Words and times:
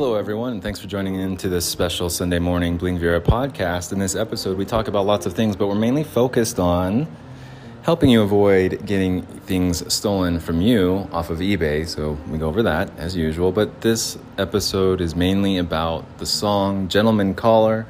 Hello, 0.00 0.14
everyone, 0.14 0.52
and 0.52 0.62
thanks 0.62 0.78
for 0.78 0.86
joining 0.86 1.16
in 1.16 1.36
to 1.38 1.48
this 1.48 1.66
special 1.66 2.08
Sunday 2.08 2.38
morning 2.38 2.76
Bling 2.76 3.00
Viera 3.00 3.20
podcast. 3.20 3.90
In 3.90 3.98
this 3.98 4.14
episode, 4.14 4.56
we 4.56 4.64
talk 4.64 4.86
about 4.86 5.06
lots 5.06 5.26
of 5.26 5.32
things, 5.32 5.56
but 5.56 5.66
we're 5.66 5.74
mainly 5.74 6.04
focused 6.04 6.60
on 6.60 7.08
helping 7.82 8.08
you 8.08 8.22
avoid 8.22 8.86
getting 8.86 9.22
things 9.22 9.92
stolen 9.92 10.38
from 10.38 10.60
you 10.60 11.08
off 11.10 11.30
of 11.30 11.40
eBay. 11.40 11.84
So 11.84 12.16
we 12.30 12.38
go 12.38 12.46
over 12.46 12.62
that 12.62 12.96
as 12.96 13.16
usual. 13.16 13.50
But 13.50 13.80
this 13.80 14.16
episode 14.38 15.00
is 15.00 15.16
mainly 15.16 15.58
about 15.58 16.18
the 16.18 16.26
song 16.26 16.86
"Gentleman 16.86 17.34
Caller" 17.34 17.84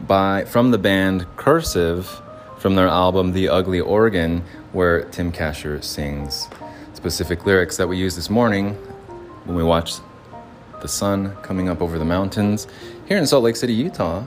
by 0.00 0.46
from 0.46 0.70
the 0.70 0.78
band 0.78 1.26
Cursive 1.36 2.22
from 2.56 2.74
their 2.74 2.88
album 2.88 3.32
"The 3.32 3.50
Ugly 3.50 3.80
Organ," 3.80 4.44
where 4.72 5.04
Tim 5.10 5.30
Kasher 5.30 5.84
sings 5.84 6.48
specific 6.94 7.44
lyrics 7.44 7.76
that 7.76 7.86
we 7.86 7.98
used 7.98 8.16
this 8.16 8.30
morning 8.30 8.76
when 9.44 9.58
we 9.58 9.62
watched 9.62 10.00
the 10.80 10.88
sun 10.88 11.36
coming 11.42 11.68
up 11.68 11.80
over 11.80 11.98
the 11.98 12.04
mountains 12.04 12.66
here 13.06 13.16
in 13.16 13.26
Salt 13.26 13.44
Lake 13.44 13.56
City, 13.56 13.72
Utah. 13.72 14.24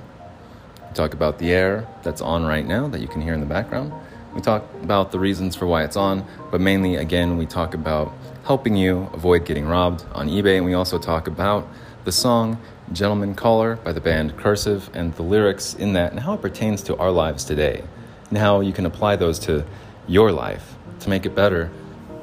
We 0.88 0.94
talk 0.94 1.14
about 1.14 1.40
the 1.40 1.52
air 1.52 1.88
that's 2.04 2.22
on 2.22 2.46
right 2.46 2.66
now 2.66 2.88
that 2.88 3.02
you 3.02 3.08
can 3.08 3.22
hear 3.22 3.34
in 3.34 3.40
the 3.40 3.46
background. 3.46 3.94
We 4.34 4.42
talk 4.42 4.64
about 4.82 5.12
the 5.12 5.20
reasons 5.20 5.56
for 5.56 5.68
why 5.68 5.84
it's 5.84 5.96
on, 5.96 6.26
but 6.52 6.60
mainly, 6.60 6.96
again, 6.96 7.38
we 7.38 7.46
talk 7.46 7.74
about 7.74 8.14
helping 8.46 8.76
you 8.76 9.10
avoid 9.14 9.46
getting 9.46 9.66
robbed 9.66 10.06
on 10.14 10.28
eBay. 10.28 10.58
And 10.58 10.66
we 10.66 10.74
also 10.74 10.98
talk 10.98 11.28
about 11.28 11.68
the 12.04 12.12
song 12.12 12.60
Gentleman 12.92 13.36
Caller 13.36 13.78
by 13.78 13.94
the 13.94 14.02
band 14.02 14.36
Cursive 14.38 14.90
and 14.94 15.14
the 15.16 15.24
lyrics 15.24 15.74
in 15.76 15.94
that 15.94 16.12
and 16.12 16.20
how 16.20 16.34
it 16.34 16.42
pertains 16.42 16.84
to 16.84 16.98
our 16.98 17.12
lives 17.12 17.46
today 17.46 17.84
and 18.30 18.38
how 18.38 18.60
you 18.60 18.74
can 18.74 18.86
apply 18.86 19.16
those 19.16 19.40
to 19.40 19.66
your 20.08 20.32
life 20.32 20.76
to 21.00 21.10
make 21.10 21.26
it 21.26 21.36
better 21.36 21.72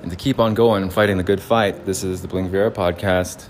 and 0.02 0.10
to 0.10 0.16
keep 0.16 0.38
on 0.38 0.54
going 0.54 0.82
and 0.82 0.92
fighting 0.92 1.16
the 1.16 1.22
good 1.22 1.40
fight. 1.40 1.86
This 1.86 2.04
is 2.04 2.22
the 2.22 2.28
Bling 2.28 2.50
Viera 2.50 2.70
podcast. 2.70 3.48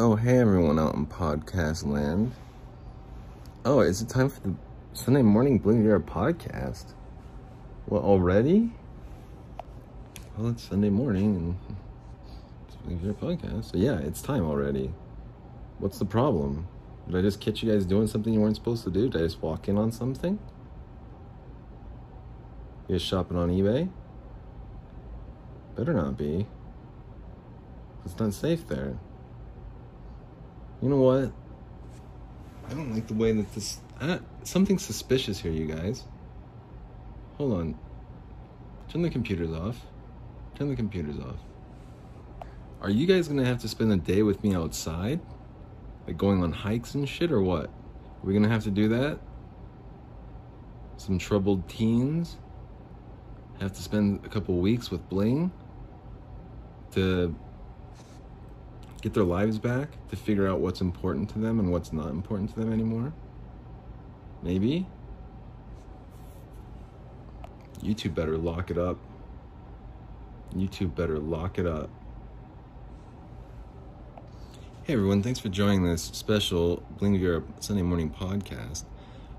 Oh, 0.00 0.14
hey 0.14 0.38
everyone 0.38 0.78
out 0.78 0.94
in 0.94 1.06
podcast 1.06 1.84
land. 1.84 2.30
Oh, 3.64 3.80
is 3.80 4.00
it 4.00 4.08
time 4.08 4.28
for 4.28 4.38
the 4.42 4.54
Sunday 4.92 5.22
morning 5.22 5.58
Bling 5.58 5.82
Viera 5.82 6.00
podcast? 6.00 6.92
Well, 7.88 8.02
already? 8.04 8.70
Well, 10.36 10.50
it's 10.50 10.62
Sunday 10.62 10.88
morning 10.88 11.34
and 11.34 11.76
it's 12.68 12.76
Bling 12.76 13.00
Viera 13.00 13.14
podcast. 13.16 13.72
So 13.72 13.78
yeah, 13.78 13.98
it's 13.98 14.22
time 14.22 14.44
already. 14.44 14.92
What's 15.80 15.98
the 15.98 16.04
problem? 16.04 16.68
Did 17.08 17.16
I 17.16 17.22
just 17.22 17.40
catch 17.40 17.64
you 17.64 17.72
guys 17.72 17.84
doing 17.84 18.06
something 18.06 18.32
you 18.32 18.38
weren't 18.38 18.54
supposed 18.54 18.84
to 18.84 18.90
do? 18.90 19.08
Did 19.08 19.20
I 19.20 19.24
just 19.24 19.42
walk 19.42 19.66
in 19.66 19.76
on 19.76 19.90
something? 19.90 20.38
You 22.86 22.94
guys 22.94 23.02
shopping 23.02 23.36
on 23.36 23.50
eBay? 23.50 23.90
Better 25.74 25.92
not 25.92 26.16
be. 26.16 26.46
It's 28.04 28.16
not 28.16 28.32
safe 28.32 28.64
there. 28.68 28.96
You 30.80 30.88
know 30.88 30.96
what? 30.98 31.32
I 32.68 32.74
don't 32.74 32.94
like 32.94 33.06
the 33.06 33.14
way 33.14 33.32
that 33.32 33.52
this. 33.54 33.80
Something 34.44 34.78
suspicious 34.78 35.40
here, 35.40 35.50
you 35.50 35.66
guys. 35.66 36.04
Hold 37.36 37.52
on. 37.54 37.78
Turn 38.88 39.02
the 39.02 39.10
computers 39.10 39.50
off. 39.52 39.80
Turn 40.54 40.68
the 40.68 40.76
computers 40.76 41.18
off. 41.18 41.36
Are 42.80 42.90
you 42.90 43.06
guys 43.06 43.26
gonna 43.26 43.44
have 43.44 43.58
to 43.62 43.68
spend 43.68 43.92
a 43.92 43.96
day 43.96 44.22
with 44.22 44.42
me 44.44 44.54
outside? 44.54 45.20
Like 46.06 46.16
going 46.16 46.42
on 46.42 46.52
hikes 46.52 46.94
and 46.94 47.08
shit, 47.08 47.32
or 47.32 47.42
what? 47.42 47.66
Are 47.66 48.24
we 48.24 48.32
gonna 48.32 48.48
have 48.48 48.64
to 48.64 48.70
do 48.70 48.88
that? 48.88 49.18
Some 50.96 51.18
troubled 51.18 51.68
teens 51.68 52.36
have 53.60 53.72
to 53.72 53.82
spend 53.82 54.24
a 54.24 54.28
couple 54.28 54.56
weeks 54.58 54.90
with 54.90 55.08
Bling 55.08 55.50
to 56.92 57.34
get 59.00 59.14
their 59.14 59.24
lives 59.24 59.58
back 59.58 59.90
to 60.08 60.16
figure 60.16 60.48
out 60.48 60.60
what's 60.60 60.80
important 60.80 61.30
to 61.30 61.38
them 61.38 61.60
and 61.60 61.70
what's 61.70 61.92
not 61.92 62.08
important 62.10 62.50
to 62.50 62.60
them 62.60 62.72
anymore? 62.72 63.12
Maybe? 64.42 64.86
YouTube 67.80 68.14
better 68.14 68.36
lock 68.36 68.70
it 68.70 68.78
up. 68.78 68.98
YouTube 70.54 70.94
better 70.94 71.18
lock 71.18 71.58
it 71.58 71.66
up. 71.66 71.90
Hey 74.84 74.94
everyone, 74.94 75.22
thanks 75.22 75.38
for 75.38 75.50
joining 75.50 75.84
this 75.84 76.02
special 76.02 76.82
Bling 76.98 77.18
Viera 77.20 77.44
Sunday 77.60 77.82
morning 77.82 78.10
podcast. 78.10 78.84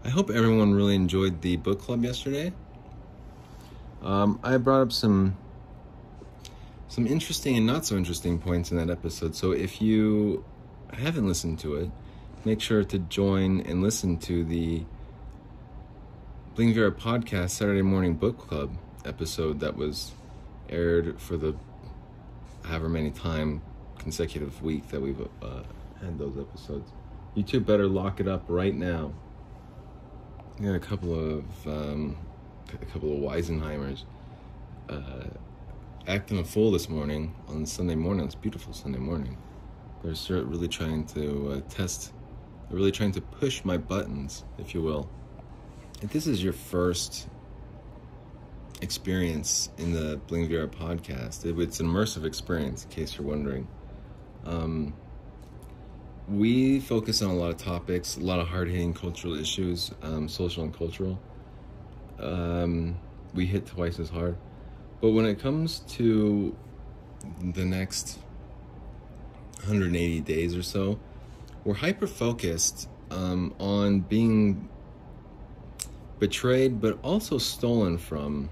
I 0.03 0.09
hope 0.09 0.29
everyone 0.29 0.73
really 0.73 0.95
enjoyed 0.95 1.41
the 1.41 1.57
book 1.57 1.81
club 1.81 2.03
yesterday. 2.03 2.53
Um, 4.01 4.39
I 4.43 4.57
brought 4.57 4.81
up 4.81 4.91
some 4.91 5.35
some 6.89 7.05
interesting 7.05 7.55
and 7.55 7.65
not 7.65 7.85
so 7.85 7.95
interesting 7.95 8.39
points 8.39 8.71
in 8.71 8.77
that 8.77 8.89
episode. 8.89 9.35
So 9.35 9.51
if 9.51 9.79
you 9.81 10.43
haven't 10.91 11.27
listened 11.27 11.59
to 11.59 11.75
it, 11.75 11.91
make 12.43 12.59
sure 12.59 12.83
to 12.83 12.99
join 12.99 13.61
and 13.61 13.83
listen 13.83 14.17
to 14.17 14.43
the 14.43 14.83
Bling 16.55 16.73
Viera 16.73 16.91
podcast 16.91 17.51
Saturday 17.51 17.83
morning 17.83 18.15
book 18.15 18.39
club 18.39 18.75
episode 19.05 19.59
that 19.59 19.77
was 19.77 20.11
aired 20.67 21.21
for 21.21 21.37
the 21.37 21.55
however 22.63 22.89
many 22.89 23.11
time 23.11 23.61
consecutive 23.99 24.61
week 24.63 24.87
that 24.89 24.99
we've 24.99 25.21
uh, 25.43 25.61
had 26.01 26.17
those 26.17 26.37
episodes. 26.39 26.91
You 27.35 27.43
two 27.43 27.59
better 27.59 27.87
lock 27.87 28.19
it 28.19 28.27
up 28.27 28.45
right 28.47 28.75
now. 28.75 29.13
We 30.59 30.67
a 30.69 30.79
couple 30.79 31.13
of 31.13 31.67
um, 31.67 32.17
a 32.73 32.85
couple 32.87 33.13
of 33.13 33.19
Weisenheimers. 33.19 34.03
Uh, 34.89 35.25
acting 36.07 36.39
a 36.39 36.43
fool 36.43 36.71
this 36.71 36.89
morning 36.89 37.35
on 37.47 37.65
Sunday 37.65 37.95
morning. 37.95 38.25
It's 38.25 38.35
beautiful 38.35 38.73
Sunday 38.73 38.99
morning. 38.99 39.37
They're 40.03 40.43
really 40.43 40.67
trying 40.67 41.05
to 41.07 41.51
uh, 41.51 41.61
test, 41.69 42.13
they're 42.69 42.77
really 42.77 42.91
trying 42.91 43.11
to 43.13 43.21
push 43.21 43.63
my 43.65 43.77
buttons, 43.77 44.45
if 44.57 44.73
you 44.73 44.81
will. 44.81 45.09
If 46.01 46.11
this 46.11 46.25
is 46.27 46.41
your 46.43 46.53
first 46.53 47.27
experience 48.81 49.69
in 49.77 49.91
the 49.91 50.17
Bling 50.27 50.47
Viera 50.47 50.67
podcast, 50.67 51.45
it's 51.61 51.79
an 51.79 51.87
immersive 51.87 52.25
experience, 52.25 52.85
in 52.85 52.89
case 52.91 53.17
you're 53.17 53.27
wondering. 53.27 53.67
Um, 54.45 54.93
we 56.29 56.79
focus 56.79 57.21
on 57.21 57.31
a 57.31 57.35
lot 57.35 57.49
of 57.49 57.57
topics, 57.57 58.17
a 58.17 58.21
lot 58.21 58.39
of 58.39 58.47
hard 58.47 58.69
hitting 58.69 58.93
cultural 58.93 59.35
issues, 59.35 59.91
um, 60.01 60.29
social 60.29 60.63
and 60.63 60.73
cultural. 60.73 61.19
Um, 62.19 62.97
we 63.33 63.45
hit 63.45 63.65
twice 63.65 63.99
as 63.99 64.09
hard. 64.09 64.37
But 65.01 65.11
when 65.11 65.25
it 65.25 65.39
comes 65.39 65.79
to 65.79 66.55
the 67.53 67.65
next 67.65 68.19
180 69.59 70.21
days 70.21 70.55
or 70.55 70.63
so, 70.63 70.99
we're 71.63 71.75
hyper 71.75 72.07
focused 72.07 72.89
um, 73.11 73.53
on 73.59 74.01
being 74.01 74.69
betrayed, 76.19 76.81
but 76.81 76.99
also 77.03 77.37
stolen 77.37 77.97
from. 77.97 78.49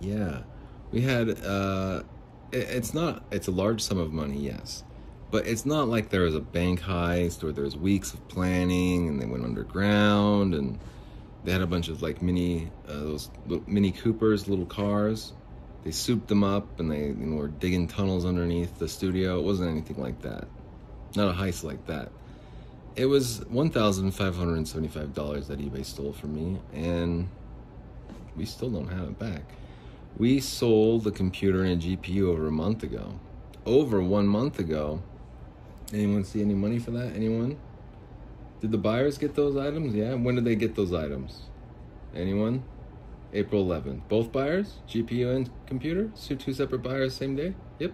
Yeah, 0.00 0.42
we 0.90 1.02
had. 1.02 1.44
Uh, 1.44 2.02
it, 2.52 2.68
it's 2.70 2.94
not. 2.94 3.24
It's 3.30 3.48
a 3.48 3.52
large 3.52 3.82
sum 3.82 3.98
of 3.98 4.12
money, 4.12 4.38
yes, 4.38 4.84
but 5.30 5.46
it's 5.46 5.66
not 5.66 5.88
like 5.88 6.08
there 6.10 6.22
was 6.22 6.34
a 6.34 6.40
bank 6.40 6.80
heist 6.80 7.42
or 7.42 7.52
there's 7.52 7.76
weeks 7.76 8.14
of 8.14 8.26
planning 8.28 9.08
and 9.08 9.20
they 9.20 9.26
went 9.26 9.44
underground 9.44 10.54
and 10.54 10.78
they 11.44 11.52
had 11.52 11.62
a 11.62 11.66
bunch 11.66 11.88
of 11.88 12.02
like 12.02 12.22
mini 12.22 12.70
uh, 12.88 12.92
those 12.92 13.30
mini 13.66 13.92
Coopers, 13.92 14.48
little 14.48 14.66
cars. 14.66 15.32
They 15.84 15.92
souped 15.92 16.28
them 16.28 16.42
up 16.44 16.80
and 16.80 16.90
they 16.90 17.06
you 17.06 17.14
know, 17.14 17.36
were 17.36 17.48
digging 17.48 17.86
tunnels 17.86 18.24
underneath 18.24 18.78
the 18.78 18.88
studio. 18.88 19.38
It 19.38 19.44
wasn't 19.44 19.70
anything 19.70 20.02
like 20.02 20.20
that. 20.22 20.46
Not 21.14 21.28
a 21.28 21.32
heist 21.32 21.64
like 21.64 21.86
that. 21.86 22.10
It 22.96 23.06
was 23.06 23.44
one 23.48 23.70
thousand 23.70 24.10
five 24.10 24.36
hundred 24.36 24.56
and 24.56 24.66
seventy-five 24.66 25.14
dollars 25.14 25.48
that 25.48 25.60
eBay 25.60 25.84
stole 25.84 26.12
from 26.12 26.34
me, 26.34 26.60
and 26.74 27.28
we 28.36 28.44
still 28.44 28.70
don't 28.70 28.88
have 28.88 29.04
it 29.04 29.18
back. 29.18 29.42
We 30.16 30.40
sold 30.40 31.04
the 31.04 31.12
computer 31.12 31.62
and 31.62 31.82
a 31.82 31.86
GPU 31.86 32.28
over 32.28 32.48
a 32.48 32.52
month 32.52 32.82
ago. 32.82 33.18
Over 33.64 34.00
one 34.02 34.26
month 34.26 34.58
ago. 34.58 35.00
Anyone 35.92 36.24
see 36.24 36.40
any 36.40 36.54
money 36.54 36.78
for 36.78 36.90
that? 36.90 37.14
Anyone? 37.14 37.56
Did 38.60 38.72
the 38.72 38.78
buyers 38.78 39.18
get 39.18 39.34
those 39.34 39.56
items? 39.56 39.94
Yeah. 39.94 40.14
When 40.14 40.34
did 40.34 40.44
they 40.44 40.56
get 40.56 40.74
those 40.74 40.92
items? 40.92 41.42
Anyone? 42.14 42.64
April 43.32 43.66
11th. 43.66 44.08
Both 44.08 44.32
buyers, 44.32 44.78
GPU 44.88 45.34
and 45.34 45.50
computer, 45.66 46.10
so 46.14 46.34
two 46.34 46.52
separate 46.52 46.82
buyers 46.82 47.14
same 47.14 47.36
day. 47.36 47.54
Yep. 47.78 47.92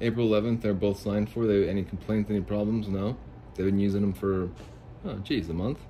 April 0.00 0.28
11th, 0.28 0.62
they're 0.62 0.74
both 0.74 1.00
signed 1.00 1.28
for. 1.28 1.46
They 1.46 1.68
any 1.68 1.82
complaints, 1.82 2.30
any 2.30 2.40
problems? 2.40 2.88
No. 2.88 3.16
They've 3.54 3.66
been 3.66 3.80
using 3.80 4.00
them 4.00 4.12
for, 4.12 4.50
oh, 5.04 5.14
geez, 5.24 5.48
a 5.48 5.54
month. 5.54 5.80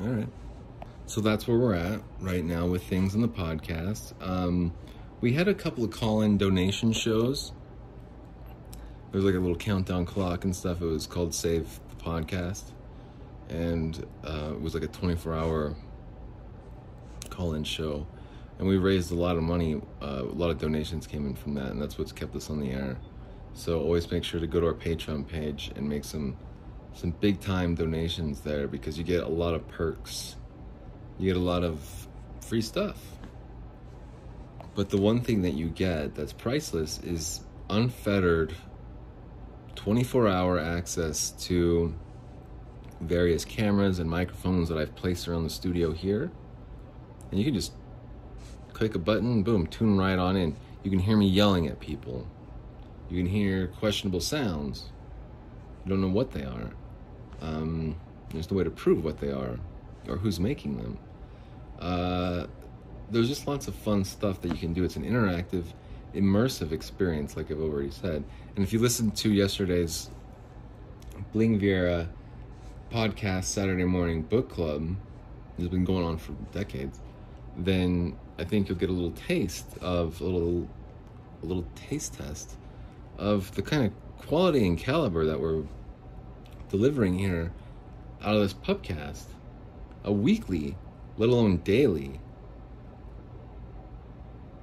All 0.00 0.08
right. 0.08 0.28
So 1.06 1.20
that's 1.20 1.46
where 1.46 1.56
we're 1.56 1.74
at 1.74 2.00
right 2.20 2.44
now 2.44 2.66
with 2.66 2.82
things 2.82 3.14
in 3.14 3.22
the 3.22 3.28
podcast. 3.28 4.12
Um, 4.20 4.74
we 5.20 5.32
had 5.32 5.48
a 5.48 5.54
couple 5.54 5.84
of 5.84 5.90
call-in 5.90 6.38
donation 6.38 6.92
shows. 6.92 7.52
There's 9.12 9.24
like 9.24 9.34
a 9.34 9.38
little 9.38 9.56
countdown 9.56 10.04
clock 10.04 10.44
and 10.44 10.54
stuff. 10.54 10.82
It 10.82 10.86
was 10.86 11.06
called 11.06 11.34
Save 11.34 11.80
podcast, 11.98 12.64
and 13.48 14.04
uh, 14.24 14.50
it 14.52 14.60
was 14.60 14.74
like 14.74 14.82
a 14.82 14.88
24 14.88 15.34
hour 15.34 15.76
call 17.30 17.54
in 17.54 17.64
show. 17.64 18.06
and 18.58 18.66
we 18.66 18.76
raised 18.76 19.12
a 19.12 19.14
lot 19.14 19.36
of 19.36 19.42
money. 19.42 19.80
Uh, 20.02 20.22
a 20.22 20.34
lot 20.34 20.50
of 20.50 20.58
donations 20.58 21.06
came 21.06 21.26
in 21.26 21.34
from 21.34 21.54
that, 21.54 21.70
and 21.70 21.80
that's 21.80 21.96
what's 21.98 22.12
kept 22.12 22.34
us 22.34 22.50
on 22.50 22.58
the 22.60 22.70
air. 22.70 22.96
So 23.54 23.80
always 23.80 24.10
make 24.10 24.24
sure 24.24 24.40
to 24.40 24.46
go 24.46 24.60
to 24.60 24.66
our 24.66 24.74
Patreon 24.74 25.26
page 25.26 25.70
and 25.76 25.88
make 25.88 26.04
some 26.04 26.36
some 26.94 27.10
big 27.20 27.40
time 27.40 27.74
donations 27.76 28.40
there 28.40 28.66
because 28.66 28.98
you 28.98 29.04
get 29.04 29.22
a 29.22 29.28
lot 29.28 29.54
of 29.54 29.66
perks. 29.68 30.36
You 31.18 31.26
get 31.32 31.36
a 31.36 31.44
lot 31.44 31.62
of 31.62 31.80
free 32.40 32.62
stuff. 32.62 33.00
But 34.74 34.90
the 34.90 34.96
one 34.96 35.20
thing 35.20 35.42
that 35.42 35.54
you 35.54 35.68
get 35.68 36.14
that's 36.14 36.32
priceless 36.32 36.98
is 37.00 37.40
unfettered 37.70 38.54
24 39.78 40.26
hour 40.26 40.58
access 40.58 41.30
to 41.30 41.94
various 43.00 43.44
cameras 43.44 44.00
and 44.00 44.10
microphones 44.10 44.68
that 44.68 44.76
I've 44.76 44.94
placed 44.96 45.28
around 45.28 45.44
the 45.44 45.50
studio 45.50 45.92
here. 45.92 46.32
And 47.30 47.38
you 47.38 47.44
can 47.44 47.54
just 47.54 47.72
click 48.72 48.96
a 48.96 48.98
button, 48.98 49.44
boom, 49.44 49.68
tune 49.68 49.96
right 49.96 50.18
on 50.18 50.36
in. 50.36 50.56
You 50.82 50.90
can 50.90 50.98
hear 50.98 51.16
me 51.16 51.28
yelling 51.28 51.68
at 51.68 51.78
people. 51.78 52.26
You 53.08 53.18
can 53.18 53.30
hear 53.30 53.68
questionable 53.68 54.20
sounds. 54.20 54.86
You 55.84 55.90
don't 55.90 56.00
know 56.00 56.08
what 56.08 56.32
they 56.32 56.42
are. 56.42 56.70
Um, 57.40 57.94
there's 58.30 58.50
no 58.50 58.56
way 58.56 58.64
to 58.64 58.70
prove 58.70 59.04
what 59.04 59.20
they 59.20 59.30
are 59.30 59.60
or 60.08 60.16
who's 60.16 60.40
making 60.40 60.76
them. 60.78 60.98
Uh, 61.78 62.46
there's 63.12 63.28
just 63.28 63.46
lots 63.46 63.68
of 63.68 63.76
fun 63.76 64.04
stuff 64.04 64.40
that 64.42 64.48
you 64.48 64.58
can 64.58 64.72
do. 64.72 64.82
It's 64.82 64.96
an 64.96 65.04
interactive, 65.04 65.66
immersive 66.14 66.72
experience, 66.72 67.36
like 67.36 67.50
I've 67.50 67.60
already 67.60 67.90
said. 67.90 68.24
And 68.56 68.64
if 68.64 68.72
you 68.72 68.78
listen 68.78 69.10
to 69.12 69.32
yesterday's 69.32 70.10
Bling 71.32 71.60
Viera 71.60 72.08
podcast, 72.90 73.44
Saturday 73.44 73.84
Morning 73.84 74.22
Book 74.22 74.48
Club, 74.48 74.96
has 75.58 75.68
been 75.68 75.84
going 75.84 76.04
on 76.04 76.18
for 76.18 76.32
decades, 76.52 77.00
then 77.56 78.16
I 78.38 78.44
think 78.44 78.68
you'll 78.68 78.78
get 78.78 78.88
a 78.88 78.92
little 78.92 79.10
taste 79.12 79.66
of 79.80 80.20
a 80.20 80.24
little, 80.24 80.68
a 81.42 81.46
little 81.46 81.66
taste 81.74 82.14
test 82.14 82.56
of 83.18 83.54
the 83.54 83.62
kind 83.62 83.86
of 83.86 84.26
quality 84.26 84.66
and 84.66 84.78
caliber 84.78 85.24
that 85.26 85.40
we're 85.40 85.64
delivering 86.68 87.18
here 87.18 87.52
out 88.22 88.34
of 88.34 88.42
this 88.42 88.54
pubcast, 88.54 89.24
a 90.04 90.12
weekly, 90.12 90.76
let 91.16 91.28
alone 91.28 91.58
daily. 91.58 92.20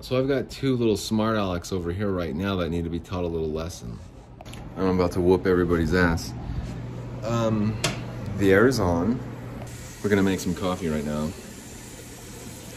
So 0.02 0.20
I've 0.20 0.28
got 0.28 0.50
two 0.50 0.76
little 0.76 0.98
smart 0.98 1.36
Alex 1.36 1.72
over 1.72 1.92
here 1.92 2.12
right 2.12 2.36
now 2.36 2.56
that 2.58 2.70
need 2.70 2.84
to 2.84 2.90
be 2.90 3.00
taught 3.00 3.24
a 3.24 3.28
little 3.28 3.50
lesson. 3.50 3.98
I'm 4.78 5.00
about 5.00 5.14
to 5.14 5.22
whoop 5.22 5.48
everybody's 5.48 5.94
ass. 5.94 6.34
Um, 7.24 7.76
the 8.38 8.52
air 8.52 8.68
is 8.68 8.80
on. 8.80 9.20
We're 10.04 10.10
gonna 10.10 10.22
make 10.22 10.40
some 10.40 10.54
coffee 10.54 10.90
right 10.90 11.06
now. 11.06 11.30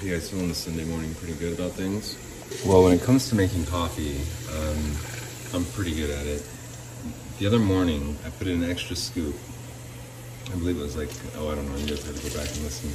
You 0.00 0.12
guys 0.12 0.31
feeling 0.31 0.49
the 0.49 0.55
Sunday 0.55 0.85
morning 0.85 1.15
pretty 1.17 1.35
good 1.35 1.59
about 1.59 1.73
things? 1.73 2.17
Well, 2.65 2.85
when 2.85 2.93
it 2.94 3.03
comes 3.03 3.29
to 3.29 3.35
making 3.35 3.67
coffee, 3.67 4.17
um, 4.56 5.55
I'm 5.55 5.70
pretty 5.73 5.94
good 5.94 6.11
at 6.11 6.26
it. 6.26 6.49
The 7.38 7.47
other 7.47 7.59
morning, 7.59 8.17
I 8.25 8.31
put 8.31 8.47
in 8.47 8.62
an 8.62 8.70
extra 8.70 8.97
scoop. 8.97 9.35
I 10.47 10.53
believe 10.53 10.79
it 10.79 10.82
was 10.82 10.97
like, 10.97 11.11
oh, 11.37 11.50
I 11.50 11.56
don't 11.56 11.69
know, 11.69 11.76
you 11.76 11.88
guys 11.88 12.06
have 12.06 12.17
to 12.17 12.31
go 12.31 12.37
back 12.38 12.49
and 12.55 12.62
listen. 12.62 12.91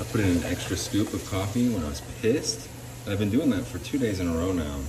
I 0.00 0.04
put 0.12 0.20
in 0.20 0.36
an 0.36 0.44
extra 0.44 0.76
scoop 0.76 1.12
of 1.12 1.28
coffee 1.28 1.70
when 1.70 1.82
I 1.82 1.88
was 1.88 2.02
pissed. 2.20 2.68
I've 3.06 3.18
been 3.18 3.30
doing 3.30 3.50
that 3.50 3.66
for 3.66 3.78
two 3.78 3.98
days 3.98 4.18
in 4.18 4.28
a 4.28 4.32
row 4.32 4.52
now. 4.52 4.80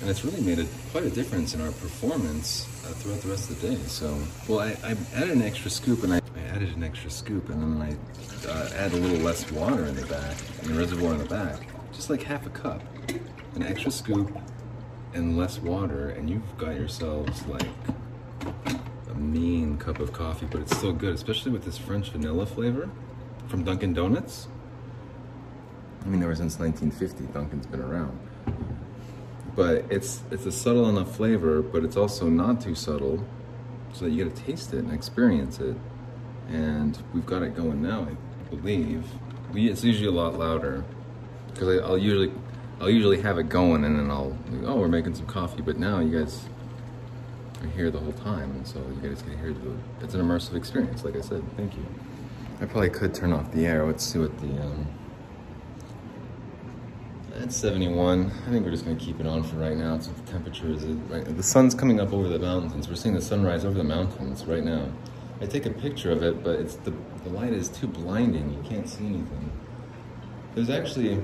And 0.00 0.08
it's 0.08 0.24
really 0.24 0.40
made 0.42 0.60
a, 0.60 0.66
quite 0.92 1.02
a 1.02 1.10
difference 1.10 1.54
in 1.54 1.60
our 1.60 1.72
performance 1.72 2.66
uh, 2.84 2.92
throughout 2.94 3.20
the 3.20 3.28
rest 3.28 3.50
of 3.50 3.60
the 3.60 3.68
day. 3.70 3.82
So, 3.86 4.16
well, 4.46 4.60
I, 4.60 4.76
I 4.84 4.96
added 5.12 5.30
an 5.30 5.42
extra 5.42 5.68
scoop 5.68 6.04
and 6.04 6.14
I, 6.14 6.18
I 6.18 6.40
added 6.54 6.76
an 6.76 6.84
extra 6.84 7.10
scoop 7.10 7.48
and 7.48 7.60
then 7.60 7.82
I 7.82 8.48
uh, 8.48 8.70
add 8.76 8.92
a 8.92 8.96
little 8.96 9.18
less 9.18 9.50
water 9.50 9.86
in 9.86 9.96
the 9.96 10.06
back, 10.06 10.36
in 10.62 10.72
the 10.72 10.78
reservoir 10.78 11.14
in 11.14 11.18
the 11.18 11.24
back, 11.24 11.66
just 11.92 12.10
like 12.10 12.22
half 12.22 12.46
a 12.46 12.50
cup. 12.50 12.80
An 13.56 13.64
extra 13.64 13.90
scoop 13.90 14.30
and 15.12 15.36
less 15.36 15.58
water 15.58 16.10
and 16.10 16.30
you've 16.30 16.58
got 16.58 16.76
yourselves 16.76 17.44
like 17.46 17.66
a 19.10 19.14
mean 19.14 19.78
cup 19.78 19.98
of 19.98 20.12
coffee, 20.12 20.46
but 20.48 20.60
it's 20.60 20.76
still 20.76 20.92
good, 20.92 21.14
especially 21.14 21.50
with 21.50 21.64
this 21.64 21.78
French 21.78 22.10
vanilla 22.10 22.46
flavor 22.46 22.88
from 23.48 23.64
Dunkin' 23.64 23.94
Donuts. 23.94 24.46
I 26.06 26.08
mean, 26.08 26.22
ever 26.22 26.36
since 26.36 26.58
1950, 26.58 27.32
Dunkin's 27.32 27.66
been 27.66 27.82
around 27.82 28.16
but 29.56 29.86
it's 29.90 30.22
it's 30.30 30.44
a 30.44 30.52
subtle 30.52 30.88
enough 30.88 31.16
flavor, 31.16 31.62
but 31.62 31.82
it's 31.82 31.96
also 31.96 32.28
not 32.28 32.60
too 32.60 32.74
subtle, 32.74 33.24
so 33.92 34.04
that 34.04 34.10
you 34.12 34.22
get 34.22 34.36
to 34.36 34.42
taste 34.42 34.74
it 34.74 34.80
and 34.80 34.92
experience 34.92 35.58
it. 35.58 35.74
And 36.48 36.96
we've 37.12 37.26
got 37.26 37.42
it 37.42 37.56
going 37.56 37.82
now, 37.82 38.06
I 38.08 38.54
believe. 38.54 39.04
We, 39.52 39.68
it's 39.68 39.82
usually 39.82 40.06
a 40.06 40.12
lot 40.12 40.38
louder 40.38 40.84
because 41.48 41.80
I'll 41.80 41.98
usually 41.98 42.30
I'll 42.80 42.90
usually 42.90 43.20
have 43.22 43.38
it 43.38 43.48
going 43.48 43.82
and 43.84 43.98
then 43.98 44.10
I'll 44.10 44.36
oh 44.66 44.76
we're 44.76 44.88
making 44.88 45.14
some 45.14 45.26
coffee, 45.26 45.62
but 45.62 45.78
now 45.78 46.00
you 46.00 46.20
guys 46.20 46.44
are 47.62 47.68
here 47.68 47.90
the 47.90 47.98
whole 47.98 48.12
time, 48.12 48.50
and 48.50 48.66
so 48.66 48.78
you 48.78 49.08
guys 49.08 49.22
can 49.22 49.38
hear 49.38 49.54
the. 49.54 49.74
It's 50.02 50.12
an 50.12 50.20
immersive 50.20 50.54
experience, 50.54 51.02
like 51.02 51.16
I 51.16 51.22
said. 51.22 51.42
Thank 51.56 51.74
you. 51.74 51.86
I 52.60 52.66
probably 52.66 52.90
could 52.90 53.14
turn 53.14 53.32
off 53.32 53.50
the 53.52 53.66
air. 53.66 53.86
Let's 53.86 54.04
see 54.04 54.18
what 54.18 54.38
the 54.38 54.62
um, 54.62 54.86
it's 57.42 57.56
71. 57.56 58.30
I 58.46 58.50
think 58.50 58.64
we're 58.64 58.70
just 58.70 58.84
gonna 58.84 58.96
keep 58.96 59.20
it 59.20 59.26
on 59.26 59.42
for 59.42 59.56
right 59.56 59.76
now. 59.76 59.96
The 59.96 60.30
temperature 60.30 60.68
is 60.68 60.84
right. 60.84 61.24
The 61.24 61.42
sun's 61.42 61.74
coming 61.74 62.00
up 62.00 62.12
over 62.12 62.28
the 62.28 62.38
mountains. 62.38 62.88
We're 62.88 62.94
seeing 62.94 63.14
the 63.14 63.22
sunrise 63.22 63.64
over 63.64 63.76
the 63.76 63.84
mountains 63.84 64.44
right 64.46 64.64
now. 64.64 64.88
I 65.40 65.46
take 65.46 65.66
a 65.66 65.70
picture 65.70 66.10
of 66.10 66.22
it, 66.22 66.42
but 66.42 66.60
it's 66.60 66.76
the 66.76 66.92
the 67.24 67.30
light 67.30 67.52
is 67.52 67.68
too 67.68 67.86
blinding. 67.86 68.52
You 68.52 68.68
can't 68.68 68.88
see 68.88 69.06
anything. 69.06 69.52
There's 70.54 70.70
actually 70.70 71.22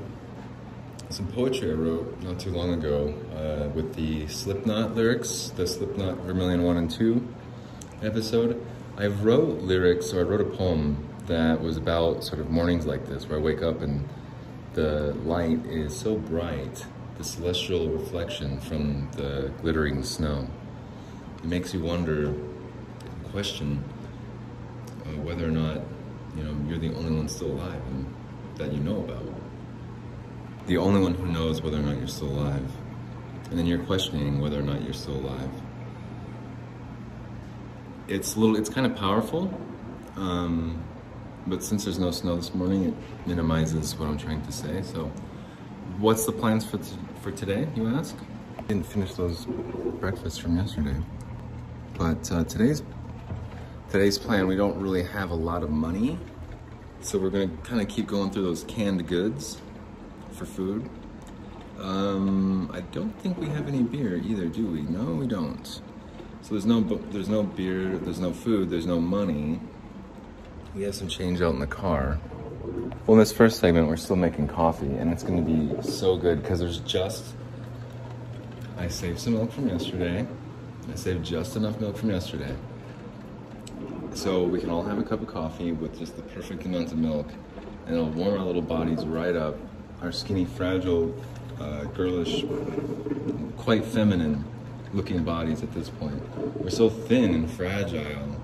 some 1.08 1.26
poetry 1.28 1.70
I 1.70 1.74
wrote 1.74 2.22
not 2.22 2.40
too 2.40 2.50
long 2.50 2.72
ago 2.72 3.14
uh, 3.34 3.68
with 3.70 3.94
the 3.94 4.26
Slipknot 4.28 4.94
lyrics, 4.94 5.52
the 5.56 5.66
Slipknot 5.66 6.18
Vermilion 6.18 6.62
1 6.62 6.76
and 6.76 6.90
2 6.90 7.28
episode. 8.02 8.64
I 8.96 9.06
wrote 9.06 9.60
lyrics, 9.60 10.12
or 10.12 10.20
I 10.20 10.22
wrote 10.22 10.40
a 10.40 10.56
poem 10.56 11.08
that 11.26 11.60
was 11.60 11.76
about 11.76 12.24
sort 12.24 12.40
of 12.40 12.50
mornings 12.50 12.86
like 12.86 13.06
this, 13.06 13.28
where 13.28 13.38
I 13.38 13.42
wake 13.42 13.62
up 13.62 13.80
and 13.80 14.08
the 14.74 15.14
light 15.24 15.64
is 15.66 15.96
so 15.96 16.16
bright, 16.16 16.84
the 17.18 17.24
celestial 17.24 17.88
reflection 17.88 18.60
from 18.60 19.10
the 19.12 19.52
glittering 19.60 20.02
snow. 20.02 20.48
It 21.38 21.44
makes 21.44 21.74
you 21.74 21.82
wonder, 21.82 22.34
question 23.32 23.82
uh, 25.04 25.20
whether 25.22 25.46
or 25.46 25.50
not 25.50 25.80
you 26.36 26.44
know 26.44 26.54
you're 26.68 26.78
the 26.78 26.94
only 26.94 27.16
one 27.16 27.28
still 27.28 27.52
alive 27.52 27.82
and 27.90 28.14
that 28.56 28.72
you 28.72 28.80
know 28.80 28.98
about. 28.98 29.24
The 30.66 30.76
only 30.76 31.00
one 31.00 31.14
who 31.14 31.26
knows 31.26 31.60
whether 31.62 31.78
or 31.78 31.82
not 31.82 31.98
you're 31.98 32.06
still 32.06 32.28
alive. 32.28 32.70
And 33.50 33.58
then 33.58 33.66
you're 33.66 33.84
questioning 33.84 34.40
whether 34.40 34.58
or 34.58 34.62
not 34.62 34.82
you're 34.82 34.92
still 34.92 35.16
alive. 35.16 35.50
It's 38.08 38.36
little, 38.36 38.56
it's 38.56 38.70
kind 38.70 38.86
of 38.86 38.96
powerful. 38.96 39.52
Um, 40.16 40.82
but 41.46 41.62
since 41.62 41.84
there's 41.84 41.98
no 41.98 42.10
snow 42.10 42.36
this 42.36 42.54
morning, 42.54 42.84
it 42.86 42.94
minimizes 43.26 43.96
what 43.96 44.08
I'm 44.08 44.18
trying 44.18 44.42
to 44.42 44.52
say. 44.52 44.82
So 44.82 45.10
what's 45.98 46.24
the 46.24 46.32
plans 46.32 46.64
for, 46.64 46.78
for 47.20 47.30
today, 47.32 47.68
you 47.74 47.88
ask? 47.88 48.16
I 48.58 48.62
didn't 48.62 48.86
finish 48.86 49.14
those 49.14 49.46
breakfasts 50.00 50.38
from 50.38 50.56
yesterday. 50.56 50.96
But 51.98 52.30
uh, 52.30 52.44
today's, 52.44 52.82
today's 53.90 54.18
plan, 54.18 54.46
we 54.46 54.56
don't 54.56 54.78
really 54.80 55.02
have 55.02 55.30
a 55.30 55.34
lot 55.34 55.62
of 55.62 55.70
money. 55.70 56.18
So 57.00 57.18
we're 57.18 57.30
gonna 57.30 57.50
kind 57.64 57.80
of 57.80 57.88
keep 57.88 58.06
going 58.06 58.30
through 58.30 58.44
those 58.44 58.64
canned 58.64 59.06
goods 59.08 59.60
for 60.32 60.46
food. 60.46 60.88
Um, 61.80 62.70
I 62.72 62.80
don't 62.80 63.12
think 63.20 63.38
we 63.38 63.48
have 63.48 63.66
any 63.66 63.82
beer 63.82 64.16
either, 64.16 64.46
do 64.46 64.66
we? 64.66 64.82
No, 64.82 65.14
we 65.14 65.26
don't. 65.26 65.66
So 66.42 66.50
there's 66.50 66.66
no, 66.66 66.80
there's 66.80 67.28
no 67.28 67.42
beer, 67.42 67.98
there's 67.98 68.20
no 68.20 68.32
food, 68.32 68.70
there's 68.70 68.86
no 68.86 69.00
money. 69.00 69.60
We 70.74 70.84
have 70.84 70.94
some 70.94 71.08
change 71.08 71.42
out 71.42 71.52
in 71.52 71.60
the 71.60 71.66
car. 71.66 72.18
Well, 73.06 73.14
in 73.14 73.18
this 73.18 73.30
first 73.30 73.60
segment, 73.60 73.88
we're 73.88 73.98
still 73.98 74.16
making 74.16 74.48
coffee, 74.48 74.86
and 74.86 75.12
it's 75.12 75.22
gonna 75.22 75.42
be 75.42 75.70
so 75.82 76.16
good 76.16 76.40
because 76.40 76.60
there's 76.60 76.78
just, 76.78 77.34
I 78.78 78.88
saved 78.88 79.20
some 79.20 79.34
milk 79.34 79.52
from 79.52 79.68
yesterday. 79.68 80.26
I 80.90 80.94
saved 80.94 81.26
just 81.26 81.56
enough 81.56 81.78
milk 81.78 81.98
from 81.98 82.10
yesterday. 82.10 82.54
So 84.14 84.44
we 84.44 84.60
can 84.60 84.70
all 84.70 84.82
have 84.82 84.98
a 84.98 85.02
cup 85.02 85.20
of 85.20 85.26
coffee 85.26 85.72
with 85.72 85.98
just 85.98 86.16
the 86.16 86.22
perfect 86.22 86.64
amount 86.64 86.90
of 86.90 86.96
milk, 86.96 87.28
and 87.86 87.94
it'll 87.94 88.08
warm 88.08 88.40
our 88.40 88.46
little 88.46 88.62
bodies 88.62 89.04
right 89.04 89.36
up. 89.36 89.56
Our 90.00 90.10
skinny, 90.10 90.46
fragile, 90.46 91.14
uh, 91.60 91.84
girlish, 91.84 92.46
quite 93.58 93.84
feminine 93.84 94.42
looking 94.94 95.22
bodies 95.22 95.62
at 95.62 95.74
this 95.74 95.90
point. 95.90 96.22
We're 96.56 96.70
so 96.70 96.88
thin 96.88 97.34
and 97.34 97.50
fragile 97.50 98.40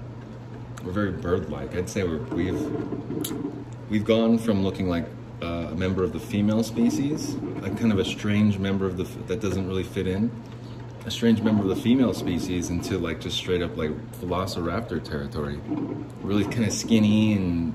we're 0.88 0.94
very 0.94 1.10
bird-like. 1.10 1.76
I'd 1.76 1.90
say 1.90 2.02
we're, 2.02 2.16
we've 2.16 3.90
we've 3.90 4.04
gone 4.04 4.38
from 4.38 4.64
looking 4.64 4.88
like 4.88 5.04
uh, 5.42 5.68
a 5.70 5.74
member 5.74 6.02
of 6.02 6.14
the 6.14 6.18
female 6.18 6.62
species, 6.62 7.34
like 7.60 7.78
kind 7.78 7.92
of 7.92 7.98
a 7.98 8.04
strange 8.04 8.58
member 8.58 8.86
of 8.86 8.96
the 8.96 9.04
that 9.26 9.40
doesn't 9.40 9.68
really 9.68 9.84
fit 9.84 10.06
in, 10.06 10.30
a 11.04 11.10
strange 11.10 11.42
member 11.42 11.62
of 11.62 11.68
the 11.68 11.76
female 11.76 12.14
species, 12.14 12.70
into 12.70 12.96
like 12.96 13.20
just 13.20 13.36
straight 13.36 13.60
up 13.60 13.76
like 13.76 13.90
Velociraptor 14.22 15.04
territory. 15.04 15.60
Really 16.22 16.44
kind 16.44 16.64
of 16.64 16.72
skinny 16.72 17.34
and 17.34 17.74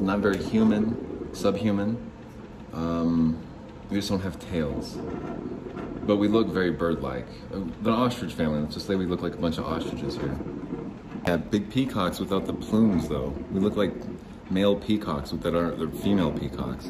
not 0.00 0.18
very 0.18 0.42
human. 0.42 1.32
subhuman. 1.34 1.96
Um, 2.74 3.38
we 3.88 3.96
just 3.96 4.10
don't 4.10 4.20
have 4.20 4.38
tails. 4.50 4.98
But 6.04 6.16
we 6.16 6.28
look 6.28 6.48
very 6.48 6.70
bird-like. 6.70 7.26
Uh, 7.54 7.60
The 7.82 7.90
ostrich 7.90 8.32
family, 8.32 8.60
let's 8.60 8.74
just 8.74 8.86
say 8.86 8.96
we 8.96 9.06
look 9.06 9.22
like 9.22 9.34
a 9.34 9.38
bunch 9.38 9.58
of 9.58 9.64
ostriches 9.66 10.16
here. 10.16 10.36
Yeah, 11.26 11.36
big 11.36 11.70
peacocks 11.70 12.18
without 12.18 12.46
the 12.46 12.52
plumes 12.52 13.08
though. 13.08 13.32
We 13.52 13.60
look 13.60 13.76
like 13.76 13.92
male 14.50 14.74
peacocks 14.76 15.30
that 15.30 15.54
are 15.54 15.70
they're 15.70 15.88
female 15.88 16.32
peacocks. 16.32 16.88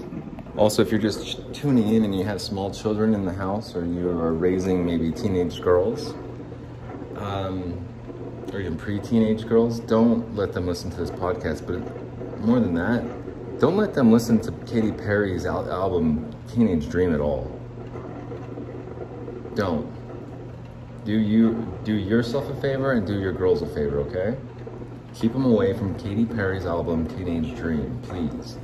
Also, 0.57 0.83
if 0.83 0.91
you're 0.91 1.01
just 1.01 1.53
tuning 1.55 1.89
in 1.95 2.05
and 2.05 2.15
you 2.15 2.25
have 2.25 2.41
small 2.41 2.71
children 2.71 3.15
in 3.15 3.25
the 3.25 3.33
house 3.33 3.75
or 3.77 3.85
you 3.85 4.09
are 4.09 4.33
raising 4.33 4.85
maybe 4.85 5.11
teenage 5.13 5.61
girls, 5.63 6.15
um, 7.17 7.79
or 8.53 8.61
even 8.61 8.77
pre-teenage 8.77 9.47
girls, 9.47 9.81
don't 9.81 10.35
let 10.37 10.53
them 10.53 10.67
listen 10.67 10.91
to 10.91 10.97
this 10.97 11.11
podcast. 11.11 11.67
But 11.67 11.81
more 12.41 12.61
than 12.61 12.75
that, 12.75 13.03
don't 13.61 13.77
let 13.77 13.95
them 13.95 14.11
listen 14.13 14.41
to 14.41 14.53
Katy 14.67 14.93
Perry's 14.93 15.47
al- 15.47 15.71
album 15.71 16.31
Teenage 16.49 16.89
Dream 16.91 17.15
at 17.15 17.21
all. 17.21 17.51
Don't. 19.55 19.91
Do 21.05 21.13
you 21.13 21.67
do 21.85 21.95
yourself 21.95 22.49
a 22.49 22.61
favor 22.61 22.93
and 22.93 23.07
do 23.07 23.19
your 23.19 23.33
girls 23.33 23.63
a 23.63 23.67
favor, 23.67 24.01
okay? 24.01 24.37
Keep 25.15 25.33
them 25.35 25.45
away 25.45 25.77
from 25.77 25.99
Katy 25.99 26.25
Perry's 26.25 26.65
album 26.65 27.07
Teenage 27.07 27.57
Dream, 27.57 28.01
please. 28.03 28.57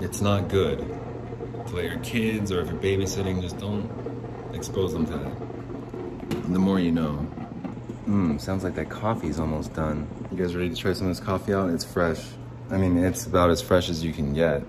It's 0.00 0.20
not 0.20 0.48
good 0.48 0.78
to 1.66 1.74
let 1.74 1.84
your 1.84 1.98
kids 2.00 2.50
or 2.50 2.60
if 2.60 2.68
you're 2.68 2.80
babysitting, 2.80 3.40
just 3.40 3.58
don't 3.58 3.90
expose 4.54 4.92
them 4.92 5.06
to 5.06 5.12
that. 5.12 6.52
The 6.52 6.58
more 6.58 6.80
you 6.80 6.92
know. 6.92 7.26
Mmm, 8.06 8.40
sounds 8.40 8.64
like 8.64 8.74
that 8.76 8.88
coffee's 8.88 9.38
almost 9.38 9.74
done. 9.74 10.08
You 10.30 10.38
guys 10.38 10.54
ready 10.54 10.70
to 10.70 10.76
try 10.76 10.92
some 10.92 11.08
of 11.08 11.16
this 11.16 11.24
coffee 11.24 11.52
out? 11.52 11.70
It's 11.70 11.84
fresh. 11.84 12.24
I 12.70 12.76
mean, 12.76 12.96
it's 12.98 13.26
about 13.26 13.50
as 13.50 13.60
fresh 13.60 13.88
as 13.88 14.02
you 14.02 14.12
can 14.12 14.32
get. 14.32 14.62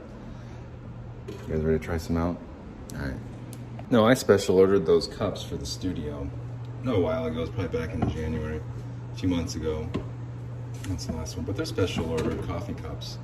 You 1.28 1.54
guys 1.56 1.62
ready 1.62 1.80
to 1.80 1.84
try 1.84 1.98
some 1.98 2.18
out? 2.18 2.38
All 2.94 3.00
right. 3.00 3.14
No, 3.90 4.06
I 4.06 4.16
special 4.16 4.58
ordered 4.58 4.86
those 4.86 5.08
cups 5.08 5.44
for 5.44 5.56
the 5.56 5.66
studio. 5.66 6.30
No, 6.84 6.96
a 6.96 7.00
while 7.00 7.26
ago. 7.26 7.38
It 7.38 7.42
was 7.42 7.50
probably 7.50 7.80
back 7.80 7.94
in 7.94 8.10
January, 8.10 8.62
a 9.14 9.16
few 9.18 9.30
months 9.30 9.56
ago. 9.56 9.90
That's 10.90 11.06
the 11.06 11.14
last 11.14 11.38
one. 11.38 11.46
But 11.46 11.56
they're 11.56 11.66
special 11.66 12.10
ordered 12.10 12.46
coffee 12.48 12.74
cups. 12.74 13.18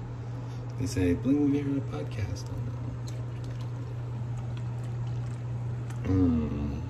They 0.80 0.86
say, 0.86 1.14
Bling 1.14 1.52
Mirror 1.52 1.82
podcast 1.92 2.48
on 2.50 2.66
them. 6.06 6.82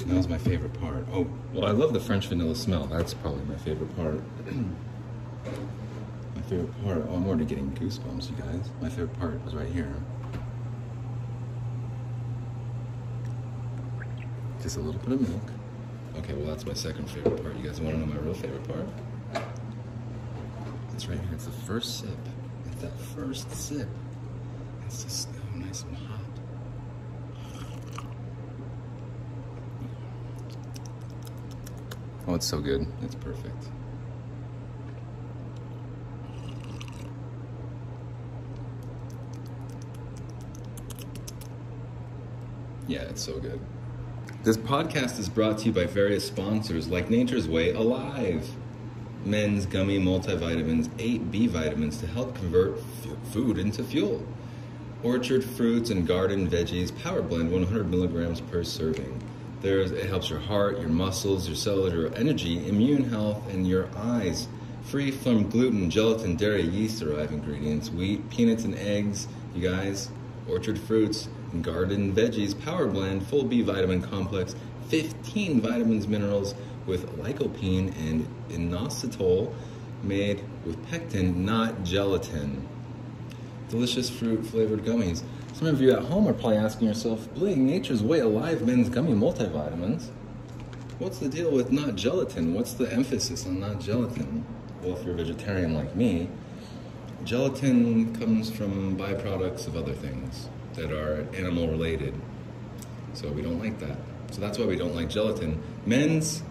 Mmm. 0.00 0.06
That 0.06 0.16
was 0.16 0.28
my 0.28 0.38
favorite 0.38 0.78
part. 0.80 1.06
Oh, 1.12 1.26
well, 1.52 1.66
I 1.66 1.70
love 1.72 1.92
the 1.92 2.00
French 2.00 2.28
vanilla 2.28 2.54
smell. 2.54 2.86
That's 2.86 3.14
probably 3.14 3.44
my 3.44 3.56
favorite 3.56 3.94
part. 3.96 4.20
my 6.36 6.42
favorite 6.42 6.84
part. 6.84 7.06
Oh, 7.08 7.14
I'm 7.14 7.26
already 7.26 7.44
getting 7.44 7.72
goosebumps, 7.72 8.30
you 8.30 8.36
guys. 8.36 8.70
My 8.80 8.88
favorite 8.88 9.18
part 9.18 9.44
was 9.44 9.54
right 9.54 9.68
here. 9.68 9.92
Just 14.64 14.78
a 14.78 14.80
little 14.80 14.98
bit 15.02 15.12
of 15.12 15.28
milk. 15.28 15.50
Okay, 16.16 16.32
well, 16.32 16.46
that's 16.46 16.64
my 16.64 16.72
second 16.72 17.10
favorite 17.10 17.42
part. 17.42 17.54
You 17.54 17.64
guys 17.64 17.82
want 17.82 17.96
to 17.96 18.00
know 18.00 18.06
my 18.06 18.18
real 18.18 18.32
favorite 18.32 18.66
part? 18.66 19.44
It's 20.94 21.06
right 21.06 21.20
here. 21.20 21.28
It's 21.34 21.44
the 21.44 21.50
first 21.50 22.00
sip. 22.00 22.08
It's 22.72 22.80
that 22.80 22.98
first 22.98 23.50
sip. 23.50 23.86
It's 24.86 25.04
just 25.04 25.24
so 25.24 25.40
nice 25.54 25.82
and 25.82 25.94
hot. 25.98 26.20
Oh, 32.26 32.34
it's 32.34 32.46
so 32.46 32.58
good. 32.58 32.86
It's 33.02 33.16
perfect. 33.16 33.68
Yeah, 42.88 43.02
it's 43.02 43.22
so 43.22 43.38
good. 43.38 43.60
This 44.44 44.58
podcast 44.58 45.18
is 45.18 45.30
brought 45.30 45.56
to 45.60 45.64
you 45.64 45.72
by 45.72 45.86
various 45.86 46.26
sponsors 46.26 46.88
like 46.88 47.08
Nature's 47.08 47.48
Way 47.48 47.72
Alive, 47.72 48.46
men's 49.24 49.64
gummy 49.64 49.98
multivitamins, 49.98 50.90
8 50.98 51.30
B 51.30 51.46
vitamins 51.46 51.96
to 52.00 52.06
help 52.06 52.34
convert 52.34 52.76
f- 52.76 53.16
food 53.32 53.56
into 53.56 53.82
fuel. 53.82 54.22
Orchard 55.02 55.42
fruits 55.42 55.88
and 55.88 56.06
garden 56.06 56.46
veggies 56.46 56.94
power 57.02 57.22
blend 57.22 57.52
100 57.52 57.90
milligrams 57.90 58.42
per 58.42 58.64
serving. 58.64 59.22
There's, 59.62 59.92
it 59.92 60.10
helps 60.10 60.28
your 60.28 60.40
heart, 60.40 60.78
your 60.78 60.90
muscles, 60.90 61.46
your 61.46 61.56
cellular 61.56 62.12
energy, 62.14 62.68
immune 62.68 63.04
health, 63.04 63.50
and 63.50 63.66
your 63.66 63.88
eyes. 63.96 64.46
Free 64.82 65.10
from 65.10 65.48
gluten, 65.48 65.88
gelatin, 65.88 66.36
dairy, 66.36 66.64
yeast 66.64 67.00
derived 67.00 67.32
ingredients, 67.32 67.88
wheat, 67.88 68.28
peanuts, 68.28 68.64
and 68.64 68.74
eggs. 68.74 69.26
You 69.54 69.70
guys, 69.70 70.10
orchard 70.46 70.78
fruits 70.78 71.30
garden 71.62 72.12
veggies 72.12 72.58
power 72.64 72.86
blend, 72.86 73.26
full 73.26 73.44
B 73.44 73.62
vitamin 73.62 74.02
complex, 74.02 74.54
15 74.88 75.60
vitamins, 75.60 76.06
minerals 76.06 76.54
with 76.86 77.18
lycopene 77.18 77.96
and 77.98 78.26
inositol 78.50 79.52
made 80.02 80.42
with 80.64 80.84
pectin, 80.88 81.44
not 81.44 81.82
gelatin 81.84 82.68
delicious 83.74 84.08
fruit 84.08 84.46
flavored 84.46 84.84
gummies. 84.84 85.22
Some 85.52 85.66
of 85.66 85.80
you 85.80 85.92
at 85.92 86.04
home 86.04 86.28
are 86.28 86.32
probably 86.32 86.58
asking 86.58 86.86
yourself, 86.88 87.32
Bling, 87.34 87.66
Nature's 87.66 88.02
Way 88.02 88.20
Alive 88.20 88.62
men's 88.62 88.88
gummy 88.88 89.12
multivitamins. 89.12 90.10
What's 90.98 91.18
the 91.18 91.28
deal 91.28 91.50
with 91.50 91.72
not 91.72 91.96
gelatin? 91.96 92.54
What's 92.54 92.74
the 92.74 92.92
emphasis 92.92 93.46
on 93.46 93.58
not 93.58 93.80
gelatin? 93.80 94.44
Well, 94.80 94.96
if 94.96 95.04
you're 95.04 95.14
a 95.14 95.16
vegetarian 95.16 95.74
like 95.74 95.96
me, 95.96 96.28
gelatin 97.24 98.14
comes 98.14 98.48
from 98.48 98.96
byproducts 98.96 99.66
of 99.66 99.76
other 99.76 99.92
things 99.92 100.48
that 100.74 100.92
are 100.92 101.26
animal 101.34 101.68
related. 101.68 102.14
So 103.14 103.28
we 103.30 103.42
don't 103.42 103.58
like 103.58 103.78
that. 103.80 103.96
So 104.32 104.40
that's 104.40 104.58
why 104.58 104.66
we 104.66 104.76
don't 104.76 104.94
like 104.94 105.08
gelatin. 105.08 105.62
Men's 105.86 106.42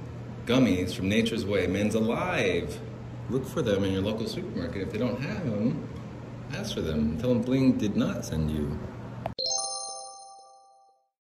gummies 0.46 0.96
from 0.96 1.10
Nature's 1.10 1.46
Way, 1.46 1.68
Men's 1.68 1.96
Alive. 1.96 2.80
Look 3.30 3.46
for 3.46 3.62
them 3.62 3.84
in 3.84 3.92
your 3.92 4.01
local 4.01 4.27
supermarket. 4.27 4.84
If 4.84 4.92
they 4.92 4.98
don't 4.98 5.20
have 5.22 5.50
them, 5.50 5.88
ask 6.53 6.74
for 6.74 6.82
them. 6.82 7.18
Tell 7.20 7.30
them 7.30 7.42
Bling 7.42 7.77
did 7.77 7.96
not 7.96 8.25
send 8.25 8.51
you. 8.51 8.77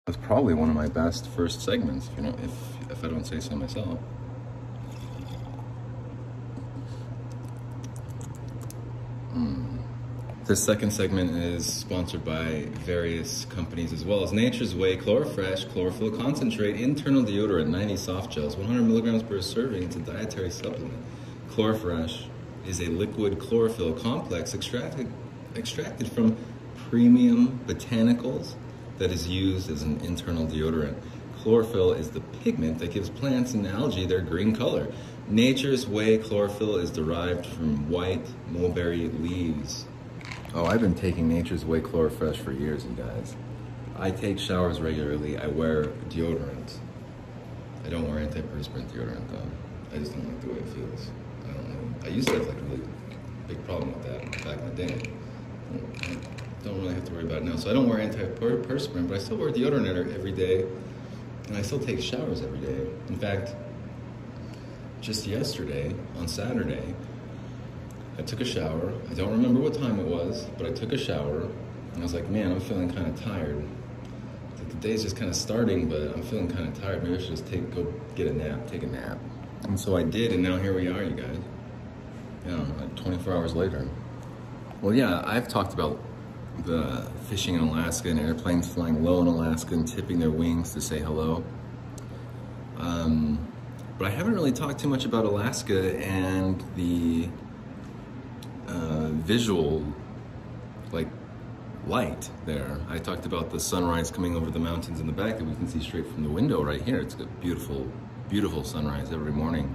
That's 0.06 0.18
probably 0.26 0.56
one 0.56 0.70
of 0.70 0.76
my 0.76 0.88
best 0.88 1.28
first 1.30 1.62
segments, 1.62 2.10
you 2.16 2.24
know, 2.24 2.36
if 2.44 2.52
if 2.92 3.04
I 3.04 3.08
don't 3.08 3.26
say 3.26 3.40
so 3.40 3.56
myself. 3.56 4.00
Mm. 9.36 9.79
This 10.50 10.64
second 10.64 10.90
segment 10.90 11.30
is 11.36 11.72
sponsored 11.72 12.26
by 12.26 12.70
various 12.84 13.46
companies 13.52 13.94
as 13.94 14.04
well 14.04 14.24
as 14.24 14.34
Nature's 14.34 14.74
Way 14.74 14.98
Chlorofresh 14.98 15.72
Chlorophyll 15.72 16.18
Concentrate 16.18 16.82
Internal 16.82 17.22
Deodorant 17.22 17.68
90 17.68 17.96
Soft 17.98 18.32
Gels, 18.32 18.58
100 18.58 18.82
milligrams 18.82 19.22
per 19.22 19.42
serving. 19.42 19.84
It's 19.84 19.96
a 19.96 20.00
dietary 20.00 20.50
supplement. 20.50 21.06
Chlorofresh 21.52 22.26
is 22.66 22.82
a 22.82 22.88
liquid 22.88 23.38
chlorophyll 23.38 23.94
complex 23.94 24.56
extracted, 24.56 25.08
extracted 25.56 26.12
from 26.12 26.36
premium 26.90 27.60
botanicals 27.68 28.56
that 28.98 29.12
is 29.12 29.28
used 29.28 29.70
as 29.70 29.84
an 29.84 30.02
internal 30.02 30.48
deodorant. 30.48 31.00
Chlorophyll 31.44 31.94
is 31.94 32.10
the 32.10 32.22
pigment 32.22 32.80
that 32.80 32.92
gives 32.92 33.12
plants 33.12 33.54
and 33.54 33.68
algae 33.68 34.08
their 34.08 34.22
green 34.22 34.56
color. 34.56 34.92
Nature's 35.28 35.86
Way 35.86 36.18
chlorophyll 36.18 36.78
is 36.78 36.90
derived 36.90 37.46
from 37.46 37.88
white 37.88 38.26
mulberry 38.50 39.10
leaves. 39.10 39.86
Oh, 40.56 40.66
I've 40.66 40.82
been 40.82 40.96
taking 40.96 41.28
Nature's 41.28 41.64
Way 41.64 41.80
Chlorofresh 41.80 42.38
for 42.38 42.52
years, 42.52 42.84
you 42.84 42.92
guys. 42.92 43.36
I 44.00 44.10
take 44.10 44.40
showers 44.40 44.82
regularly. 44.82 45.38
I 45.38 45.46
wear 45.46 45.86
deodorant. 46.10 46.80
I 47.86 47.90
don't 47.90 48.10
wear 48.10 48.26
antiperspirant 48.26 48.90
deodorant 48.90 49.30
though. 49.30 49.48
I 49.94 50.00
just 50.00 50.14
don't 50.14 50.26
like 50.26 50.42
the 50.42 50.48
way 50.48 50.58
it 50.58 50.68
feels. 50.70 51.12
I 51.48 51.54
don't 51.54 51.70
know. 51.70 51.96
I 52.04 52.08
used 52.08 52.30
to 52.30 52.34
have 52.34 52.48
like 52.48 52.58
a 52.58 52.62
really 52.62 52.82
big 53.48 53.64
problem 53.66 53.94
with 53.94 54.04
that 54.08 54.44
back 54.44 54.58
in 54.58 54.76
the 54.76 54.88
day. 54.88 55.02
I 55.72 56.64
don't 56.64 56.82
really 56.82 56.96
have 56.96 57.06
to 57.06 57.14
worry 57.14 57.26
about 57.26 57.44
it 57.44 57.44
now. 57.44 57.56
So 57.56 57.70
I 57.70 57.74
don't 57.74 57.88
wear 57.88 58.00
antiperspirant, 58.00 59.08
but 59.08 59.18
I 59.18 59.20
still 59.20 59.38
wear 59.38 59.52
deodorant 59.52 60.16
every 60.16 60.32
day, 60.32 60.66
and 61.48 61.58
I 61.58 61.62
still 61.62 61.80
take 61.80 62.02
showers 62.02 62.42
every 62.42 62.60
day. 62.60 62.88
In 63.08 63.18
fact, 63.18 63.54
just 65.00 65.28
yesterday 65.28 65.94
on 66.18 66.28
Saturday, 66.28 66.96
I 68.20 68.22
took 68.22 68.42
a 68.42 68.46
shower. 68.46 68.94
I 69.10 69.14
don't 69.14 69.32
remember 69.32 69.62
what 69.62 69.74
time 69.74 69.98
it 69.98 70.06
was, 70.06 70.46
but 70.58 70.68
I 70.68 70.72
took 70.72 70.92
a 70.92 70.98
shower, 70.98 71.44
and 71.44 71.98
I 71.98 72.02
was 72.02 72.14
like, 72.14 72.30
man, 72.30 72.52
I'm 72.52 72.60
feeling 72.60 72.92
kind 72.92 73.08
of 73.08 73.18
tired. 73.22 73.64
Like 74.58 74.68
the 74.68 74.76
day's 74.76 75.04
just 75.04 75.16
kind 75.16 75.30
of 75.30 75.38
starting, 75.38 75.88
but 75.88 76.14
I'm 76.14 76.22
feeling 76.24 76.50
kind 76.50 76.68
of 76.68 76.78
tired. 76.82 77.02
Maybe 77.02 77.16
I 77.16 77.20
should 77.20 77.30
just 77.30 77.48
take 77.48 77.74
go 77.74 77.94
get 78.16 78.28
a 78.28 78.34
nap, 78.34 78.68
take 78.68 78.84
a 78.84 78.88
nap. 78.88 79.18
And 79.64 79.80
so 79.80 79.96
I 79.96 80.04
did, 80.04 80.34
and 80.34 80.44
now 80.44 80.58
here 80.58 80.74
we 80.76 80.90
are, 80.90 81.02
you 81.02 81.16
guys. 81.16 81.38
Know, 82.46 82.66
like 82.78 82.96
24 82.98 83.34
hours 83.34 83.56
later. 83.56 83.88
Well, 84.82 84.94
yeah, 84.94 85.24
I've 85.26 85.48
talked 85.48 85.74
about 85.74 86.00
the 86.66 87.10
fishing 87.30 87.56
in 87.56 87.62
Alaska 87.62 88.10
and 88.10 88.20
airplanes 88.20 88.68
flying 88.68 89.02
low 89.02 89.22
in 89.22 89.28
Alaska 89.28 89.76
and 89.76 89.88
tipping 89.88 90.20
their 90.20 90.32
wings 90.32 90.74
to 90.74 90.82
say 90.82 91.00
hello. 91.00 91.44
Um, 92.78 93.48
but 93.98 94.08
I 94.08 94.12
haven't 94.12 94.34
really 94.34 94.52
talked 94.52 94.80
too 94.80 94.90
much 94.90 95.06
about 95.06 95.26
Alaska 95.26 95.98
and 96.00 96.64
the 96.76 97.30
visual 99.20 99.84
like 100.92 101.08
light 101.88 102.30
there. 102.46 102.80
I 102.90 102.98
talked 102.98 103.26
about 103.26 103.50
the 103.50 103.60
sunrise 103.60 104.12
coming 104.12 104.36
over 104.36 104.50
the 104.52 104.60
mountains 104.60 105.00
in 105.00 105.08
the 105.08 105.14
back 105.14 105.38
that 105.38 105.46
we 105.46 105.56
can 105.56 105.68
see 105.68 105.80
straight 105.80 106.08
from 106.08 106.24
the 106.24 106.30
window 106.30 106.64
right 106.64 106.82
here. 106.82 106.98
It's 106.98 107.16
a 107.16 107.26
beautiful, 107.26 107.88
beautiful 108.30 108.64
sunrise 108.64 109.12
every 109.12 109.32
morning. 109.32 109.74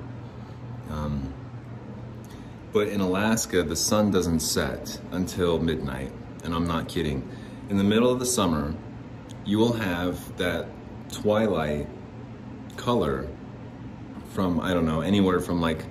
Um, 0.91 1.33
but 2.73 2.89
in 2.89 3.01
Alaska, 3.01 3.63
the 3.63 3.77
sun 3.77 4.11
doesn't 4.11 4.41
set 4.41 5.01
until 5.13 5.59
midnight, 5.59 6.13
and 6.43 6.55
I'm 6.55 6.67
not 6.67 6.89
kidding. 6.89 7.29
In 7.69 7.79
the 7.79 7.85
middle 7.85 8.11
of 8.11 8.19
the 8.19 8.27
summer, 8.27 8.75
you 9.45 9.59
will 9.59 9.75
have 9.75 10.37
that 10.39 10.67
twilight 11.11 11.89
color 12.77 13.29
from, 14.31 14.61
I 14.61 14.75
don't 14.75 14.87
know, 14.87 15.01
anywhere 15.01 15.41
from 15.41 15.61
like, 15.61 15.85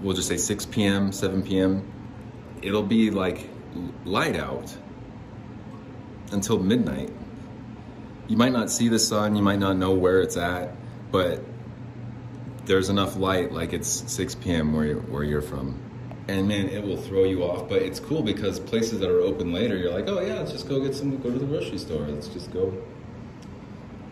we'll 0.00 0.16
just 0.16 0.28
say 0.28 0.38
6 0.38 0.66
p.m., 0.66 1.12
7 1.12 1.42
p.m. 1.42 1.92
It'll 2.62 2.82
be 2.82 3.10
like 3.10 3.48
light 4.04 4.36
out 4.36 4.76
until 6.32 6.58
midnight. 6.58 7.10
You 8.28 8.36
might 8.36 8.52
not 8.52 8.70
see 8.70 8.88
the 8.88 8.98
sun, 8.98 9.36
you 9.36 9.42
might 9.42 9.58
not 9.58 9.76
know 9.76 9.92
where 9.92 10.20
it's 10.20 10.36
at, 10.36 10.74
but 11.12 11.40
there's 12.64 12.88
enough 12.88 13.16
light 13.16 13.52
like 13.52 13.72
it's 13.72 13.88
6 14.12 14.34
p.m. 14.36 14.72
where 14.72 14.84
you're, 14.84 15.00
where 15.00 15.22
you're 15.22 15.42
from. 15.42 15.80
And 16.28 16.48
man, 16.48 16.68
it 16.68 16.82
will 16.82 16.96
throw 16.96 17.22
you 17.22 17.44
off, 17.44 17.68
but 17.68 17.82
it's 17.82 18.00
cool 18.00 18.22
because 18.22 18.58
places 18.58 18.98
that 18.98 19.08
are 19.08 19.20
open 19.20 19.52
later, 19.52 19.76
you're 19.76 19.92
like, 19.92 20.08
oh 20.08 20.20
yeah, 20.20 20.34
let's 20.34 20.50
just 20.50 20.68
go 20.68 20.80
get 20.80 20.94
some, 20.94 21.16
go 21.18 21.30
to 21.30 21.38
the 21.38 21.46
grocery 21.46 21.78
store. 21.78 22.02
Let's 22.02 22.26
just 22.26 22.52
go 22.52 22.76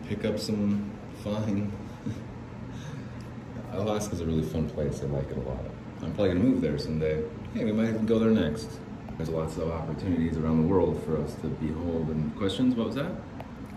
pick 0.07 0.23
up 0.23 0.39
some 0.39 0.89
fine. 1.23 1.73
Alaska's 3.73 4.21
a 4.21 4.25
really 4.25 4.43
fun 4.43 4.69
place. 4.69 5.01
I 5.01 5.07
like 5.07 5.29
it 5.29 5.37
a 5.37 5.41
lot. 5.41 5.59
I'm 6.01 6.13
probably 6.13 6.29
gonna 6.29 6.39
move 6.39 6.61
there 6.61 6.77
someday. 6.77 7.21
Hey, 7.55 7.63
we 7.63 7.71
might 7.71 7.87
even 7.87 8.05
go 8.05 8.19
there 8.19 8.31
next. 8.31 8.67
There's 9.15 9.29
lots 9.29 9.55
of 9.55 9.71
opportunities 9.71 10.35
around 10.35 10.61
the 10.61 10.67
world 10.67 11.01
for 11.05 11.23
us 11.23 11.35
to 11.35 11.47
behold. 11.47 12.09
And 12.09 12.35
questions? 12.35 12.75
What 12.75 12.87
was 12.87 12.95
that? 12.95 13.11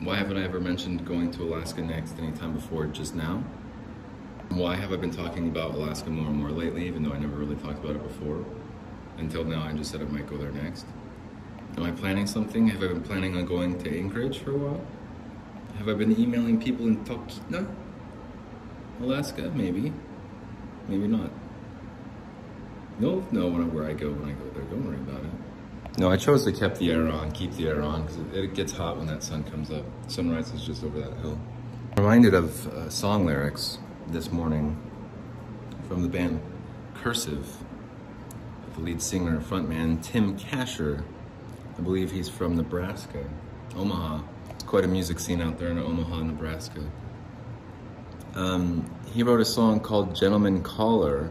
Why 0.00 0.16
haven't 0.16 0.36
I 0.36 0.42
ever 0.42 0.58
mentioned 0.58 1.06
going 1.06 1.30
to 1.30 1.44
Alaska 1.44 1.80
next 1.80 2.18
anytime 2.18 2.54
before 2.54 2.86
just 2.86 3.14
now? 3.14 3.44
Why 4.48 4.74
have 4.74 4.92
I 4.92 4.96
been 4.96 5.12
talking 5.12 5.46
about 5.46 5.76
Alaska 5.76 6.10
more 6.10 6.26
and 6.26 6.34
more 6.34 6.50
lately, 6.50 6.88
even 6.88 7.04
though 7.04 7.12
I 7.12 7.20
never 7.20 7.36
really 7.36 7.54
talked 7.54 7.78
about 7.78 7.94
it 7.94 8.02
before? 8.02 8.44
Until 9.16 9.44
now, 9.44 9.62
I 9.62 9.72
just 9.74 9.92
said 9.92 10.00
I 10.00 10.06
might 10.06 10.26
go 10.26 10.36
there 10.36 10.50
next. 10.50 10.84
Am 11.76 11.84
I 11.84 11.92
planning 11.92 12.26
something? 12.26 12.66
Have 12.66 12.82
I 12.82 12.88
been 12.88 13.02
planning 13.02 13.36
on 13.36 13.46
going 13.46 13.78
to 13.84 13.96
Anchorage 13.96 14.38
for 14.38 14.50
a 14.50 14.58
while? 14.58 14.80
Have 15.76 15.88
I 15.88 15.94
been 15.94 16.18
emailing 16.18 16.60
people 16.60 16.88
in 16.88 17.04
Talkeetna? 17.04 17.72
Alaska? 19.00 19.52
Maybe. 19.54 19.92
Maybe 20.88 21.06
not. 21.06 21.30
You'll 23.00 23.24
know 23.32 23.48
where 23.48 23.86
I 23.86 23.92
go 23.92 24.10
when 24.10 24.30
I 24.30 24.32
go 24.32 24.50
there. 24.50 24.64
Don't 24.64 24.84
worry 24.84 24.96
about 24.96 25.24
it. 25.24 25.30
No, 25.98 26.10
I 26.10 26.16
chose 26.16 26.44
to 26.44 26.52
keep 26.52 26.74
the 26.74 26.90
air 26.90 27.08
on, 27.08 27.30
keep 27.32 27.52
the 27.54 27.68
air 27.68 27.82
on, 27.82 28.02
because 28.02 28.18
it, 28.18 28.44
it, 28.44 28.54
gets 28.54 28.72
hot 28.72 28.96
when 28.96 29.06
that 29.06 29.22
sun 29.22 29.44
comes 29.44 29.70
up. 29.70 29.84
Sunrise 30.08 30.52
is 30.52 30.64
just 30.64 30.84
over 30.84 31.00
that 31.00 31.16
hill. 31.18 31.38
Reminded 31.96 32.34
of 32.34 32.66
uh, 32.68 32.90
song 32.90 33.26
lyrics 33.26 33.78
this 34.08 34.32
morning 34.32 34.76
from 35.88 36.02
the 36.02 36.08
band 36.08 36.40
Cursive. 36.94 37.56
The 38.74 38.80
lead 38.80 39.00
singer 39.00 39.36
and 39.36 39.44
frontman, 39.44 40.02
Tim 40.02 40.36
Kasher. 40.38 41.04
I 41.76 41.80
believe 41.80 42.10
he's 42.10 42.28
from 42.28 42.56
Nebraska, 42.56 43.24
Omaha. 43.76 44.22
It's 44.50 44.64
quite 44.64 44.84
a 44.84 44.88
music 44.88 45.20
scene 45.20 45.40
out 45.40 45.58
there 45.58 45.70
in 45.70 45.78
Omaha, 45.78 46.22
Nebraska. 46.22 46.82
Um, 48.34 48.88
he 49.12 49.22
wrote 49.22 49.40
a 49.40 49.44
song 49.44 49.80
called 49.80 50.14
Gentleman 50.14 50.62
Caller 50.62 51.30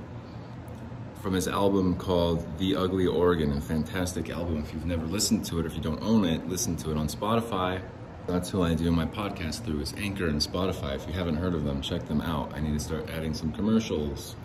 from 1.28 1.34
his 1.34 1.50
album 1.50 1.94
called 1.98 2.58
The 2.58 2.78
Ugly 2.78 3.06
Organ, 3.06 3.52
a 3.52 3.60
fantastic 3.60 4.30
album. 4.30 4.60
If 4.60 4.74
you've 4.74 4.86
never 4.86 5.06
listened 5.06 5.44
to 5.48 5.60
it, 5.60 5.66
or 5.66 5.68
if 5.68 5.76
you 5.76 5.82
don't 5.82 6.02
own 6.02 6.24
it, 6.24 6.48
listen 6.48 6.78
to 6.78 6.92
it 6.92 6.98
on 6.98 7.10
Spotify. 7.10 7.82
That's 8.28 8.50
who 8.50 8.62
I 8.62 8.76
do 8.76 8.90
my 8.92 9.06
podcast 9.06 9.66
through 9.66 9.82
is 9.82 9.94
Anchor 9.98 10.30
and 10.30 10.40
Spotify. 10.40 10.96
If 10.96 11.06
you 11.06 11.12
haven't 11.12 11.36
heard 11.36 11.54
of 11.54 11.66
them, 11.66 11.82
check 11.82 12.08
them 12.08 12.22
out. 12.22 12.54
I 12.54 12.62
need 12.62 12.72
to 12.76 12.80
start 12.80 13.10
adding 13.10 13.34
some 13.34 13.52
commercials 13.52 14.38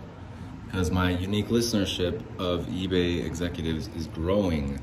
because 0.66 0.90
my 0.90 1.10
unique 1.10 1.50
listenership 1.50 2.20
of 2.40 2.66
eBay 2.66 3.24
executives 3.24 3.88
is 3.96 4.08
growing 4.08 4.82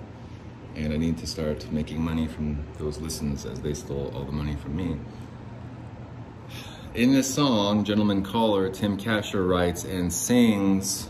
and 0.78 0.94
I 0.94 0.96
need 0.96 1.18
to 1.18 1.28
start 1.28 1.70
making 1.70 2.02
money 2.02 2.28
from 2.28 2.64
those 2.78 2.98
listens 3.00 3.46
as 3.46 3.60
they 3.60 3.74
stole 3.74 4.10
all 4.16 4.24
the 4.24 4.32
money 4.32 4.56
from 4.56 4.78
me. 4.78 4.98
In 6.94 7.12
this 7.12 7.36
song, 7.36 7.84
Gentleman 7.84 8.24
Caller, 8.24 8.70
Tim 8.70 8.98
Kasher 8.98 9.46
writes 9.46 9.84
and 9.84 10.14
sings 10.14 11.10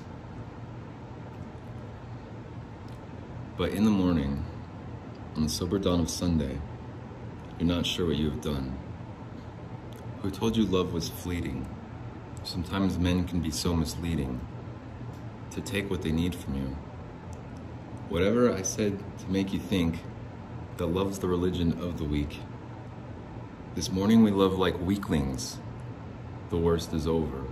But 3.59 3.71
in 3.71 3.83
the 3.83 3.91
morning, 3.91 4.45
on 5.35 5.43
the 5.43 5.49
sober 5.49 5.79
dawn 5.79 5.99
of 5.99 6.09
Sunday, 6.09 6.61
you're 7.59 7.67
not 7.67 7.85
sure 7.85 8.07
what 8.07 8.15
you 8.15 8.29
have 8.29 8.39
done. 8.39 8.77
Who 10.21 10.31
told 10.31 10.55
you 10.55 10.63
love 10.63 10.93
was 10.93 11.09
fleeting? 11.09 11.67
Sometimes 12.45 12.97
men 12.97 13.27
can 13.27 13.41
be 13.41 13.51
so 13.51 13.75
misleading 13.75 14.39
to 15.51 15.59
take 15.59 15.89
what 15.89 16.03
they 16.03 16.13
need 16.13 16.35
from 16.35 16.55
you. 16.55 16.77
Whatever 18.07 18.49
I 18.49 18.61
said 18.61 18.97
to 19.19 19.29
make 19.29 19.51
you 19.51 19.59
think 19.59 19.99
that 20.77 20.85
love's 20.85 21.19
the 21.19 21.27
religion 21.27 21.73
of 21.81 21.97
the 21.97 22.05
weak. 22.05 22.39
This 23.75 23.91
morning 23.91 24.23
we 24.23 24.31
love 24.31 24.57
like 24.57 24.79
weaklings. 24.79 25.57
The 26.49 26.57
worst 26.57 26.93
is 26.93 27.05
over. 27.05 27.43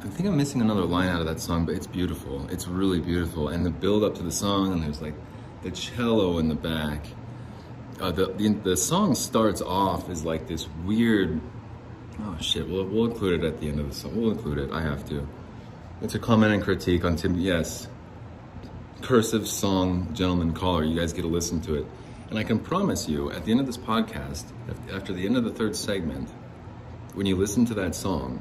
I 0.00 0.06
think 0.06 0.28
I'm 0.28 0.36
missing 0.36 0.60
another 0.60 0.84
line 0.84 1.08
out 1.08 1.20
of 1.20 1.26
that 1.26 1.40
song, 1.40 1.66
but 1.66 1.74
it's 1.74 1.88
beautiful. 1.88 2.48
It's 2.50 2.68
really 2.68 3.00
beautiful. 3.00 3.48
And 3.48 3.66
the 3.66 3.70
build 3.70 4.04
up 4.04 4.14
to 4.16 4.22
the 4.22 4.30
song, 4.30 4.72
and 4.72 4.82
there's 4.82 5.02
like 5.02 5.14
the 5.62 5.72
cello 5.72 6.38
in 6.38 6.48
the 6.48 6.54
back. 6.54 7.04
Uh, 8.00 8.12
the, 8.12 8.26
the, 8.26 8.48
the 8.50 8.76
song 8.76 9.16
starts 9.16 9.60
off 9.60 10.08
as 10.08 10.24
like 10.24 10.46
this 10.46 10.68
weird. 10.84 11.40
Oh 12.20 12.36
shit! 12.40 12.68
We'll 12.68 12.84
we'll 12.84 13.06
include 13.06 13.42
it 13.42 13.46
at 13.46 13.60
the 13.60 13.68
end 13.68 13.80
of 13.80 13.88
the 13.88 13.94
song. 13.94 14.20
We'll 14.20 14.30
include 14.30 14.58
it. 14.58 14.70
I 14.70 14.82
have 14.82 15.08
to. 15.08 15.26
It's 16.00 16.14
a 16.14 16.20
comment 16.20 16.52
and 16.52 16.62
critique 16.62 17.04
on 17.04 17.16
Tim. 17.16 17.36
Yes, 17.36 17.88
cursive 19.02 19.48
song, 19.48 20.14
gentleman 20.14 20.52
caller. 20.52 20.84
You 20.84 20.98
guys 20.98 21.12
get 21.12 21.22
to 21.22 21.28
listen 21.28 21.60
to 21.62 21.74
it, 21.74 21.86
and 22.30 22.38
I 22.38 22.44
can 22.44 22.60
promise 22.60 23.08
you, 23.08 23.32
at 23.32 23.44
the 23.44 23.50
end 23.50 23.58
of 23.58 23.66
this 23.66 23.76
podcast, 23.76 24.44
after 24.92 25.12
the 25.12 25.26
end 25.26 25.36
of 25.36 25.42
the 25.42 25.50
third 25.50 25.74
segment, 25.74 26.28
when 27.14 27.26
you 27.26 27.34
listen 27.34 27.66
to 27.66 27.74
that 27.74 27.96
song, 27.96 28.40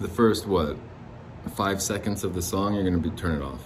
the 0.00 0.08
first 0.08 0.46
what 0.46 0.76
five 1.54 1.82
seconds 1.82 2.24
of 2.24 2.34
the 2.34 2.42
song 2.42 2.74
you're 2.74 2.84
gonna 2.84 2.98
be 2.98 3.10
turn 3.10 3.40
it 3.40 3.42
off. 3.42 3.62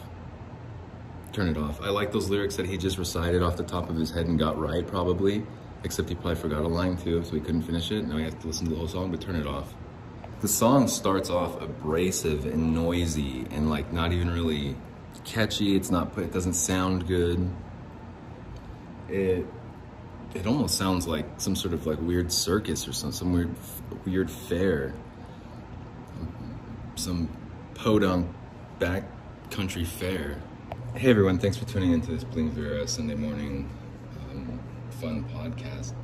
Turn 1.33 1.49
it 1.49 1.57
off. 1.57 1.81
I 1.81 1.88
like 1.88 2.12
those 2.12 2.29
lyrics 2.31 2.57
that 2.57 2.66
he 2.66 2.77
just 2.77 2.99
recited 2.99 3.42
off 3.42 3.57
the 3.57 3.64
top 3.64 3.88
of 3.90 3.97
his 3.97 4.11
head 4.11 4.27
and 4.27 4.38
got 4.38 4.59
right 4.59 4.87
probably 4.87 5.45
except 5.85 6.09
he 6.09 6.14
probably 6.14 6.37
forgot 6.37 6.62
a 6.62 6.68
line 6.68 6.97
too 6.97 7.23
so 7.25 7.33
he 7.33 7.40
couldn't 7.40 7.62
finish 7.62 7.90
it. 7.90 8.07
Now 8.07 8.16
he 8.16 8.25
has 8.25 8.35
to 8.35 8.47
listen 8.47 8.66
to 8.66 8.71
the 8.71 8.77
whole 8.77 8.88
song 8.88 9.11
but 9.11 9.21
turn 9.21 9.37
it 9.37 9.47
off. 9.47 9.75
The 10.40 10.49
song 10.49 10.88
starts 10.88 11.31
off 11.31 11.61
abrasive 11.61 12.47
and 12.47 12.75
noisy 12.75 13.47
and 13.51 13.68
like 13.68 13.92
not 13.92 14.12
even 14.12 14.31
really 14.31 14.77
catchy. 15.25 15.77
It's 15.77 15.90
not 15.90 16.16
it 16.18 16.33
doesn't 16.33 16.55
sound 16.55 17.07
good. 17.07 17.49
It 19.09 19.47
it 20.35 20.47
almost 20.47 20.79
sounds 20.79 21.07
like 21.07 21.27
some 21.37 21.55
sort 21.55 21.75
of 21.75 21.87
like 21.87 22.01
weird 22.01 22.33
circus 22.33 22.88
or 22.88 22.92
some 22.92 23.12
some 23.12 23.33
weird 23.33 23.55
weird 24.07 24.31
fair 24.31 24.95
some 26.97 27.29
podunk 27.75 28.29
backcountry 28.79 29.87
fair. 29.87 30.41
Hey 30.95 31.11
everyone, 31.11 31.39
thanks 31.39 31.57
for 31.57 31.65
tuning 31.65 31.93
into 31.93 32.11
this 32.11 32.25
Bling 32.25 32.51
Viera 32.51 32.89
Sunday 32.89 33.15
morning 33.15 33.71
um, 34.31 34.61
fun 34.91 35.25
podcast. 35.25 35.95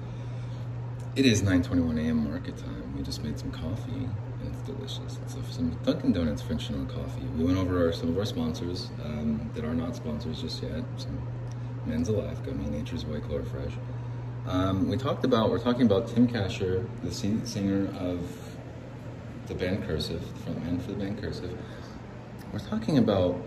It 1.15 1.27
is 1.27 1.43
9.21 1.43 1.99
a.m. 1.99 2.31
market 2.31 2.57
time. 2.57 2.97
We 2.97 3.03
just 3.03 3.23
made 3.23 3.39
some 3.39 3.51
coffee 3.51 4.09
and 4.41 4.55
it's 4.55 4.63
delicious. 4.63 5.19
It's 5.23 5.55
some 5.55 5.71
Dunkin' 5.85 6.13
Donuts 6.13 6.43
French 6.43 6.69
coffee. 6.69 7.27
We 7.37 7.45
went 7.45 7.59
over 7.59 7.87
our, 7.87 7.93
some 7.93 8.09
of 8.11 8.19
our 8.19 8.25
sponsors 8.25 8.91
um, 9.05 9.51
that 9.55 9.65
are 9.65 9.75
not 9.75 9.95
sponsors 9.97 10.41
just 10.41 10.63
yet. 10.63 10.85
Some 10.97 11.19
Men's 11.87 12.09
Alaska, 12.09 12.47
Gummy 12.47 12.67
Nature's 12.67 13.05
Way 13.05 13.21
Chlorofresh. 13.21 13.73
Um, 14.47 14.89
we 14.89 14.97
talked 14.97 15.25
about, 15.25 15.51
we're 15.51 15.59
talking 15.59 15.83
about 15.83 16.09
Tim 16.09 16.27
Kasher, 16.27 16.87
the 17.03 17.13
singer 17.13 17.89
of 17.99 18.48
the 19.49 19.55
band 19.55 19.83
Cursive, 19.87 20.21
the 20.21 20.51
frontman 20.51 20.81
for 20.83 20.93
the 20.93 20.99
band 20.99 21.21
Cursive. 21.23 21.51
We're 22.53 22.59
talking 22.59 22.99
about 22.99 23.41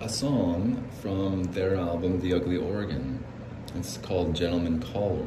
a 0.00 0.08
song 0.08 0.88
from 1.02 1.44
their 1.52 1.74
album, 1.74 2.20
The 2.20 2.34
Ugly 2.34 2.58
Organ. 2.58 3.24
It's 3.74 3.96
called 3.98 4.36
Gentleman 4.36 4.80
Caller. 4.80 5.26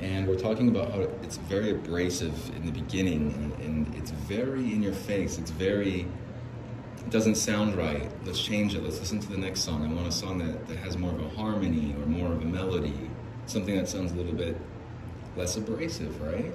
And 0.00 0.26
we're 0.26 0.38
talking 0.38 0.68
about 0.68 0.92
how 0.92 1.00
it's 1.22 1.36
very 1.36 1.72
abrasive 1.72 2.56
in 2.56 2.64
the 2.64 2.72
beginning 2.72 3.34
and, 3.34 3.86
and 3.86 3.94
it's 3.96 4.12
very 4.12 4.72
in 4.72 4.82
your 4.82 4.94
face. 4.94 5.38
It's 5.38 5.50
very, 5.50 6.06
it 6.98 7.10
doesn't 7.10 7.34
sound 7.34 7.76
right. 7.76 8.10
Let's 8.24 8.40
change 8.40 8.74
it. 8.74 8.82
Let's 8.82 8.98
listen 8.98 9.20
to 9.20 9.28
the 9.28 9.38
next 9.38 9.60
song. 9.60 9.84
I 9.84 9.92
want 9.92 10.08
a 10.08 10.12
song 10.12 10.38
that, 10.38 10.66
that 10.68 10.78
has 10.78 10.96
more 10.96 11.12
of 11.12 11.20
a 11.20 11.28
harmony 11.28 11.94
or 11.98 12.06
more 12.06 12.32
of 12.32 12.40
a 12.40 12.46
melody, 12.46 13.10
something 13.44 13.76
that 13.76 13.88
sounds 13.88 14.12
a 14.12 14.14
little 14.14 14.32
bit 14.32 14.56
less 15.36 15.58
abrasive, 15.58 16.18
right? 16.22 16.52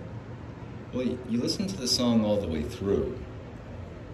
Well, 0.93 1.05
you 1.05 1.39
listen 1.39 1.67
to 1.67 1.77
the 1.77 1.87
song 1.87 2.25
all 2.25 2.37
the 2.37 2.47
way 2.47 2.63
through, 2.63 3.17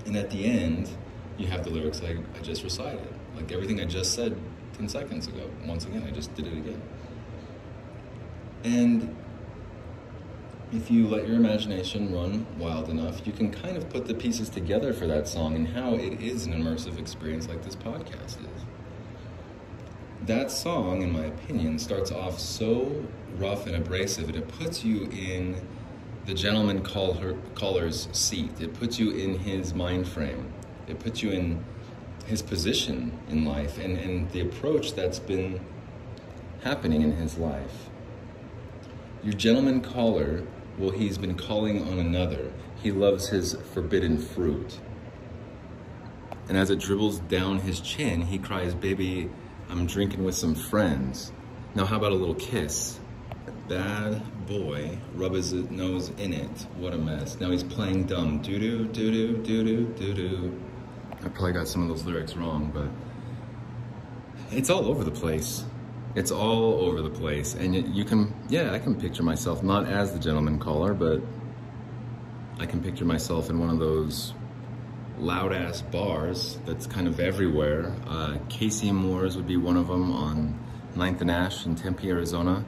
and 0.06 0.18
at 0.18 0.30
the 0.30 0.44
end, 0.46 0.90
you 1.38 1.48
have 1.48 1.64
the 1.64 1.70
lyrics 1.70 2.02
I, 2.02 2.18
I 2.38 2.42
just 2.42 2.64
recited. 2.64 3.08
Like 3.36 3.52
everything 3.52 3.80
I 3.80 3.86
just 3.86 4.14
said 4.14 4.38
10 4.78 4.90
seconds 4.90 5.28
ago. 5.28 5.50
Once 5.66 5.86
again, 5.86 6.04
I 6.06 6.12
just 6.12 6.34
did 6.36 6.48
it 6.48 6.54
again. 6.54 6.82
And 8.66 9.16
if 10.74 10.92
you 10.92 11.08
let 11.08 11.28
your 11.28 11.38
imagination 11.38 12.14
run 12.14 12.46
wild 12.58 12.90
enough, 12.90 13.26
you 13.26 13.32
can 13.32 13.52
kind 13.52 13.78
of 13.78 13.90
put 13.90 14.06
the 14.06 14.14
pieces 14.14 14.50
together 14.50 14.92
for 14.92 15.08
that 15.08 15.28
song 15.28 15.56
and 15.56 15.70
how 15.70 15.94
it 15.94 16.22
is 16.22 16.46
an 16.46 16.54
immersive 16.54 17.00
experience 17.00 17.48
like 17.48 17.64
this 17.64 17.76
podcast 17.76 18.42
is. 18.42 18.66
That 20.26 20.52
song, 20.52 21.04
in 21.04 21.12
my 21.12 21.26
opinion, 21.26 21.80
starts 21.80 22.12
off 22.12 22.40
so 22.40 23.06
rough 23.38 23.66
and 23.66 23.76
abrasive, 23.76 24.28
and 24.28 24.36
it 24.36 24.48
puts 24.48 24.84
you 24.84 25.04
in 25.12 25.56
the 26.26 26.34
gentleman 26.34 26.82
caller, 26.82 27.38
caller's 27.54 28.08
seat. 28.12 28.60
It 28.60 28.74
puts 28.74 28.98
you 28.98 29.12
in 29.12 29.38
his 29.38 29.74
mind 29.74 30.08
frame. 30.08 30.52
It 30.88 31.00
puts 31.00 31.22
you 31.22 31.32
in 31.32 31.64
his 32.26 32.42
position 32.42 33.18
in 33.30 33.46
life 33.46 33.78
and, 33.78 33.98
and 33.98 34.32
the 34.32 34.42
approach 34.42 34.94
that's 34.94 35.20
been 35.20 35.60
happening 36.64 37.04
in 37.04 37.12
his 37.12 37.38
life. 37.38 37.90
Your 39.24 39.34
gentleman 39.34 39.82
caller, 39.82 40.44
well, 40.80 40.90
he's 40.90 41.18
been 41.18 41.36
calling 41.36 41.88
on 41.88 42.00
another. 42.00 42.52
He 42.82 42.92
loves 42.92 43.30
his 43.30 43.56
forbidden 43.74 44.18
fruit. 44.18 44.80
And 46.48 46.58
as 46.58 46.70
it 46.72 46.80
dribbles 46.80 47.20
down 47.20 47.60
his 47.60 47.80
chin, 47.80 48.22
he 48.22 48.40
cries, 48.40 48.74
Baby, 48.74 49.30
I'm 49.70 49.86
drinking 49.86 50.24
with 50.24 50.36
some 50.36 50.56
friends. 50.56 51.32
Now, 51.76 51.86
how 51.86 51.98
about 51.98 52.12
a 52.12 52.16
little 52.16 52.36
kiss? 52.36 53.00
Bad 53.68 54.22
boy, 54.48 54.98
rub 55.14 55.34
his 55.34 55.54
nose 55.54 56.10
in 56.18 56.34
it. 56.34 56.68
What 56.78 56.94
a 56.94 56.98
mess. 56.98 57.40
Now 57.40 57.52
he's 57.52 57.64
playing 57.64 58.06
dumb. 58.06 58.42
Doo 58.42 58.60
doo, 58.60 58.86
doo 58.86 59.12
doo, 59.12 59.38
doo 59.44 59.64
doo, 59.64 59.94
doo 59.98 60.14
doo. 60.14 60.62
I 61.12 61.30
probably 61.30 61.54
got 61.54 61.68
some 61.68 61.84
of 61.84 61.90
those 61.90 62.06
lyrics 62.06 62.36
wrong, 62.36 62.72
but 62.74 62.88
it's 64.56 64.70
all 64.70 64.86
over 64.86 65.04
the 65.04 65.12
place. 65.12 65.66
It's 66.16 66.32
all 66.32 66.82
over 66.82 67.02
the 67.02 67.10
place. 67.10 67.56
And 67.56 67.96
you 67.96 68.06
can, 68.06 68.34
yeah, 68.48 68.72
I 68.72 68.80
can 68.80 68.96
picture 68.96 69.24
myself 69.24 69.64
not 69.64 69.88
as 69.88 70.14
the 70.14 70.20
gentleman 70.20 70.60
caller, 70.60 70.94
but 70.94 71.22
I 72.60 72.66
can 72.66 72.82
picture 72.82 73.06
myself 73.06 73.50
in 73.50 73.60
one 73.60 73.70
of 73.70 73.80
those 73.80 74.34
loud 75.18 75.54
ass 75.54 75.82
bars 75.82 76.60
that's 76.66 76.88
kind 76.88 77.08
of 77.08 77.20
everywhere. 77.20 77.94
Uh, 78.08 78.38
Casey 78.50 78.92
Moore's 78.92 79.36
would 79.36 79.48
be 79.48 79.58
one 79.58 79.78
of 79.78 79.88
them 79.88 80.12
on 80.12 80.60
9th 80.96 81.22
and 81.22 81.32
Ash 81.32 81.66
in 81.66 81.76
Tempe, 81.76 82.10
Arizona, 82.10 82.64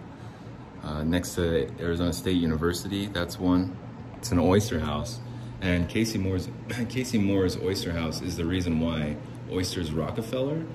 uh, 0.88 1.04
next 1.04 1.36
to 1.36 1.69
Arizona 1.80 2.13
State 2.13 2.38
University. 2.38 3.08
That's 3.08 3.38
one. 3.39 3.76
It's 4.17 4.32
an 4.32 4.39
oyster 4.39 4.80
house. 4.80 5.19
And 5.62 5.89
Casey 5.89 6.17
Moore's, 6.17 6.50
Casey 6.89 7.17
Moore's 7.17 7.58
Oyster 7.58 7.91
House 7.91 8.21
is 8.21 8.38
the 8.38 8.45
reason 8.45 8.80
why 8.80 9.17
Oysters 9.52 9.91
Rockefeller 9.91 10.65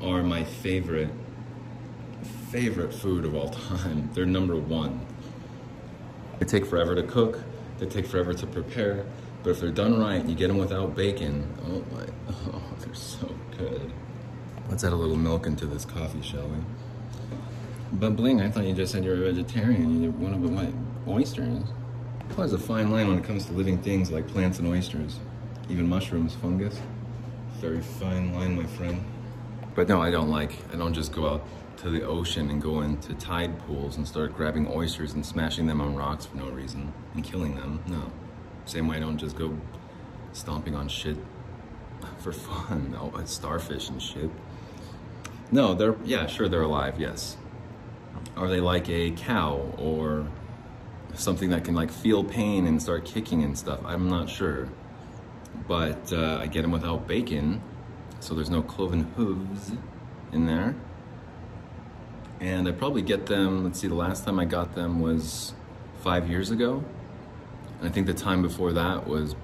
are 0.00 0.22
my 0.22 0.42
favorite, 0.42 1.10
favorite 2.50 2.92
food 2.92 3.24
of 3.24 3.34
all 3.34 3.50
time. 3.50 4.10
They're 4.14 4.26
number 4.26 4.56
one. 4.56 5.06
They 6.38 6.46
take 6.46 6.66
forever 6.66 6.94
to 6.94 7.02
cook, 7.02 7.40
they 7.78 7.86
take 7.86 8.06
forever 8.06 8.34
to 8.34 8.46
prepare, 8.46 9.06
but 9.44 9.50
if 9.50 9.60
they're 9.60 9.70
done 9.70 10.00
right 10.00 10.24
you 10.24 10.34
get 10.34 10.48
them 10.48 10.58
without 10.58 10.96
bacon, 10.96 11.48
oh 11.66 11.84
my, 11.94 12.04
oh, 12.52 12.62
they're 12.80 12.94
so 12.94 13.32
good. 13.56 13.92
Let's 14.68 14.82
add 14.82 14.92
a 14.92 14.96
little 14.96 15.16
milk 15.16 15.46
into 15.46 15.66
this 15.66 15.84
coffee, 15.84 16.22
shall 16.22 16.48
we? 16.48 16.56
But 17.92 18.16
Bling, 18.16 18.40
I 18.40 18.50
thought 18.50 18.64
you 18.64 18.74
just 18.74 18.92
said 18.92 19.04
you're 19.04 19.26
a 19.26 19.32
vegetarian. 19.32 20.02
You 20.02 20.10
want 20.12 20.34
to 20.34 20.40
put 20.40 20.52
my 20.52 20.72
oysters. 21.06 21.62
There's 22.36 22.54
a 22.54 22.58
fine 22.58 22.90
line 22.90 23.08
when 23.08 23.18
it 23.18 23.24
comes 23.24 23.44
to 23.46 23.52
living 23.52 23.76
things 23.82 24.10
like 24.10 24.26
plants 24.26 24.58
and 24.58 24.66
oysters, 24.66 25.20
even 25.68 25.86
mushrooms, 25.88 26.34
fungus. 26.34 26.80
Very 27.60 27.82
fine 27.82 28.32
line, 28.32 28.56
my 28.56 28.64
friend. 28.64 29.04
But 29.74 29.88
no, 29.88 30.00
I 30.00 30.10
don't 30.10 30.30
like, 30.30 30.56
I 30.72 30.76
don't 30.76 30.94
just 30.94 31.12
go 31.12 31.28
out 31.28 31.46
to 31.78 31.90
the 31.90 32.02
ocean 32.04 32.48
and 32.48 32.62
go 32.62 32.80
into 32.80 33.12
tide 33.14 33.58
pools 33.66 33.98
and 33.98 34.08
start 34.08 34.34
grabbing 34.34 34.66
oysters 34.68 35.12
and 35.12 35.24
smashing 35.24 35.66
them 35.66 35.80
on 35.80 35.94
rocks 35.94 36.24
for 36.24 36.38
no 36.38 36.48
reason 36.48 36.92
and 37.14 37.22
killing 37.22 37.54
them. 37.56 37.82
No. 37.86 38.10
Same 38.64 38.86
way 38.86 38.96
I 38.96 39.00
don't 39.00 39.18
just 39.18 39.36
go 39.36 39.56
stomping 40.32 40.74
on 40.74 40.88
shit 40.88 41.18
for 42.20 42.32
fun. 42.32 42.96
Oh, 42.98 43.12
starfish 43.26 43.90
and 43.90 44.00
shit. 44.00 44.30
No, 45.50 45.74
they're, 45.74 45.96
yeah, 46.04 46.26
sure, 46.26 46.48
they're 46.48 46.62
alive, 46.62 46.98
yes. 46.98 47.36
Are 48.36 48.48
they 48.48 48.60
like 48.60 48.88
a 48.88 49.10
cow 49.12 49.74
or 49.78 50.26
something 51.14 51.50
that 51.50 51.64
can 51.64 51.74
like 51.74 51.90
feel 51.90 52.24
pain 52.24 52.66
and 52.66 52.80
start 52.80 53.04
kicking 53.04 53.42
and 53.42 53.56
stuff. 53.56 53.80
I'm 53.84 54.08
not 54.08 54.28
sure. 54.28 54.68
But 55.68 56.12
uh, 56.12 56.38
I 56.40 56.46
get 56.46 56.62
them 56.62 56.72
without 56.72 57.06
bacon, 57.06 57.62
so 58.20 58.34
there's 58.34 58.50
no 58.50 58.62
cloven 58.62 59.04
hooves 59.16 59.72
in 60.32 60.46
there. 60.46 60.74
And 62.40 62.66
I 62.66 62.72
probably 62.72 63.02
get 63.02 63.26
them, 63.26 63.64
let's 63.64 63.78
see, 63.78 63.86
the 63.86 63.94
last 63.94 64.24
time 64.24 64.38
I 64.40 64.44
got 64.44 64.74
them 64.74 65.00
was 65.00 65.54
five 66.00 66.28
years 66.28 66.50
ago. 66.50 66.82
And 67.78 67.88
I 67.88 67.92
think 67.92 68.06
the 68.06 68.14
time 68.14 68.42
before 68.42 68.72
that 68.72 69.06
was 69.06 69.36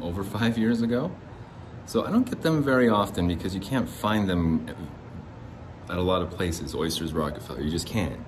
over 0.00 0.24
five 0.24 0.58
years 0.58 0.82
ago. 0.82 1.12
So 1.86 2.04
I 2.04 2.10
don't 2.10 2.28
get 2.28 2.42
them 2.42 2.62
very 2.62 2.88
often 2.88 3.28
because 3.28 3.54
you 3.54 3.60
can't 3.60 3.88
find 3.88 4.28
them 4.28 4.74
at 5.88 5.98
a 5.98 6.02
lot 6.02 6.22
of 6.22 6.30
places, 6.30 6.74
Oysters 6.74 7.12
Rockefeller, 7.12 7.60
you 7.60 7.70
just 7.70 7.86
can't 7.86 8.18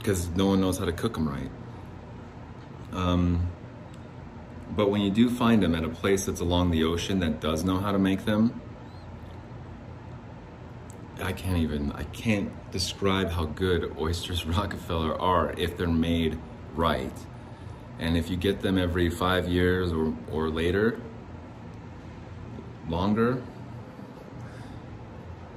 because 0.00 0.28
no 0.30 0.46
one 0.46 0.60
knows 0.60 0.78
how 0.78 0.86
to 0.86 0.92
cook 0.92 1.14
them 1.14 1.28
right. 1.28 1.50
Um, 2.92 3.48
but 4.74 4.90
when 4.90 5.02
you 5.02 5.10
do 5.10 5.28
find 5.28 5.62
them 5.62 5.74
at 5.74 5.84
a 5.84 5.88
place 5.88 6.24
that's 6.24 6.40
along 6.40 6.70
the 6.70 6.84
ocean 6.84 7.20
that 7.20 7.40
does 7.40 7.64
know 7.64 7.78
how 7.78 7.92
to 7.92 7.98
make 7.98 8.24
them, 8.24 8.60
I 11.22 11.32
can't 11.32 11.58
even, 11.58 11.92
I 11.92 12.04
can't 12.04 12.50
describe 12.70 13.30
how 13.30 13.44
good 13.44 13.94
oysters 13.98 14.46
Rockefeller 14.46 15.20
are 15.20 15.52
if 15.58 15.76
they're 15.76 15.86
made 15.86 16.38
right. 16.74 17.12
And 17.98 18.16
if 18.16 18.30
you 18.30 18.36
get 18.36 18.62
them 18.62 18.78
every 18.78 19.10
five 19.10 19.48
years 19.48 19.92
or, 19.92 20.14
or 20.32 20.48
later, 20.48 20.98
longer, 22.88 23.42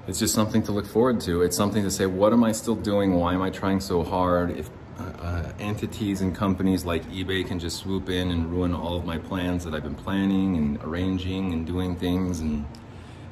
it's 0.07 0.19
just 0.19 0.33
something 0.33 0.61
to 0.63 0.71
look 0.71 0.85
forward 0.85 1.21
to. 1.21 1.41
It's 1.43 1.55
something 1.55 1.83
to 1.83 1.91
say, 1.91 2.05
what 2.05 2.33
am 2.33 2.43
I 2.43 2.51
still 2.51 2.75
doing? 2.75 3.13
Why 3.15 3.33
am 3.33 3.41
I 3.41 3.49
trying 3.49 3.79
so 3.79 4.03
hard? 4.03 4.57
If 4.57 4.69
uh, 4.99 5.03
uh, 5.03 5.53
entities 5.59 6.21
and 6.21 6.35
companies 6.35 6.85
like 6.85 7.03
eBay 7.09 7.47
can 7.47 7.57
just 7.57 7.77
swoop 7.77 8.09
in 8.09 8.29
and 8.29 8.51
ruin 8.51 8.73
all 8.73 8.97
of 8.97 9.05
my 9.05 9.17
plans 9.17 9.63
that 9.63 9.73
I've 9.73 9.83
been 9.83 9.95
planning 9.95 10.57
and 10.57 10.77
arranging 10.83 11.53
and 11.53 11.65
doing 11.65 11.95
things, 11.95 12.41
and 12.41 12.65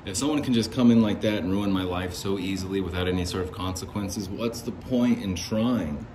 if 0.06 0.16
someone 0.16 0.42
can 0.42 0.54
just 0.54 0.72
come 0.72 0.92
in 0.92 1.02
like 1.02 1.22
that 1.22 1.44
and 1.44 1.52
ruin 1.52 1.72
my 1.72 1.84
life 1.84 2.14
so 2.14 2.40
easily 2.40 2.82
without 2.82 3.08
any 3.08 3.26
sort 3.26 3.44
of 3.44 3.52
consequences, 3.52 4.30
what's 4.30 4.62
the 4.62 4.72
point 4.72 5.22
in 5.22 5.36
trying? 5.36 6.08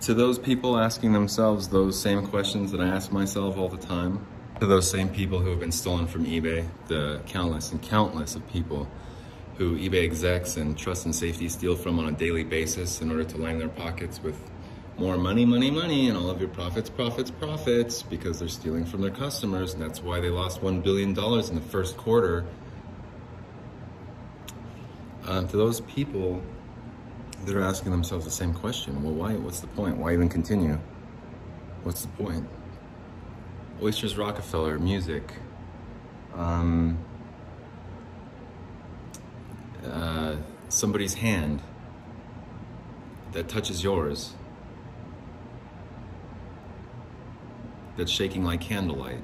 To 0.00 0.14
those 0.14 0.38
people 0.38 0.78
asking 0.78 1.12
themselves 1.12 1.68
those 1.68 2.00
same 2.00 2.26
questions 2.26 2.72
that 2.72 2.80
I 2.80 2.88
ask 2.88 3.12
myself 3.12 3.56
all 3.58 3.68
the 3.68 3.76
time, 3.76 4.26
to 4.62 4.66
those 4.68 4.88
same 4.88 5.08
people 5.08 5.40
who 5.40 5.50
have 5.50 5.58
been 5.58 5.72
stolen 5.72 6.06
from 6.06 6.24
eBay, 6.24 6.64
the 6.86 7.20
countless 7.26 7.72
and 7.72 7.82
countless 7.82 8.36
of 8.36 8.48
people 8.48 8.86
who 9.56 9.76
eBay 9.76 10.04
execs 10.04 10.56
and 10.56 10.78
trust 10.78 11.04
and 11.04 11.12
safety 11.12 11.48
steal 11.48 11.74
from 11.74 11.98
on 11.98 12.06
a 12.06 12.12
daily 12.12 12.44
basis 12.44 13.00
in 13.00 13.10
order 13.10 13.24
to 13.24 13.38
line 13.38 13.58
their 13.58 13.68
pockets 13.68 14.22
with 14.22 14.38
more 14.96 15.18
money, 15.18 15.44
money, 15.44 15.68
money, 15.68 16.08
and 16.08 16.16
all 16.16 16.30
of 16.30 16.38
your 16.38 16.48
profits, 16.48 16.88
profits, 16.88 17.28
profits, 17.28 18.04
because 18.04 18.38
they're 18.38 18.46
stealing 18.46 18.84
from 18.84 19.00
their 19.00 19.10
customers, 19.10 19.74
and 19.74 19.82
that's 19.82 20.00
why 20.00 20.20
they 20.20 20.30
lost 20.30 20.60
$1 20.60 20.80
billion 20.80 21.08
in 21.08 21.54
the 21.56 21.66
first 21.68 21.96
quarter. 21.96 22.44
Uh, 25.26 25.42
to 25.44 25.56
those 25.56 25.80
people 25.80 26.40
that 27.46 27.56
are 27.56 27.64
asking 27.64 27.90
themselves 27.90 28.24
the 28.24 28.30
same 28.30 28.54
question, 28.54 29.02
well, 29.02 29.12
why, 29.12 29.34
what's 29.34 29.58
the 29.58 29.66
point? 29.66 29.96
Why 29.96 30.12
even 30.12 30.28
continue? 30.28 30.78
What's 31.82 32.02
the 32.02 32.22
point? 32.22 32.46
Oysters 33.82 34.16
Rockefeller 34.16 34.78
music. 34.78 35.32
Um, 36.34 36.98
uh, 39.84 40.36
somebody's 40.68 41.14
hand 41.14 41.60
that 43.32 43.48
touches 43.48 43.82
yours 43.82 44.34
that's 47.96 48.10
shaking 48.10 48.44
like 48.44 48.60
candlelight. 48.60 49.20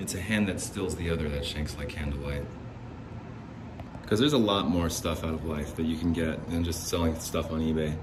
It's 0.00 0.14
a 0.14 0.20
hand 0.20 0.48
that 0.48 0.60
stills 0.60 0.96
the 0.96 1.08
other 1.10 1.28
that 1.28 1.44
shakes 1.44 1.76
like 1.76 1.88
candlelight. 1.88 2.44
Because 4.02 4.18
there's 4.18 4.32
a 4.32 4.38
lot 4.38 4.66
more 4.66 4.90
stuff 4.90 5.22
out 5.22 5.34
of 5.34 5.44
life 5.44 5.76
that 5.76 5.84
you 5.84 5.96
can 5.96 6.12
get 6.12 6.50
than 6.50 6.64
just 6.64 6.88
selling 6.88 7.18
stuff 7.20 7.52
on 7.52 7.60
eBay 7.60 7.96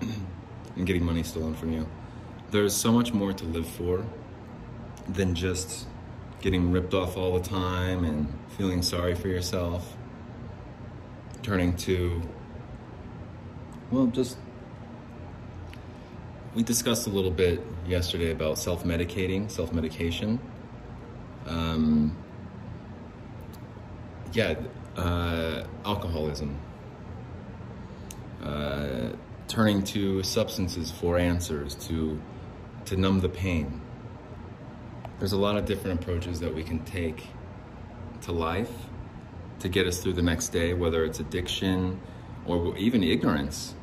and 0.76 0.86
getting 0.86 1.04
money 1.04 1.22
stolen 1.22 1.54
from 1.54 1.72
you 1.72 1.86
there's 2.50 2.74
so 2.74 2.92
much 2.92 3.12
more 3.12 3.32
to 3.32 3.44
live 3.44 3.66
for 3.66 4.04
than 5.08 5.34
just 5.34 5.86
getting 6.40 6.72
ripped 6.72 6.94
off 6.94 7.16
all 7.16 7.38
the 7.38 7.48
time 7.48 8.04
and 8.04 8.32
feeling 8.56 8.82
sorry 8.82 9.14
for 9.14 9.28
yourself. 9.28 9.96
Turning 11.42 11.76
to, 11.76 12.20
well, 13.90 14.06
just, 14.06 14.36
we 16.54 16.62
discussed 16.62 17.06
a 17.06 17.10
little 17.10 17.30
bit 17.30 17.62
yesterday 17.86 18.30
about 18.30 18.58
self 18.58 18.84
medicating, 18.84 19.50
self 19.50 19.72
medication. 19.72 20.38
Um, 21.46 22.16
yeah, 24.32 24.54
uh, 24.96 25.64
alcoholism. 25.84 26.58
Uh, 28.42 29.10
turning 29.48 29.82
to 29.82 30.22
substances 30.22 30.90
for 30.90 31.18
answers 31.18 31.74
to 31.74 32.20
to 32.90 32.96
numb 32.96 33.20
the 33.20 33.28
pain. 33.28 33.80
There's 35.20 35.32
a 35.32 35.38
lot 35.38 35.56
of 35.56 35.64
different 35.64 36.02
approaches 36.02 36.40
that 36.40 36.52
we 36.52 36.64
can 36.64 36.84
take 36.84 37.24
to 38.22 38.32
life 38.32 38.72
to 39.60 39.68
get 39.68 39.86
us 39.86 40.02
through 40.02 40.14
the 40.14 40.22
next 40.22 40.48
day, 40.48 40.74
whether 40.74 41.04
it's 41.04 41.20
addiction 41.20 42.00
or 42.46 42.76
even 42.76 43.04
ignorance. 43.04 43.74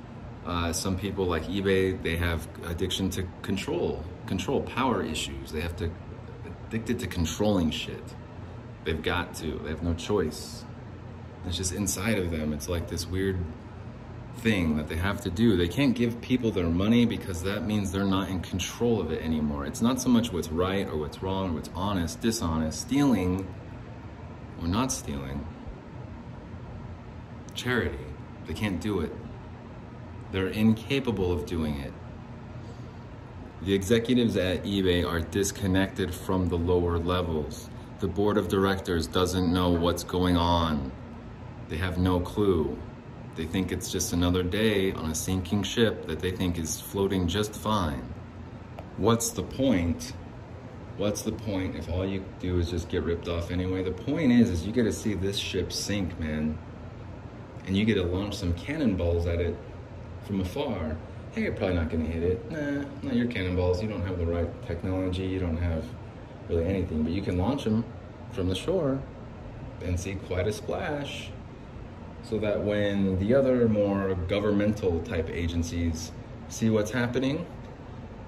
Uh, 0.46 0.74
some 0.74 0.98
people 0.98 1.26
like 1.26 1.44
eBay, 1.46 2.02
they 2.04 2.18
have 2.18 2.50
addiction 2.66 3.10
to 3.12 3.26
control, 3.44 4.04
control 4.26 4.62
power 4.62 5.02
issues. 5.02 5.54
They 5.54 5.62
have 5.62 5.78
to 5.78 5.90
addicted 6.68 7.00
to 7.00 7.08
controlling 7.08 7.72
shit. 7.72 8.04
They've 8.84 9.02
got 9.02 9.36
to. 9.36 9.60
They 9.64 9.70
have 9.70 9.84
no 9.84 9.94
choice. 9.94 10.66
It's 11.46 11.56
just 11.56 11.72
inside 11.72 12.20
of 12.20 12.30
them. 12.30 12.52
It's 12.52 12.68
like 12.68 12.90
this 12.90 13.08
weird 13.08 13.38
thing 14.38 14.78
that 14.78 14.88
they 14.88 14.96
have 14.96 15.22
to 15.22 15.30
do. 15.30 15.58
They 15.58 15.68
can't 15.68 15.96
give 15.96 16.22
people 16.22 16.52
their 16.52 16.68
money 16.68 17.06
because 17.06 17.44
that 17.44 17.66
means 17.66 17.92
they're 17.92 18.06
not 18.06 18.30
in 18.30 18.42
control 18.42 19.02
of 19.02 19.12
it 19.12 19.22
anymore. 19.22 19.66
It's 19.66 19.82
not 19.82 20.02
so 20.02 20.10
much 20.10 20.32
what's 20.32 20.50
right 20.50 20.88
or 20.88 20.98
what's 20.98 21.22
wrong 21.22 21.52
or 21.52 21.54
what's 21.54 21.70
honest, 21.76 22.22
dishonest, 22.22 22.82
stealing 22.82 23.48
or 24.62 24.68
not 24.68 24.92
stealing. 24.92 25.46
Charity. 27.54 28.00
They 28.46 28.54
can't 28.54 28.80
do 28.80 29.02
it. 29.02 29.12
They're 30.32 30.48
incapable 30.48 31.32
of 31.32 31.46
doing 31.46 31.80
it. 31.80 31.94
The 33.64 33.74
executives 33.74 34.38
at 34.38 34.64
eBay 34.64 35.06
are 35.06 35.20
disconnected 35.20 36.14
from 36.14 36.48
the 36.50 36.58
lower 36.58 37.00
levels. 37.00 37.70
The 38.00 38.08
board 38.08 38.38
of 38.38 38.48
directors 38.48 39.08
doesn't 39.08 39.52
know 39.52 39.72
what's 39.72 40.04
going 40.04 40.38
on. 40.38 40.92
They 41.68 41.78
have 41.78 41.98
no 41.98 42.20
clue. 42.20 42.78
They 43.38 43.46
think 43.46 43.72
it's 43.72 43.92
just 43.92 44.14
another 44.14 44.42
day 44.42 44.92
on 44.94 45.12
a 45.12 45.16
sinking 45.16 45.62
ship 45.62 46.08
that 46.08 46.20
they 46.20 46.32
think 46.32 46.58
is 46.58 46.82
floating 46.82 47.28
just 47.28 47.54
fine. 47.56 48.02
What's 48.98 49.30
the 49.30 49.44
point? 49.44 50.14
What's 50.98 51.22
the 51.22 51.32
point 51.32 51.76
if 51.76 51.88
all 51.88 52.04
you 52.04 52.26
do 52.40 52.58
is 52.58 52.72
just 52.72 52.90
get 52.90 53.04
ripped 53.04 53.28
off 53.28 53.52
anyway? 53.52 53.84
The 53.84 53.92
point 53.92 54.32
is, 54.32 54.50
is 54.50 54.66
you 54.66 54.74
get 54.74 54.84
to 54.86 54.92
see 54.92 55.14
this 55.14 55.38
ship 55.38 55.72
sink, 55.72 56.20
man. 56.20 56.58
And 57.68 57.78
you 57.78 57.86
get 57.86 57.96
to 57.96 58.04
launch 58.04 58.36
some 58.36 58.54
cannonballs 58.56 59.28
at 59.28 59.40
it 59.40 59.56
from 60.26 60.42
afar 60.42 60.98
hey, 61.34 61.44
you're 61.44 61.54
probably 61.54 61.76
not 61.76 61.90
going 61.90 62.04
to 62.04 62.12
hit 62.12 62.24
it. 62.24 62.52
Nah, 62.52 62.84
not 63.04 63.16
your 63.16 63.28
cannonballs. 63.28 63.80
You 63.80 63.88
don't 63.88 64.04
have 64.08 64.18
the 64.18 64.26
right 64.26 64.50
technology. 64.66 65.24
You 65.28 65.40
don't 65.40 65.58
have 65.58 65.86
really 66.50 66.66
anything, 66.66 67.04
but 67.04 67.12
you 67.12 67.22
can 67.22 67.38
launch 67.38 67.64
them 67.64 67.86
from 68.32 68.50
the 68.50 68.56
shore 68.56 69.00
and 69.84 70.00
see 70.00 70.16
quite 70.16 70.48
a 70.48 70.52
splash. 70.52 71.30
So 72.30 72.38
that 72.40 72.62
when 72.62 73.18
the 73.20 73.34
other 73.34 73.70
more 73.70 74.16
governmental 74.28 75.00
type 75.02 75.30
agencies 75.30 76.12
see 76.50 76.70
what's 76.70 76.92
happening, 76.92 77.46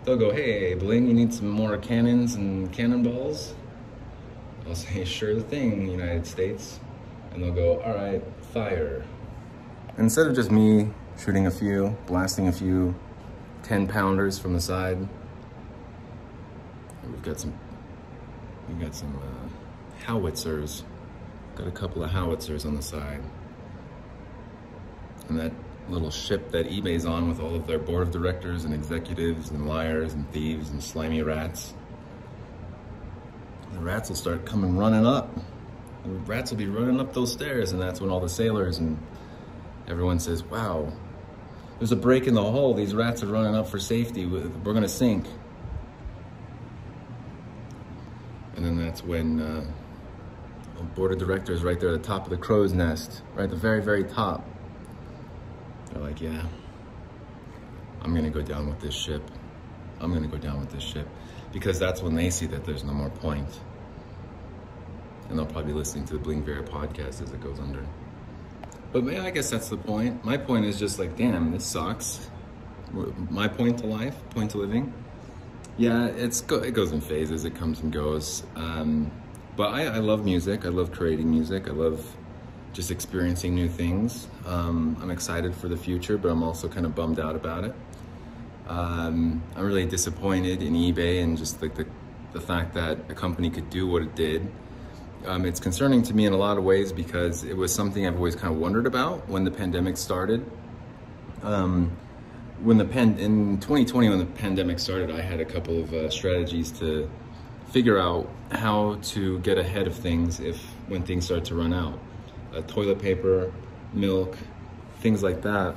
they'll 0.05 0.15
go, 0.15 0.31
hey, 0.31 0.73
Bling, 0.73 1.07
you 1.07 1.13
need 1.13 1.33
some 1.33 1.49
more 1.49 1.77
cannons 1.77 2.35
and 2.35 2.71
cannonballs? 2.71 3.53
I'll 4.65 4.75
say, 4.75 5.03
sure 5.03 5.41
thing, 5.41 5.89
United 5.89 6.25
States. 6.25 6.79
And 7.33 7.43
they'll 7.43 7.51
go, 7.51 7.81
all 7.81 7.93
right, 7.93 8.23
fire. 8.53 9.03
Instead 9.97 10.27
of 10.27 10.35
just 10.35 10.49
me 10.49 10.93
shooting 11.17 11.47
a 11.47 11.51
few, 11.51 11.97
blasting 12.07 12.47
a 12.47 12.53
few 12.53 12.95
10 13.63 13.85
pounders 13.88 14.39
from 14.39 14.53
the 14.53 14.62
side. 14.62 14.97
We've 17.03 17.21
got 17.21 17.38
some, 17.38 17.53
we've 18.69 18.79
got 18.79 18.95
some 18.95 19.13
uh, 19.17 20.05
howitzers. 20.05 20.83
Got 21.55 21.67
a 21.67 21.71
couple 21.71 22.01
of 22.01 22.12
howitzers 22.12 22.65
on 22.65 22.75
the 22.75 22.81
side. 22.81 23.21
And 25.30 25.39
that 25.39 25.52
little 25.89 26.12
ship 26.12 26.52
that 26.52 26.70
eBay's 26.70 27.06
on 27.06 27.28
with 27.28 27.39
all 27.39 27.56
of 27.56 27.65
their 27.68 27.80
board 27.80 28.04
of 28.04 28.12
directors 28.12 28.65
and 28.65 28.74
executives 28.74 29.50
and 29.52 29.68
liars 29.68 30.13
and 30.13 30.30
thieves 30.32 30.70
and 30.70 30.84
slimy 30.84 31.22
rats. 31.22 31.74
The 33.74 33.80
rats 33.80 34.10
will 34.10 34.15
start 34.15 34.46
coming 34.46 34.78
running 34.78 35.06
up. 35.06 35.34
The 36.04 36.10
rats 36.10 36.52
will 36.52 36.58
be 36.58 36.68
running 36.68 37.00
up 37.00 37.13
those 37.13 37.32
stairs 37.32 37.72
and 37.72 37.82
that's 37.82 38.02
when 38.02 38.10
all 38.10 38.20
the 38.20 38.30
sailors 38.30 38.78
and 38.78 38.98
everyone 39.88 40.20
says, 40.20 40.44
wow, 40.44 40.92
there's 41.80 41.92
a 41.92 41.96
break 41.96 42.28
in 42.28 42.34
the 42.34 42.44
hull. 42.44 42.74
These 42.74 42.94
rats 42.94 43.24
are 43.24 43.28
running 43.28 43.56
up 43.56 43.68
for 43.68 43.80
safety. 43.80 44.26
We're 44.26 44.74
gonna 44.74 44.88
sink. 44.88 45.26
And 48.56 48.65
then 48.65 48.78
that's 48.78 49.04
when 49.04 49.39
uh, 49.42 49.63
board 51.00 51.12
of 51.12 51.18
directors 51.18 51.63
right 51.63 51.80
there 51.80 51.94
at 51.94 52.02
the 52.02 52.08
top 52.08 52.26
of 52.26 52.30
the 52.30 52.38
crow's 52.38 52.74
nest, 52.74 53.22
right 53.36 53.46
at 53.46 53.50
the 53.50 53.56
very, 53.56 53.82
very 53.82 54.04
top. 54.04 54.46
They're 55.91 56.02
like, 56.02 56.21
yeah, 56.21 56.43
I'm 58.02 58.13
gonna 58.15 58.30
go 58.30 58.41
down 58.41 58.69
with 58.69 58.80
this 58.80 58.93
ship. 58.93 59.23
I'm 59.99 60.13
gonna 60.13 60.28
go 60.28 60.38
down 60.38 60.60
with 60.60 60.71
this 60.71 60.84
ship. 60.84 61.08
Because 61.52 61.80
that's 61.80 62.02
when 62.02 62.15
they 62.15 62.30
see 62.30 62.45
that 62.47 62.63
there's 62.63 62.84
no 62.84 62.93
more 62.93 63.10
point. 63.10 63.60
And 65.30 65.38
they'll 65.38 65.45
probably 65.45 65.73
be 65.73 65.78
listening 65.78 66.06
to 66.06 66.13
the 66.13 66.19
Bling 66.19 66.43
Viera 66.43 66.67
podcast 66.67 67.21
as 67.21 67.32
it 67.32 67.41
goes 67.41 67.60
under. 67.60 67.86
But 68.91 69.04
man, 69.04 69.21
I 69.21 69.30
guess 69.30 69.49
that's 69.49 69.69
the 69.69 69.78
point. 69.78 70.23
My 70.25 70.38
point 70.38 70.65
is 70.65 70.80
just 70.80 70.97
like, 70.97 71.15
damn, 71.15 71.52
this 71.52 71.65
sucks. 71.65 72.30
My 73.30 73.47
point 73.47 73.80
to 73.80 73.88
life, 73.88 74.15
point 74.32 74.52
to 74.52 74.58
living. 74.58 74.91
Yeah, 75.78 76.08
it's 76.08 76.41
go, 76.41 76.58
it 76.58 76.73
goes 76.73 76.91
in 76.91 76.99
phases. 76.99 77.45
It 77.45 77.56
comes 77.56 77.82
and 77.82 77.93
goes. 77.93 78.43
Um, 78.56 79.12
but 79.56 79.73
I, 79.73 79.86
I, 79.86 79.97
love 79.99 80.25
music. 80.25 80.65
I 80.65 80.69
love 80.69 80.91
creating 80.91 81.30
music. 81.30 81.67
I 81.67 81.71
love 81.71 82.04
just 82.73 82.91
experiencing 82.91 83.55
new 83.55 83.67
things. 83.67 84.27
Um, 84.45 84.97
I'm 85.01 85.12
excited 85.12 85.55
for 85.55 85.67
the 85.67 85.77
future, 85.77 86.17
but 86.17 86.29
I'm 86.29 86.43
also 86.43 86.67
kind 86.67 86.86
of 86.86 86.95
bummed 86.95 87.19
out 87.19 87.36
about 87.36 87.63
it. 87.63 87.73
Um, 88.67 89.41
I'm 89.55 89.65
really 89.65 89.86
disappointed 89.86 90.62
in 90.62 90.73
eBay 90.73 91.23
and 91.23 91.38
just 91.38 91.62
like 91.62 91.75
the, 91.75 91.88
the 92.34 92.41
fact 92.41 92.75
that 92.75 92.99
a 93.10 93.15
company 93.15 93.49
could 93.49 93.69
do 93.69 93.88
what 93.88 94.03
it 94.03 94.15
did 94.15 94.51
um, 95.25 95.45
it's 95.45 95.60
concerning 95.60 96.01
to 96.03 96.13
me 96.13 96.25
in 96.25 96.34
a 96.34 96.38
lot 96.38 96.58
of 96.58 96.63
ways 96.63 96.91
because 96.91 97.43
it 97.43 97.55
was 97.55 97.73
something 97.73 98.08
I've 98.08 98.15
always 98.15 98.36
kind 98.36 98.53
of 98.53 98.60
wondered 98.60 98.86
about 98.86 99.27
when 99.27 99.43
the 99.43 99.51
pandemic 99.51 99.97
started. 99.97 100.49
Um, 101.43 101.91
when 102.62 102.77
the 102.77 102.86
pen 102.86 103.17
in 103.19 103.60
2020, 103.60 104.10
when 104.10 104.19
the 104.19 104.25
pandemic 104.25 104.79
started, 104.79 105.12
I 105.12 105.21
had 105.21 105.39
a 105.39 105.45
couple 105.45 105.79
of 105.79 105.93
uh, 105.93 106.10
strategies 106.10 106.71
to 106.79 107.10
figure 107.67 107.97
out 107.97 108.29
how 108.51 108.97
to 109.01 109.39
get 109.39 109.58
ahead 109.58 109.88
of 109.88 109.95
things 109.95 110.39
if 110.39 110.58
when 110.88 111.03
things 111.03 111.25
start 111.25 111.45
to 111.45 111.55
run 111.55 111.73
out. 111.73 111.99
Uh, 112.53 112.62
toilet 112.62 112.99
paper, 112.99 113.51
milk, 113.93 114.38
things 115.01 115.21
like 115.21 115.41
that. 115.41 115.75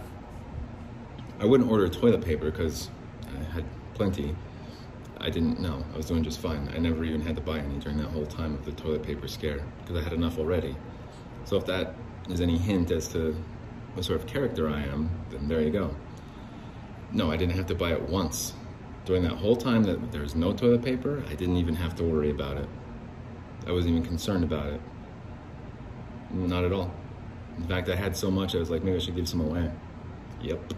I 1.38 1.44
wouldn't 1.44 1.70
order 1.70 1.88
toilet 1.88 2.24
paper 2.24 2.50
because 2.50 2.88
I 3.26 3.42
had 3.52 3.64
plenty. 3.94 4.34
I 5.18 5.30
didn't 5.30 5.60
know. 5.60 5.84
I 5.92 5.96
was 5.96 6.06
doing 6.06 6.24
just 6.24 6.40
fine. 6.40 6.68
I 6.74 6.78
never 6.78 7.04
even 7.04 7.20
had 7.20 7.36
to 7.36 7.42
buy 7.42 7.58
any 7.58 7.78
during 7.78 7.98
that 7.98 8.08
whole 8.08 8.26
time 8.26 8.54
of 8.54 8.64
the 8.64 8.72
toilet 8.72 9.02
paper 9.02 9.28
scare 9.28 9.62
because 9.80 10.00
I 10.00 10.02
had 10.02 10.12
enough 10.12 10.38
already. 10.38 10.74
So 11.44 11.56
if 11.56 11.66
that 11.66 11.94
is 12.28 12.40
any 12.40 12.58
hint 12.58 12.90
as 12.90 13.08
to 13.08 13.36
what 13.94 14.04
sort 14.04 14.20
of 14.20 14.26
character 14.26 14.68
I 14.68 14.82
am, 14.82 15.10
then 15.30 15.48
there 15.48 15.60
you 15.60 15.70
go. 15.70 15.94
No, 17.12 17.30
I 17.30 17.36
didn't 17.36 17.54
have 17.54 17.66
to 17.66 17.74
buy 17.74 17.92
it 17.92 18.02
once. 18.02 18.54
During 19.04 19.22
that 19.24 19.32
whole 19.32 19.56
time 19.56 19.82
that 19.84 20.12
there 20.12 20.22
was 20.22 20.34
no 20.34 20.52
toilet 20.52 20.82
paper, 20.82 21.22
I 21.28 21.34
didn't 21.34 21.56
even 21.56 21.74
have 21.74 21.94
to 21.96 22.04
worry 22.04 22.30
about 22.30 22.56
it. 22.56 22.68
I 23.66 23.72
wasn't 23.72 23.96
even 23.96 24.06
concerned 24.06 24.44
about 24.44 24.66
it. 24.72 24.80
Not 26.32 26.64
at 26.64 26.72
all. 26.72 26.92
In 27.58 27.64
fact, 27.64 27.88
I 27.88 27.96
had 27.96 28.16
so 28.16 28.30
much, 28.30 28.54
I 28.54 28.58
was 28.58 28.70
like, 28.70 28.82
maybe 28.82 28.96
I 28.96 29.00
should 29.00 29.16
give 29.16 29.28
some 29.28 29.40
away. 29.40 29.70
Yep. 30.40 30.74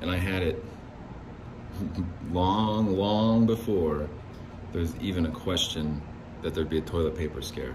And 0.00 0.10
I 0.10 0.16
had 0.16 0.42
it 0.42 0.64
long, 2.32 2.96
long 2.96 3.46
before 3.46 4.08
there's 4.72 4.94
even 4.96 5.26
a 5.26 5.30
question 5.30 6.02
that 6.42 6.54
there'd 6.54 6.70
be 6.70 6.78
a 6.78 6.82
toilet 6.82 7.16
paper 7.16 7.42
scare. 7.42 7.74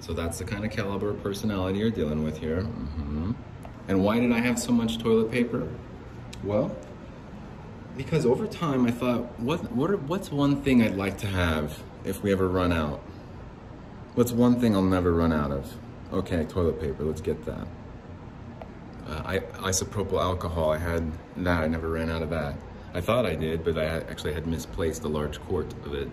So 0.00 0.12
that's 0.12 0.38
the 0.38 0.44
kind 0.44 0.64
of 0.64 0.70
caliber 0.70 1.10
of 1.10 1.22
personality 1.22 1.80
you're 1.80 1.90
dealing 1.90 2.22
with 2.22 2.38
here. 2.38 2.60
Mm 2.60 2.88
-hmm. 2.96 3.34
And 3.88 4.04
why 4.04 4.20
did 4.20 4.30
I 4.30 4.40
have 4.40 4.58
so 4.58 4.72
much 4.72 4.98
toilet 4.98 5.30
paper? 5.30 5.66
Well, 6.44 6.70
because 7.96 8.28
over 8.28 8.46
time 8.46 8.86
I 8.86 8.92
thought, 8.92 9.22
what, 9.38 9.60
what 9.72 9.90
are, 9.90 9.96
what's 9.96 10.30
one 10.30 10.56
thing 10.62 10.82
I'd 10.82 10.96
like 11.04 11.16
to 11.18 11.26
have 11.26 11.82
if 12.04 12.22
we 12.22 12.32
ever 12.32 12.48
run 12.48 12.72
out? 12.72 13.00
What's 14.14 14.32
one 14.32 14.60
thing 14.60 14.74
I'll 14.74 14.90
never 14.90 15.12
run 15.12 15.32
out 15.32 15.50
of? 15.50 15.64
Okay, 16.12 16.44
toilet 16.44 16.80
paper, 16.80 17.04
let's 17.04 17.20
get 17.20 17.44
that. 17.44 17.66
Uh, 19.06 19.22
I, 19.24 19.38
isopropyl 19.38 20.20
alcohol, 20.20 20.70
I 20.70 20.78
had 20.78 21.10
that, 21.36 21.64
I 21.64 21.68
never 21.68 21.88
ran 21.88 22.10
out 22.10 22.22
of 22.22 22.30
that. 22.30 22.56
I 22.94 23.00
thought 23.02 23.26
I 23.26 23.34
did, 23.34 23.62
but 23.62 23.76
I 23.78 23.84
actually 23.84 24.32
had 24.32 24.46
misplaced 24.46 25.04
a 25.04 25.08
large 25.08 25.38
quart 25.42 25.70
of 25.84 25.92
it. 25.94 26.08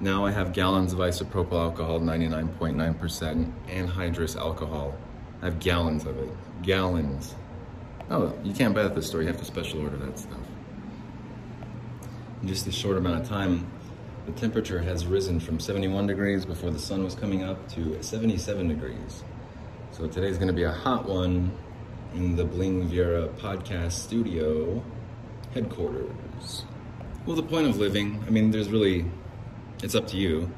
Now 0.00 0.26
I 0.26 0.32
have 0.32 0.52
gallons 0.52 0.92
of 0.92 0.98
isopropyl 0.98 1.52
alcohol, 1.52 2.00
99.9% 2.00 3.52
anhydrous 3.68 4.36
alcohol. 4.36 4.96
I 5.40 5.44
have 5.44 5.60
gallons 5.60 6.04
of 6.04 6.18
it, 6.18 6.30
gallons. 6.62 7.36
Oh, 8.10 8.36
you 8.42 8.52
can't 8.52 8.74
buy 8.74 8.84
at 8.84 8.96
the 8.96 9.02
store, 9.02 9.22
you 9.22 9.28
have 9.28 9.38
to 9.38 9.44
special 9.44 9.82
order 9.82 9.96
that 9.98 10.18
stuff. 10.18 10.38
In 12.42 12.48
just 12.48 12.66
a 12.66 12.72
short 12.72 12.96
amount 12.96 13.22
of 13.22 13.28
time, 13.28 13.70
The 14.24 14.32
temperature 14.32 14.80
has 14.80 15.04
risen 15.04 15.40
from 15.40 15.58
71 15.58 16.06
degrees 16.06 16.44
before 16.44 16.70
the 16.70 16.78
sun 16.78 17.02
was 17.02 17.16
coming 17.16 17.42
up 17.42 17.68
to 17.70 18.00
77 18.00 18.68
degrees. 18.68 19.24
So 19.90 20.06
today's 20.06 20.38
gonna 20.38 20.52
be 20.52 20.62
a 20.62 20.70
hot 20.70 21.08
one 21.08 21.50
in 22.14 22.36
the 22.36 22.44
Bling 22.44 22.88
Viera 22.88 23.28
podcast 23.38 23.92
studio 23.92 24.84
headquarters. 25.54 26.64
Well, 27.26 27.34
the 27.34 27.42
point 27.42 27.66
of 27.66 27.78
living, 27.78 28.22
I 28.24 28.30
mean, 28.30 28.52
there's 28.52 28.68
really, 28.68 29.06
it's 29.82 29.96
up 29.96 30.06
to 30.08 30.16
you. 30.16 30.48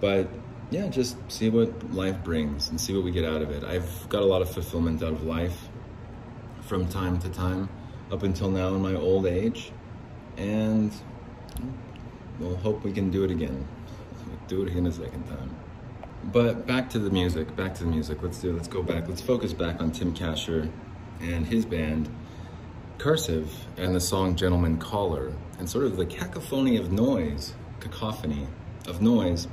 But 0.00 0.28
yeah, 0.72 0.88
just 0.88 1.16
see 1.30 1.50
what 1.50 1.92
life 1.92 2.24
brings 2.24 2.70
and 2.70 2.80
see 2.80 2.92
what 2.92 3.04
we 3.04 3.12
get 3.12 3.24
out 3.24 3.40
of 3.40 3.50
it. 3.50 3.62
I've 3.62 4.08
got 4.08 4.22
a 4.22 4.26
lot 4.26 4.42
of 4.42 4.50
fulfillment 4.50 5.00
out 5.00 5.12
of 5.12 5.22
life 5.22 5.68
from 6.62 6.88
time 6.88 7.20
to 7.20 7.28
time 7.28 7.68
up 8.10 8.24
until 8.24 8.50
now 8.50 8.74
in 8.74 8.82
my 8.82 8.94
old 8.94 9.26
age. 9.26 9.70
And 10.36 10.92
we'll 12.38 12.56
hope 12.56 12.84
we 12.84 12.92
can 12.92 13.10
do 13.10 13.24
it 13.24 13.30
again. 13.30 13.66
Do 14.48 14.62
it 14.62 14.68
again 14.68 14.86
a 14.86 14.92
second 14.92 15.24
time. 15.26 15.56
But 16.32 16.66
back 16.66 16.90
to 16.90 16.98
the 16.98 17.10
music, 17.10 17.54
back 17.56 17.74
to 17.76 17.84
the 17.84 17.90
music. 17.90 18.22
Let's 18.22 18.40
do, 18.40 18.52
let's 18.52 18.68
go 18.68 18.82
back. 18.82 19.08
Let's 19.08 19.20
focus 19.20 19.52
back 19.52 19.80
on 19.80 19.90
Tim 19.92 20.14
Kasher 20.14 20.70
and 21.20 21.46
his 21.46 21.64
band, 21.64 22.08
Cursive, 22.98 23.66
and 23.76 23.94
the 23.94 24.00
song 24.00 24.36
Gentleman 24.36 24.78
Caller, 24.78 25.32
and 25.58 25.68
sort 25.68 25.84
of 25.84 25.96
the 25.96 26.06
cacophony 26.06 26.76
of 26.76 26.90
noise, 26.90 27.54
cacophony 27.80 28.46
of 28.86 29.02
noise 29.02 29.48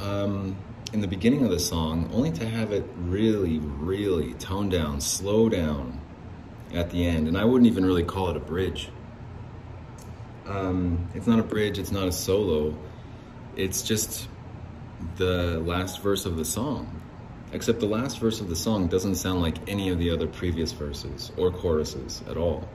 um, 0.00 0.56
in 0.92 1.00
the 1.00 1.08
beginning 1.08 1.44
of 1.44 1.50
the 1.50 1.58
song, 1.58 2.10
only 2.12 2.30
to 2.32 2.48
have 2.48 2.72
it 2.72 2.84
really, 2.96 3.58
really 3.58 4.34
tone 4.34 4.68
down, 4.68 5.00
slow 5.00 5.48
down 5.48 6.00
at 6.72 6.90
the 6.90 7.06
end. 7.06 7.28
And 7.28 7.36
I 7.36 7.44
wouldn't 7.44 7.66
even 7.66 7.84
really 7.84 8.04
call 8.04 8.30
it 8.30 8.36
a 8.36 8.40
bridge. 8.40 8.90
Um, 10.46 11.08
it's 11.14 11.26
not 11.26 11.38
a 11.38 11.42
bridge, 11.42 11.78
it's 11.78 11.92
not 11.92 12.08
a 12.08 12.12
solo. 12.12 12.76
It's 13.56 13.82
just 13.82 14.28
the 15.16 15.60
last 15.60 16.02
verse 16.02 16.26
of 16.26 16.36
the 16.36 16.44
song. 16.44 17.00
Except 17.52 17.80
the 17.80 17.86
last 17.86 18.20
verse 18.20 18.40
of 18.40 18.48
the 18.48 18.56
song 18.56 18.86
doesn't 18.86 19.16
sound 19.16 19.42
like 19.42 19.68
any 19.68 19.88
of 19.88 19.98
the 19.98 20.10
other 20.10 20.26
previous 20.26 20.72
verses 20.72 21.32
or 21.36 21.50
choruses 21.50 22.22
at 22.28 22.36
all. 22.36 22.68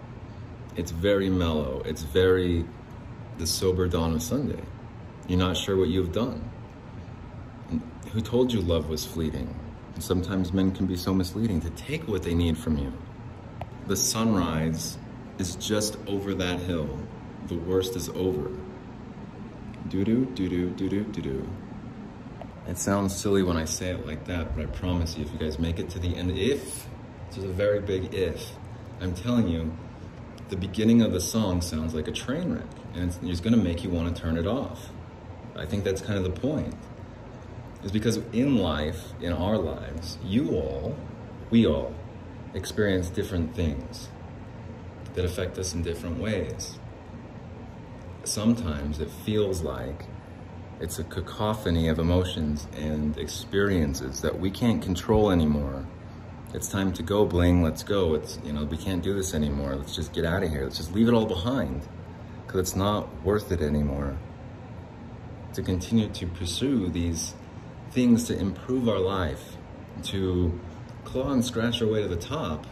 It's 0.76 0.92
very 0.92 1.30
mellow. 1.30 1.82
It's 1.86 2.02
very 2.02 2.66
the 3.38 3.48
sober 3.48 3.88
dawn 3.88 4.14
of 4.14 4.22
Sunday. 4.22 4.62
You're 5.28 5.40
not 5.40 5.58
sure 5.58 5.78
what 5.78 5.88
you've 5.88 6.12
done. 6.12 6.50
Who 8.12 8.22
told 8.22 8.52
you 8.54 8.62
love 8.62 8.90
was 8.90 9.06
fleeting? 9.06 9.54
And 9.94 10.04
sometimes 10.04 10.52
men 10.52 10.72
can 10.72 10.86
be 10.86 10.98
so 10.98 11.14
misleading 11.14 11.62
to 11.62 11.70
take 11.72 12.08
what 12.08 12.24
they 12.24 12.34
need 12.34 12.58
from 12.58 12.78
you. 12.78 12.94
The 13.88 13.96
sunrise 13.96 14.98
is 15.38 15.56
just 15.56 15.98
over 16.08 16.34
that 16.36 16.60
hill. 16.60 17.00
The 17.48 17.56
worst 17.56 17.96
is 17.96 18.10
over. 18.10 18.50
Doo 19.88 20.04
doo, 20.04 20.26
doo 20.34 20.50
doo, 20.50 20.70
doo 20.72 20.90
doo, 20.90 21.04
doo 21.04 21.22
doo. 21.22 21.50
It 22.68 22.80
sounds 22.80 23.16
silly 23.16 23.44
when 23.44 23.56
I 23.56 23.66
say 23.66 23.92
it 23.92 24.08
like 24.08 24.26
that, 24.26 24.56
but 24.56 24.64
I 24.64 24.66
promise 24.66 25.16
you, 25.16 25.26
if 25.26 25.32
you 25.32 25.38
guys 25.38 25.60
make 25.60 25.78
it 25.78 25.90
to 25.92 26.00
the 26.00 26.16
end, 26.16 26.32
if, 26.32 26.88
this 27.30 27.38
is 27.38 27.44
a 27.44 27.50
very 27.50 27.80
big 27.80 28.16
if, 28.16 28.54
I'm 29.00 29.14
telling 29.14 29.48
you, 29.48 29.72
the 30.50 30.56
beginning 30.56 31.04
of 31.04 31.12
the 31.12 31.22
song 31.22 31.62
sounds 31.62 31.94
like 31.94 32.08
a 32.08 32.12
train 32.12 32.54
wreck, 32.54 32.66
and 32.96 33.10
it's, 33.10 33.20
it's 33.22 33.42
gonna 33.42 33.58
make 33.58 33.84
you 33.84 33.92
wanna 33.92 34.12
turn 34.12 34.38
it 34.38 34.48
off. 34.48 34.90
I 35.56 35.68
think 35.68 35.84
that's 35.84 36.02
kind 36.02 36.18
of 36.18 36.24
the 36.24 36.42
point. 36.42 36.74
Is 37.84 37.92
because 37.92 38.18
in 38.34 38.58
life, 38.58 39.14
in 39.22 39.32
our 39.34 39.60
lives, 39.60 40.18
you 40.24 40.50
all, 40.56 40.98
we 41.52 41.68
all, 41.68 41.94
experience 42.56 43.10
different 43.10 43.56
things 43.56 44.10
that 45.14 45.24
affect 45.24 45.60
us 45.60 45.76
in 45.76 45.84
different 45.84 46.18
ways. 46.18 46.80
Sometimes 48.28 49.00
it 49.00 49.10
feels 49.10 49.62
like 49.62 50.06
it's 50.80 51.00
a 51.00 51.04
cacophony 51.04 51.88
of 51.88 52.00
emotions 52.00 52.68
and 52.76 53.18
experiences 53.18 54.22
that 54.22 54.40
we 54.40 54.52
can't 54.52 54.82
control 54.82 55.32
anymore. 55.32 55.86
It's 56.54 56.68
time 56.68 56.92
to 56.94 57.04
go, 57.04 57.26
Bling, 57.26 57.64
let's 57.64 57.84
go. 57.84 58.14
It's, 58.16 58.40
you 58.44 58.54
know, 58.54 58.64
we 58.66 58.78
can't 58.78 59.04
do 59.04 59.14
this 59.14 59.34
anymore. 59.34 59.76
Let's 59.76 59.96
just 59.96 60.14
get 60.14 60.26
out 60.26 60.44
of 60.44 60.50
here. 60.50 60.64
Let's 60.64 60.78
just 60.78 60.94
leave 60.94 61.08
it 61.08 61.14
all 61.14 61.26
behind 61.26 61.88
because 62.46 62.62
it's 62.62 62.76
not 62.76 63.08
worth 63.24 63.52
it 63.52 63.62
anymore 63.62 64.18
to 65.54 65.62
continue 65.62 66.10
to 66.10 66.28
pursue 66.28 66.90
these 66.90 67.34
things 67.92 68.26
to 68.26 68.38
improve 68.38 68.90
our 68.90 69.00
life, 69.00 69.56
to 70.04 70.60
claw 71.06 71.32
and 71.32 71.46
scratch 71.46 71.82
our 71.82 71.88
way 71.88 72.02
to 72.02 72.08
the 72.10 72.18
top 72.18 72.66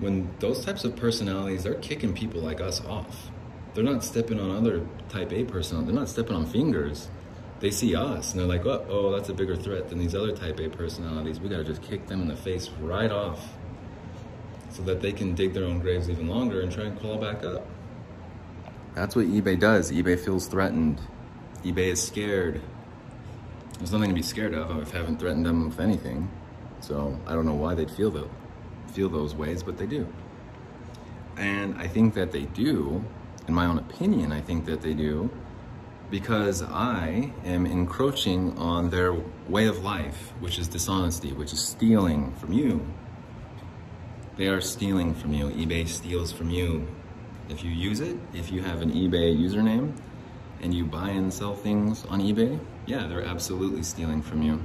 when 0.00 0.34
those 0.40 0.64
types 0.64 0.84
of 0.84 0.96
personalities, 0.96 1.62
they're 1.62 1.74
kicking 1.74 2.14
people 2.14 2.40
like 2.40 2.60
us 2.60 2.84
off. 2.86 3.29
They're 3.74 3.84
not 3.84 4.02
stepping 4.04 4.40
on 4.40 4.50
other 4.50 4.86
type 5.08 5.32
A 5.32 5.44
personalities. 5.44 5.92
They're 5.92 6.00
not 6.00 6.08
stepping 6.08 6.36
on 6.36 6.46
fingers 6.46 7.08
they 7.60 7.70
see 7.70 7.94
us 7.94 8.32
and 8.32 8.40
they're 8.40 8.48
like, 8.48 8.64
oh, 8.64 8.84
oh, 8.88 9.12
that's 9.12 9.28
a 9.28 9.34
bigger 9.34 9.54
threat 9.54 9.88
than 9.90 9.98
these 9.98 10.14
other 10.14 10.32
type 10.32 10.58
A 10.58 10.68
personalities. 10.68 11.38
We 11.38 11.48
gotta 11.48 11.64
just 11.64 11.82
kick 11.82 12.06
them 12.06 12.22
in 12.22 12.28
the 12.28 12.36
face 12.36 12.70
right 12.80 13.10
off 13.10 13.46
so 14.70 14.82
that 14.82 15.00
they 15.00 15.12
can 15.12 15.34
dig 15.34 15.52
their 15.52 15.64
own 15.64 15.78
graves 15.78 16.08
even 16.08 16.26
longer 16.26 16.62
and 16.62 16.72
try 16.72 16.84
and 16.84 16.98
crawl 16.98 17.18
back 17.18 17.44
up. 17.44 17.66
That's 18.94 19.14
what 19.14 19.26
eBay 19.26 19.60
does. 19.60 19.92
eBay 19.92 20.18
feels 20.18 20.46
threatened. 20.46 21.00
eBay 21.62 21.88
is 21.88 22.02
scared. 22.02 22.60
There's 23.78 23.92
nothing 23.92 24.08
to 24.08 24.14
be 24.14 24.22
scared 24.22 24.54
of. 24.54 24.70
I 24.70 24.96
haven't 24.96 25.18
threatened 25.18 25.44
them 25.44 25.68
with 25.68 25.80
anything. 25.80 26.30
So 26.80 27.18
I 27.26 27.34
don't 27.34 27.44
know 27.44 27.54
why 27.54 27.74
they'd 27.74 27.90
feel, 27.90 28.10
the, 28.10 28.26
feel 28.92 29.10
those 29.10 29.34
ways, 29.34 29.62
but 29.62 29.76
they 29.76 29.86
do. 29.86 30.10
And 31.36 31.74
I 31.78 31.86
think 31.86 32.14
that 32.14 32.32
they 32.32 32.42
do, 32.42 33.04
in 33.48 33.54
my 33.54 33.66
own 33.66 33.78
opinion, 33.78 34.32
I 34.32 34.40
think 34.40 34.66
that 34.66 34.82
they 34.82 34.94
do 34.94 35.30
because 36.10 36.62
I 36.62 37.32
am 37.44 37.66
encroaching 37.66 38.58
on 38.58 38.90
their 38.90 39.14
way 39.48 39.66
of 39.66 39.84
life, 39.84 40.32
which 40.40 40.58
is 40.58 40.66
dishonesty, 40.66 41.32
which 41.32 41.52
is 41.52 41.60
stealing 41.60 42.32
from 42.32 42.52
you. 42.52 42.84
They 44.36 44.48
are 44.48 44.60
stealing 44.60 45.14
from 45.14 45.32
you. 45.32 45.50
eBay 45.50 45.86
steals 45.86 46.32
from 46.32 46.50
you. 46.50 46.88
If 47.48 47.62
you 47.62 47.70
use 47.70 48.00
it, 48.00 48.16
if 48.32 48.50
you 48.50 48.62
have 48.62 48.82
an 48.82 48.92
eBay 48.92 49.38
username 49.38 49.92
and 50.62 50.74
you 50.74 50.84
buy 50.84 51.10
and 51.10 51.32
sell 51.32 51.54
things 51.54 52.04
on 52.06 52.20
eBay, 52.20 52.58
yeah, 52.86 53.06
they're 53.06 53.24
absolutely 53.24 53.82
stealing 53.82 54.22
from 54.22 54.42
you. 54.42 54.62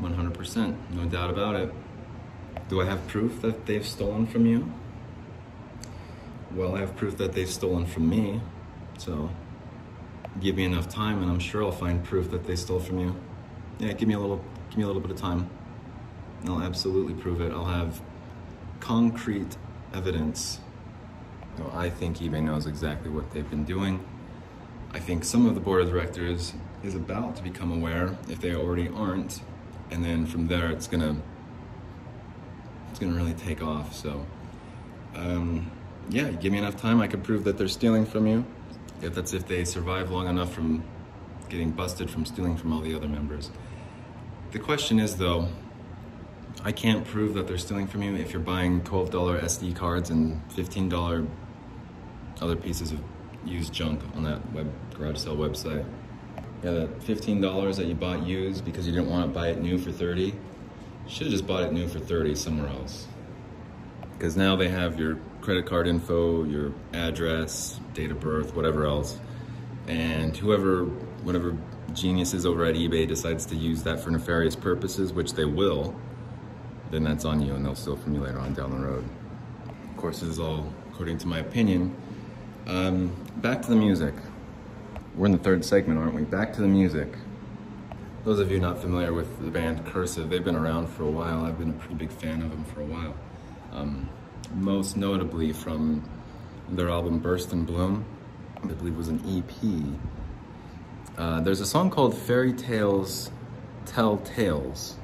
100%, 0.00 0.76
no 0.90 1.04
doubt 1.06 1.30
about 1.30 1.56
it. 1.56 1.72
Do 2.68 2.80
I 2.80 2.84
have 2.84 3.06
proof 3.08 3.42
that 3.42 3.66
they've 3.66 3.86
stolen 3.86 4.26
from 4.26 4.46
you? 4.46 4.72
Well, 6.54 6.76
I 6.76 6.80
have 6.80 6.96
proof 6.96 7.18
that 7.18 7.32
they've 7.32 7.48
stolen 7.48 7.84
from 7.84 8.08
me, 8.08 8.40
so 8.96 9.30
give 10.40 10.56
me 10.56 10.64
enough 10.64 10.88
time 10.88 11.22
and 11.22 11.30
I'm 11.30 11.38
sure 11.38 11.62
I'll 11.62 11.70
find 11.72 12.02
proof 12.02 12.30
that 12.30 12.46
they 12.46 12.56
stole 12.56 12.80
from 12.80 12.98
you. 12.98 13.16
Yeah, 13.78 13.92
give 13.92 14.08
me 14.08 14.14
a 14.14 14.18
little, 14.18 14.42
give 14.70 14.78
me 14.78 14.84
a 14.84 14.86
little 14.86 15.02
bit 15.02 15.10
of 15.10 15.18
time. 15.18 15.50
I'll 16.46 16.62
absolutely 16.62 17.14
prove 17.14 17.40
it. 17.40 17.52
I'll 17.52 17.64
have 17.64 18.00
concrete 18.80 19.56
evidence. 19.92 20.60
So 21.56 21.70
I 21.74 21.90
think 21.90 22.18
eBay 22.18 22.42
knows 22.42 22.66
exactly 22.66 23.10
what 23.10 23.30
they've 23.32 23.48
been 23.48 23.64
doing. 23.64 24.04
I 24.92 25.00
think 25.00 25.24
some 25.24 25.46
of 25.46 25.54
the 25.54 25.60
board 25.60 25.82
of 25.82 25.90
directors 25.90 26.54
is 26.82 26.94
about 26.94 27.36
to 27.36 27.42
become 27.42 27.72
aware 27.72 28.16
if 28.28 28.40
they 28.40 28.54
already 28.54 28.88
aren't. 28.88 29.42
And 29.90 30.04
then 30.04 30.26
from 30.26 30.46
there, 30.46 30.70
it's 30.70 30.86
gonna, 30.86 31.16
it's 32.90 32.98
gonna 32.98 33.14
really 33.14 33.34
take 33.34 33.62
off. 33.62 33.94
So, 33.94 34.24
um, 35.14 35.70
yeah, 36.10 36.30
give 36.30 36.52
me 36.52 36.58
enough 36.58 36.76
time. 36.76 37.00
I 37.00 37.06
could 37.06 37.22
prove 37.22 37.44
that 37.44 37.58
they're 37.58 37.68
stealing 37.68 38.06
from 38.06 38.26
you. 38.26 38.44
If 39.02 39.14
that's 39.14 39.32
if 39.32 39.46
they 39.46 39.64
survive 39.64 40.10
long 40.10 40.26
enough 40.28 40.52
from 40.52 40.82
getting 41.48 41.70
busted 41.70 42.10
from 42.10 42.24
stealing 42.24 42.56
from 42.56 42.72
all 42.72 42.80
the 42.80 42.94
other 42.94 43.08
members. 43.08 43.50
The 44.50 44.58
question 44.58 44.98
is 44.98 45.16
though, 45.16 45.48
I 46.64 46.72
can't 46.72 47.04
prove 47.06 47.34
that 47.34 47.46
they're 47.46 47.58
stealing 47.58 47.86
from 47.86 48.02
you 48.02 48.16
if 48.16 48.32
you're 48.32 48.42
buying 48.42 48.80
$12 48.82 49.10
SD 49.42 49.76
cards 49.76 50.10
and 50.10 50.40
$15 50.50 51.28
other 52.40 52.56
pieces 52.56 52.92
of 52.92 53.00
used 53.44 53.72
junk 53.72 54.00
on 54.14 54.24
that 54.24 54.52
web 54.52 54.70
garage 54.94 55.18
sale 55.18 55.36
website. 55.36 55.84
Yeah, 56.62 56.72
that 56.72 57.00
$15 57.00 57.76
that 57.76 57.86
you 57.86 57.94
bought 57.94 58.26
used 58.26 58.64
because 58.64 58.86
you 58.86 58.92
didn't 58.92 59.08
want 59.08 59.26
to 59.26 59.32
buy 59.32 59.48
it 59.48 59.60
new 59.60 59.78
for 59.78 59.92
30, 59.92 60.22
you 60.22 60.32
should 61.06 61.28
have 61.28 61.32
just 61.32 61.46
bought 61.46 61.62
it 61.62 61.72
new 61.72 61.86
for 61.86 62.00
30 62.00 62.34
somewhere 62.34 62.68
else. 62.68 63.06
Because 64.12 64.36
now 64.36 64.56
they 64.56 64.68
have 64.68 64.98
your 64.98 65.18
credit 65.48 65.64
card 65.64 65.88
info, 65.88 66.44
your 66.44 66.74
address, 66.92 67.80
date 67.94 68.10
of 68.10 68.20
birth, 68.20 68.54
whatever 68.54 68.84
else. 68.84 69.18
And 69.86 70.36
whoever, 70.36 70.84
whatever 71.24 71.56
geniuses 71.94 72.44
over 72.44 72.66
at 72.66 72.74
eBay 72.74 73.08
decides 73.08 73.46
to 73.46 73.56
use 73.56 73.82
that 73.84 73.98
for 73.98 74.10
nefarious 74.10 74.54
purposes, 74.54 75.10
which 75.10 75.32
they 75.32 75.46
will, 75.46 75.98
then 76.90 77.02
that's 77.02 77.24
on 77.24 77.40
you 77.40 77.54
and 77.54 77.64
they'll 77.64 77.74
steal 77.74 77.96
from 77.96 78.14
you 78.14 78.20
later 78.20 78.38
on 78.38 78.52
down 78.52 78.78
the 78.78 78.86
road. 78.86 79.08
Of 79.90 79.96
course, 79.96 80.20
this 80.20 80.28
is 80.28 80.38
all 80.38 80.70
according 80.90 81.16
to 81.16 81.26
my 81.26 81.38
opinion. 81.38 81.96
Um, 82.66 83.16
back 83.36 83.62
to 83.62 83.70
the 83.70 83.76
music. 83.76 84.12
We're 85.14 85.24
in 85.24 85.32
the 85.32 85.38
third 85.38 85.64
segment, 85.64 85.98
aren't 85.98 86.12
we? 86.12 86.24
Back 86.24 86.52
to 86.56 86.60
the 86.60 86.68
music. 86.68 87.08
Those 88.24 88.38
of 88.38 88.52
you 88.52 88.60
not 88.60 88.82
familiar 88.82 89.14
with 89.14 89.42
the 89.42 89.50
band 89.50 89.86
Cursive, 89.86 90.28
they've 90.28 90.44
been 90.44 90.56
around 90.56 90.88
for 90.88 91.04
a 91.04 91.10
while. 91.10 91.46
I've 91.46 91.58
been 91.58 91.70
a 91.70 91.78
pretty 91.78 91.94
big 91.94 92.10
fan 92.10 92.42
of 92.42 92.50
them 92.50 92.64
for 92.66 92.82
a 92.82 92.84
while. 92.84 93.14
Um, 93.72 94.10
most 94.54 94.96
notably 94.96 95.52
from 95.52 96.08
their 96.68 96.88
album 96.88 97.18
Burst 97.18 97.52
and 97.52 97.66
Bloom. 97.66 98.04
I 98.62 98.66
believe 98.66 98.96
was 98.96 99.08
an 99.08 99.22
EP. 99.26 101.18
Uh, 101.18 101.40
there's 101.40 101.60
a 101.60 101.66
song 101.66 101.90
called 101.90 102.16
Fairy 102.16 102.52
Tales 102.52 103.30
Tell 103.86 104.18
Tales. 104.18 104.96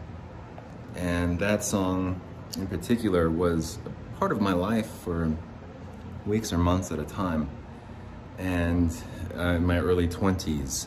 And 0.95 1.39
that 1.39 1.65
song 1.65 2.21
in 2.57 2.67
particular 2.67 3.31
was 3.31 3.79
a 3.87 4.19
part 4.19 4.33
of 4.33 4.41
my 4.41 4.53
life 4.53 4.87
for 4.87 5.33
weeks 6.27 6.53
or 6.53 6.59
months 6.59 6.91
at 6.93 6.99
a 6.99 7.05
time. 7.05 7.49
And 8.39 8.95
uh, 9.37 9.41
in 9.41 9.67
my 9.67 9.79
early 9.79 10.09
20s. 10.09 10.87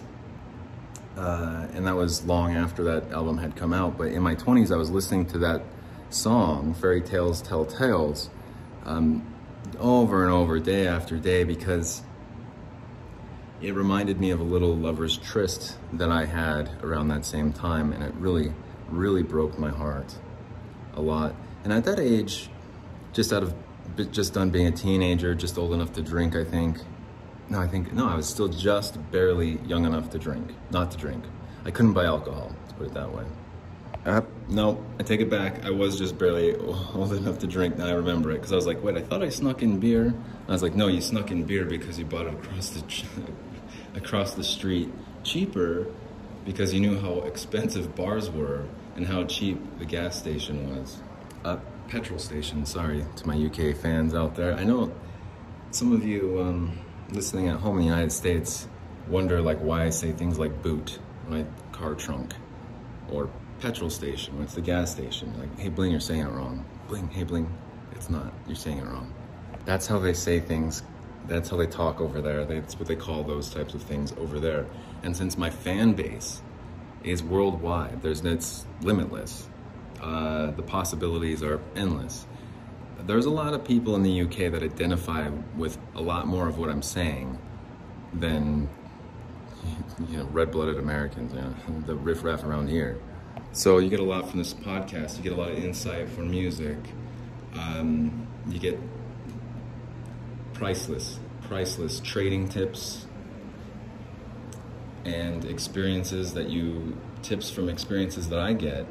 Uh, 1.17 1.67
and 1.73 1.87
that 1.87 1.95
was 1.95 2.23
long 2.25 2.55
after 2.55 2.83
that 2.83 3.11
album 3.11 3.37
had 3.37 3.55
come 3.55 3.73
out. 3.73 3.97
But 3.97 4.09
in 4.09 4.21
my 4.21 4.35
20s, 4.35 4.71
I 4.71 4.77
was 4.77 4.91
listening 4.91 5.25
to 5.27 5.39
that 5.39 5.63
song, 6.09 6.73
Fairy 6.75 7.01
Tales 7.01 7.41
Tell 7.41 7.65
Tales, 7.65 8.29
um, 8.87 9.23
over 9.79 10.23
and 10.23 10.33
over, 10.33 10.59
day 10.59 10.87
after 10.87 11.17
day, 11.17 11.43
because 11.43 12.01
it 13.61 13.73
reminded 13.75 14.19
me 14.19 14.31
of 14.31 14.39
a 14.39 14.43
little 14.43 14.75
lover's 14.75 15.17
tryst 15.17 15.77
that 15.93 16.09
I 16.09 16.25
had 16.25 16.71
around 16.83 17.09
that 17.09 17.25
same 17.25 17.53
time, 17.53 17.91
and 17.91 18.03
it 18.03 18.13
really, 18.15 18.53
really 18.89 19.23
broke 19.23 19.59
my 19.59 19.69
heart 19.69 20.15
a 20.95 21.01
lot. 21.01 21.35
And 21.63 21.73
at 21.73 21.83
that 21.85 21.99
age, 21.99 22.49
just 23.13 23.33
out 23.33 23.43
of 23.43 23.53
just 24.11 24.33
done 24.33 24.49
being 24.49 24.67
a 24.67 24.71
teenager, 24.71 25.33
just 25.33 25.57
old 25.57 25.73
enough 25.73 25.93
to 25.93 26.01
drink, 26.01 26.35
I 26.35 26.43
think. 26.43 26.77
No, 27.49 27.59
I 27.59 27.67
think, 27.67 27.93
no, 27.93 28.07
I 28.07 28.15
was 28.15 28.27
still 28.27 28.47
just 28.47 28.99
barely 29.11 29.59
young 29.61 29.85
enough 29.85 30.09
to 30.11 30.19
drink, 30.19 30.51
not 30.69 30.91
to 30.91 30.97
drink. 30.97 31.23
I 31.65 31.71
couldn't 31.71 31.93
buy 31.93 32.05
alcohol, 32.05 32.53
let's 32.61 32.73
put 32.73 32.87
it 32.87 32.93
that 32.93 33.11
way. 33.13 33.23
Uh, 34.07 34.21
no, 34.47 34.81
I 34.97 35.03
take 35.03 35.19
it 35.19 35.29
back. 35.29 35.65
I 35.65 35.69
was 35.69 35.97
just 35.97 36.17
barely 36.17 36.55
old 36.55 37.11
enough 37.11 37.39
to 37.39 37.47
drink. 37.47 37.77
Now 37.77 37.87
I 37.87 37.91
remember 37.91 38.31
it 38.31 38.35
because 38.35 38.53
I 38.53 38.55
was 38.55 38.65
like, 38.65 38.81
wait, 38.81 38.95
I 38.95 39.01
thought 39.01 39.21
I 39.21 39.27
snuck 39.27 39.61
in 39.61 39.81
beer. 39.81 40.13
I 40.47 40.51
was 40.53 40.63
like, 40.63 40.75
no, 40.75 40.87
you 40.87 41.01
snuck 41.01 41.29
in 41.29 41.43
beer 41.43 41.65
because 41.65 41.99
you 41.99 42.05
bought 42.05 42.25
it 42.25 42.33
across 42.33 42.69
the 42.69 43.05
across 43.95 44.33
the 44.33 44.45
street 44.45 44.89
cheaper 45.25 45.87
because 46.45 46.73
you 46.73 46.79
knew 46.79 46.97
how 46.97 47.19
expensive 47.23 47.97
bars 47.97 48.29
were 48.29 48.63
and 48.95 49.05
how 49.05 49.25
cheap 49.25 49.59
the 49.77 49.83
gas 49.83 50.17
station 50.17 50.73
was. 50.73 51.01
Uh, 51.43 51.57
petrol 51.89 52.17
station. 52.17 52.65
Sorry 52.65 53.03
to 53.17 53.27
my 53.27 53.35
UK 53.35 53.75
fans 53.75 54.15
out 54.15 54.35
there. 54.35 54.53
I 54.53 54.63
know 54.63 54.89
some 55.71 55.91
of 55.91 56.05
you 56.05 56.39
um, 56.39 56.79
listening 57.11 57.49
at 57.49 57.59
home 57.59 57.75
in 57.75 57.81
the 57.81 57.89
United 57.89 58.13
States 58.13 58.69
wonder 59.09 59.41
like 59.41 59.59
why 59.59 59.83
I 59.83 59.89
say 59.89 60.13
things 60.13 60.39
like 60.39 60.63
boot 60.63 60.97
my 61.27 61.45
car 61.73 61.93
trunk 61.93 62.33
or 63.11 63.29
petrol 63.59 63.89
station 63.89 64.41
it's 64.41 64.55
the 64.55 64.61
gas 64.61 64.91
station. 64.91 65.33
Like, 65.39 65.59
hey, 65.59 65.69
Bling, 65.69 65.91
you're 65.91 65.99
saying 65.99 66.21
it 66.21 66.31
wrong. 66.31 66.65
Bling, 66.87 67.09
hey, 67.09 67.23
Bling, 67.23 67.53
it's 67.91 68.09
not. 68.09 68.33
You're 68.47 68.55
saying 68.55 68.79
it 68.79 68.85
wrong. 68.85 69.13
That's 69.65 69.87
how 69.87 69.99
they 69.99 70.13
say 70.13 70.39
things. 70.39 70.83
That's 71.27 71.49
how 71.49 71.57
they 71.57 71.67
talk 71.67 71.99
over 71.99 72.21
there. 72.21 72.45
That's 72.45 72.79
what 72.79 72.87
they 72.87 72.95
call 72.95 73.23
those 73.23 73.49
types 73.49 73.73
of 73.73 73.81
things 73.83 74.13
over 74.17 74.39
there. 74.39 74.65
And 75.03 75.15
since 75.15 75.37
my 75.37 75.49
fan 75.49 75.93
base 75.93 76.41
is 77.03 77.21
worldwide, 77.21 78.01
there's 78.01 78.21
it's 78.21 78.65
limitless. 78.81 79.47
Uh, 80.01 80.51
the 80.51 80.61
possibilities 80.61 81.43
are 81.43 81.59
endless. 81.75 82.25
There's 83.05 83.25
a 83.25 83.31
lot 83.31 83.53
of 83.53 83.63
people 83.63 83.95
in 83.95 84.03
the 84.03 84.21
UK 84.21 84.51
that 84.51 84.63
identify 84.63 85.29
with 85.55 85.77
a 85.95 86.01
lot 86.01 86.27
more 86.27 86.47
of 86.47 86.57
what 86.57 86.69
I'm 86.69 86.81
saying 86.81 87.37
than 88.13 88.69
you 90.09 90.17
know 90.17 90.25
red-blooded 90.25 90.77
Americans, 90.77 91.33
you 91.33 91.41
know, 91.41 91.81
the 91.85 91.95
riffraff 91.95 92.43
around 92.43 92.69
here. 92.69 92.99
So 93.51 93.79
you 93.79 93.89
get 93.89 93.99
a 93.99 94.03
lot 94.03 94.29
from 94.29 94.39
this 94.39 94.53
podcast. 94.53 95.17
You 95.17 95.23
get 95.23 95.33
a 95.33 95.35
lot 95.35 95.51
of 95.51 95.63
insight 95.63 96.09
from 96.09 96.29
music. 96.29 96.77
Um, 97.53 98.27
you 98.47 98.59
get 98.59 98.79
priceless, 100.53 101.19
priceless 101.41 101.99
trading 101.99 102.49
tips 102.49 103.05
and 105.05 105.45
experiences 105.45 106.33
that 106.33 106.49
you, 106.49 106.97
tips 107.21 107.49
from 107.49 107.69
experiences 107.69 108.29
that 108.29 108.39
I 108.39 108.53
get 108.53 108.85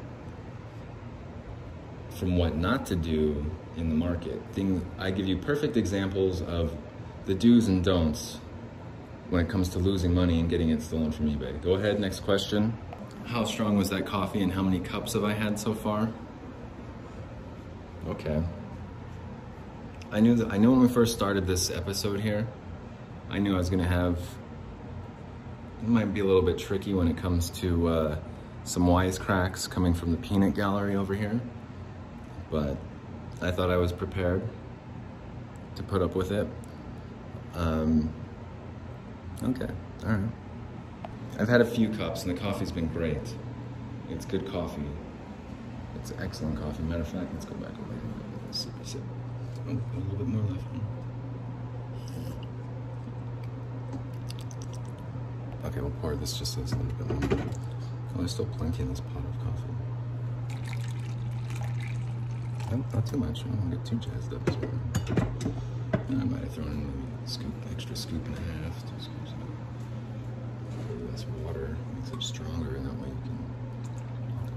from 2.11 2.37
what 2.37 2.57
not 2.57 2.87
to 2.87 2.97
do 2.97 3.45
in 3.77 3.89
the 3.91 3.95
market. 3.95 4.41
Things, 4.53 4.83
I 4.99 5.11
give 5.11 5.27
you 5.27 5.37
perfect 5.37 5.77
examples 5.77 6.41
of 6.43 6.77
the 7.27 7.35
do's 7.35 7.69
and 7.69 7.85
don'ts 7.85 8.39
when 9.29 9.45
it 9.45 9.49
comes 9.51 9.69
to 9.71 9.79
losing 9.79 10.15
money 10.15 10.41
and 10.41 10.49
getting 10.49 10.71
it 10.71 10.81
stolen 10.81 11.13
from 11.13 11.31
eBay. 11.31 11.61
Go 11.63 11.75
ahead, 11.75 12.01
next 12.01 12.21
question. 12.21 12.77
How 13.27 13.45
strong 13.45 13.77
was 13.77 13.91
that 13.91 14.07
coffee 14.07 14.43
and 14.43 14.53
how 14.53 14.63
many 14.63 14.81
cups 14.81 15.15
have 15.15 15.25
I 15.25 15.33
had 15.33 15.59
so 15.59 15.75
far? 15.75 16.13
Okay. 18.09 18.43
I 20.13 20.21
knew 20.21 20.37
that 20.37 20.53
I 20.53 20.57
knew 20.59 20.71
when 20.71 20.81
we 20.81 20.89
first 20.89 21.15
started 21.15 21.47
this 21.47 21.71
episode 21.71 22.21
here, 22.21 22.47
I 23.29 23.39
knew 23.39 23.55
I 23.55 23.59
was 23.59 23.69
gonna 23.69 23.87
have 23.87 24.19
it 25.83 25.89
might 25.89 26.15
be 26.15 26.21
a 26.21 26.25
little 26.25 26.43
bit 26.43 26.59
tricky 26.59 26.95
when 26.95 27.09
it 27.09 27.17
comes 27.17 27.51
to 27.51 27.89
uh, 27.89 28.19
some 28.65 28.87
wisecracks 28.87 29.69
coming 29.69 29.93
from 29.93 30.11
the 30.13 30.17
peanut 30.17 30.55
gallery 30.55 30.97
over 30.97 31.15
here, 31.15 31.41
but 32.51 32.77
I 33.43 33.51
thought 33.51 33.71
I 33.71 33.77
was 33.77 33.93
prepared 33.93 34.43
to 35.75 35.83
put 35.83 36.01
up 36.01 36.15
with 36.15 36.33
it. 36.33 36.49
Um, 37.55 38.13
okay, 39.43 39.69
all 40.05 40.13
right. 40.13 40.46
I've 41.39 41.49
had 41.49 41.61
a 41.61 41.67
few 41.67 41.91
cups 41.91 42.25
and 42.25 42.35
the 42.35 42.41
coffee's 42.41 42.73
been 42.73 42.89
great. 42.89 43.35
It's 44.09 44.25
good 44.25 44.51
coffee. 44.51 44.83
It's 45.97 46.13
excellent 46.19 46.59
coffee. 46.59 46.83
Matter 46.85 47.03
of 47.03 47.09
fact, 47.09 47.31
let's 47.35 47.45
go 47.45 47.55
back 47.57 47.73
over 47.73 47.93
here. 47.93 48.01
Sip, 48.53 48.73
sip. 48.85 49.03
Oh, 49.69 49.73
a 49.73 49.99
little 49.99 50.17
bit 50.17 50.27
more 50.29 50.43
left. 50.51 50.65
Okay, 55.67 55.81
we'll 55.81 55.91
pour 56.01 56.17
this 56.17 56.39
just 56.39 56.57
a 56.57 56.61
little 56.61 56.85
bit 56.85 57.31
more. 57.31 57.47
Oh, 58.15 58.19
there's 58.19 58.31
still 58.31 58.47
plenty 58.47 58.83
in 58.83 58.89
this 58.89 59.01
pot 59.01 59.19
of 59.19 59.39
coffee. 59.45 59.73
Not, 62.95 63.07
too 63.07 63.19
much. 63.19 63.41
I 63.41 63.49
don't 63.49 63.59
want 63.59 63.71
to 63.73 63.77
get 63.77 63.87
too 63.87 63.97
jazzed 63.97 64.33
up 64.33 64.49
well. 64.49 64.71
I 66.09 66.25
might 66.25 66.41
have 66.45 66.55
thrown 66.55 66.69
in 66.69 67.25
a 67.25 67.29
scoop, 67.29 67.53
extra 67.71 67.95
scoop 67.95 68.25
and 68.27 68.37
a 68.37 68.41
half, 68.41 68.81
two 68.83 68.99
scoops 68.99 69.33
less 71.17 71.27
water, 71.45 71.77
makes 71.95 72.11
it 72.11 72.23
stronger, 72.23 72.77
and 72.77 72.87
that 72.87 72.95
way 73.01 73.09
you 73.09 73.17
can. 73.25 73.39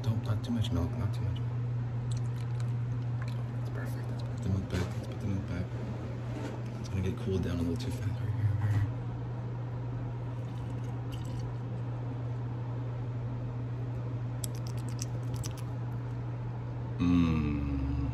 Don't 0.01 0.25
not 0.25 0.43
too 0.43 0.51
much 0.51 0.71
milk, 0.71 0.89
not 0.97 1.13
too 1.13 1.21
much. 1.21 1.39
That's 3.59 3.69
perfect. 3.69 4.03
Let's 4.11 4.23
put 4.23 4.43
the 4.43 4.49
milk 4.49 4.69
back. 4.69 4.81
Let's 4.97 5.07
put 5.07 5.19
the 5.21 5.27
milk 5.27 5.49
back. 5.49 5.63
It's 6.79 6.89
gonna 6.89 7.01
get 7.01 7.17
cooled 7.23 7.43
down 7.43 7.59
a 7.59 7.61
little 7.61 7.77
too 7.77 7.91
fast 7.91 8.09
right 8.09 8.33
here. 8.35 8.83
Mmm. 16.99 18.09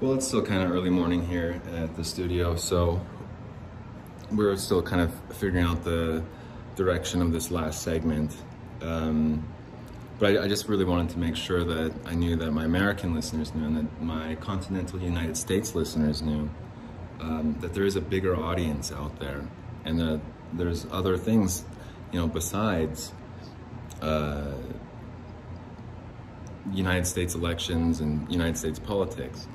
Well, 0.00 0.14
it's 0.14 0.26
still 0.26 0.42
kind 0.42 0.62
of 0.62 0.70
early 0.70 0.90
morning 0.90 1.26
here 1.26 1.60
at 1.74 1.96
the 1.96 2.04
studio, 2.04 2.56
so 2.56 3.04
we're 4.32 4.56
still 4.56 4.80
kind 4.80 5.02
of 5.02 5.36
figuring 5.36 5.66
out 5.66 5.84
the 5.84 6.24
direction 6.76 7.22
of 7.22 7.32
this 7.32 7.50
last 7.50 7.82
segment. 7.82 8.36
Um, 8.82 9.46
but 10.18 10.36
I, 10.36 10.44
I, 10.44 10.48
just 10.48 10.68
really 10.68 10.84
wanted 10.84 11.10
to 11.10 11.18
make 11.18 11.34
sure 11.34 11.64
that 11.64 11.92
I 12.06 12.14
knew 12.14 12.36
that 12.36 12.50
my 12.52 12.64
American 12.64 13.14
listeners 13.14 13.54
knew 13.54 13.66
and 13.66 13.76
that 13.76 14.02
my 14.02 14.34
continental 14.36 15.00
United 15.00 15.36
States 15.36 15.74
listeners 15.74 16.22
knew 16.22 16.48
um, 17.20 17.56
that 17.60 17.74
there 17.74 17.84
is 17.84 17.96
a 17.96 18.00
bigger 18.00 18.36
audience 18.36 18.92
out 18.92 19.18
there 19.18 19.46
and 19.84 19.98
that 19.98 20.20
there's 20.52 20.86
other 20.90 21.16
things, 21.16 21.64
you 22.12 22.20
know, 22.20 22.26
besides 22.26 23.12
uh, 24.00 24.52
United 26.72 27.06
States 27.06 27.34
elections 27.34 28.00
and 28.00 28.30
United 28.30 28.56
States 28.56 28.78
politics. 28.78 29.48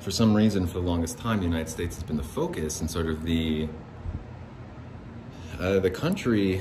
For 0.00 0.10
some 0.10 0.34
reason, 0.34 0.66
for 0.66 0.74
the 0.74 0.86
longest 0.86 1.18
time, 1.18 1.38
the 1.38 1.46
United 1.46 1.68
States 1.68 1.96
has 1.96 2.04
been 2.04 2.16
the 2.16 2.22
focus 2.22 2.80
and 2.80 2.90
sort 2.90 3.06
of 3.06 3.24
the 3.24 3.68
uh, 5.64 5.78
the 5.80 5.90
country, 5.90 6.60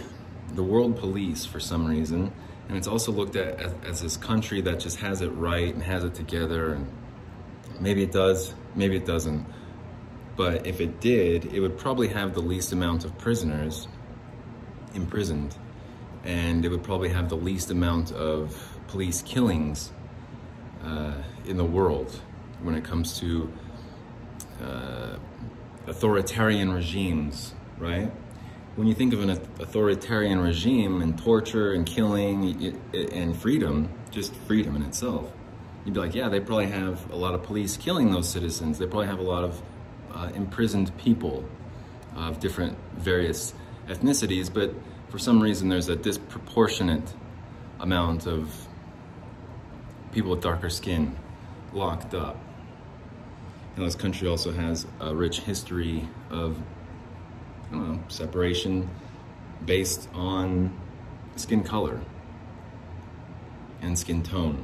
the 0.53 0.63
world 0.63 0.97
police 0.97 1.43
for 1.43 1.59
some 1.59 1.85
reason, 1.85 2.31
and 2.69 2.77
it's 2.77 2.87
also 2.87 3.11
looked 3.11 3.35
at 3.35 3.59
as, 3.59 3.73
as, 3.85 4.01
this 4.01 4.15
country 4.15 4.61
that 4.61 4.79
just 4.79 4.97
has 4.97 5.19
it 5.19 5.27
right 5.31 5.73
and 5.73 5.83
has 5.83 6.05
it 6.05 6.13
together, 6.15 6.73
and 6.73 6.87
maybe 7.81 8.01
it 8.01 8.13
does, 8.13 8.53
maybe 8.75 8.95
it 8.95 9.05
doesn't. 9.05 9.45
But 10.37 10.65
if 10.65 10.79
it 10.79 11.01
did, 11.01 11.53
it 11.53 11.59
would 11.59 11.77
probably 11.77 12.07
have 12.07 12.33
the 12.33 12.39
least 12.41 12.71
amount 12.71 13.03
of 13.03 13.17
prisoners 13.17 13.89
imprisoned, 14.95 15.53
and 16.23 16.63
it 16.63 16.69
would 16.69 16.83
probably 16.83 17.09
have 17.09 17.27
the 17.27 17.35
least 17.35 17.71
amount 17.71 18.13
of 18.13 18.57
police 18.87 19.21
killings 19.21 19.91
uh, 20.81 21.15
in 21.45 21.57
the 21.57 21.65
world 21.65 22.21
when 22.61 22.73
it 22.73 22.85
comes 22.85 23.19
to 23.19 23.51
uh, 24.61 25.17
authoritarian 25.87 26.71
regimes, 26.71 27.53
right? 27.77 28.09
When 28.75 28.87
you 28.87 28.93
think 28.93 29.13
of 29.13 29.21
an 29.21 29.29
authoritarian 29.29 30.39
regime 30.39 31.01
and 31.01 31.17
torture 31.17 31.73
and 31.73 31.85
killing 31.85 32.79
and 32.93 33.37
freedom, 33.37 33.89
just 34.11 34.33
freedom 34.47 34.75
in 34.75 34.83
itself, 34.83 35.31
you'd 35.85 35.93
be 35.93 35.99
like, 35.99 36.15
yeah, 36.15 36.29
they 36.29 36.39
probably 36.39 36.67
have 36.67 37.11
a 37.11 37.15
lot 37.15 37.33
of 37.35 37.43
police 37.43 37.77
killing 37.77 38.11
those 38.11 38.29
citizens. 38.29 38.79
They 38.79 38.85
probably 38.87 39.07
have 39.07 39.19
a 39.19 39.23
lot 39.23 39.43
of 39.43 39.61
uh, 40.11 40.29
imprisoned 40.35 40.95
people. 40.97 41.45
of 42.15 42.39
different 42.39 42.77
various 42.97 43.53
ethnicities, 43.87 44.53
but 44.53 44.71
for 45.09 45.17
some 45.17 45.41
reason 45.41 45.69
there's 45.69 45.89
a 45.89 45.95
disproportionate 45.95 47.13
amount 47.79 48.27
of 48.27 48.67
people 50.11 50.31
with 50.31 50.41
darker 50.41 50.69
skin 50.69 51.15
locked 51.73 52.13
up. 52.13 52.37
And 53.75 53.85
this 53.85 53.95
country 53.95 54.27
also 54.27 54.51
has 54.51 54.85
a 54.99 55.15
rich 55.15 55.39
history 55.39 56.07
of 56.29 56.57
Don't 57.73 57.91
know, 57.91 58.03
separation 58.07 58.87
based 59.65 60.07
on 60.13 60.71
skin 61.35 61.63
color 61.63 61.99
and 63.81 63.97
skin 63.97 64.21
tone. 64.21 64.63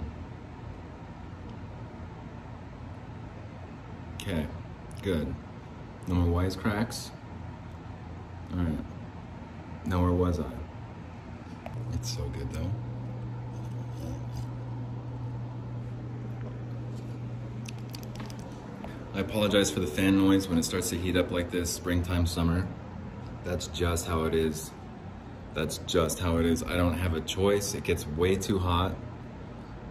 Okay, 4.22 4.46
good. 5.02 5.34
No 6.06 6.16
more 6.16 6.44
wisecracks. 6.44 7.10
All 8.54 8.60
right. 8.60 8.78
Now 9.88 10.04
where 10.04 10.12
was 10.12 10.40
I? 10.40 10.52
It's 11.94 12.16
so 12.16 12.22
good 12.30 12.54
though. 12.54 12.70
I 19.16 19.22
apologize 19.22 19.72
for 19.72 19.80
the 19.80 19.88
fan 19.88 20.16
noise 20.16 20.48
when 20.48 20.60
it 20.60 20.64
starts 20.64 20.92
to 20.92 20.98
heat 20.98 21.18
up 21.18 21.32
like 21.32 21.50
this, 21.50 21.72
springtime, 21.72 22.28
summer. 22.28 22.68
That's 23.50 23.66
just 23.70 24.06
how 24.06 24.26
it 24.26 24.36
is. 24.36 24.70
That's 25.56 25.80
just 25.80 26.20
how 26.20 26.38
it 26.38 26.46
is. 26.46 26.62
I 26.62 26.78
don't 26.78 26.94
have 26.94 27.16
a 27.16 27.22
choice. 27.22 27.74
It 27.74 27.84
gets 27.84 28.06
way 28.06 28.36
too 28.36 28.60
hot. 28.60 28.94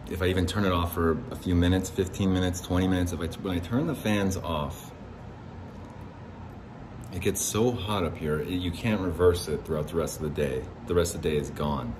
If 0.09 0.23
I 0.23 0.27
even 0.27 0.47
turn 0.47 0.65
it 0.65 0.71
off 0.71 0.95
for 0.95 1.19
a 1.33 1.37
few 1.37 1.57
minutes, 1.57 1.91
15 1.91 2.33
minutes, 2.33 2.61
20 2.61 2.87
minutes, 2.87 3.13
if 3.13 3.21
I, 3.21 3.27
when 3.43 3.57
I 3.57 3.59
turn 3.59 3.89
the 3.89 3.97
fans 3.97 4.37
off, 4.37 4.93
it 7.13 7.21
gets 7.21 7.43
so 7.43 7.73
hot 7.73 8.05
up 8.05 8.17
here, 8.17 8.41
you 8.41 8.71
can't 8.71 9.01
reverse 9.01 9.49
it 9.49 9.65
throughout 9.65 9.89
the 9.89 9.97
rest 9.97 10.19
of 10.19 10.23
the 10.23 10.31
day. 10.41 10.63
The 10.87 10.95
rest 10.95 11.17
of 11.17 11.23
the 11.23 11.29
day 11.29 11.37
is 11.37 11.51
gone. 11.51 11.97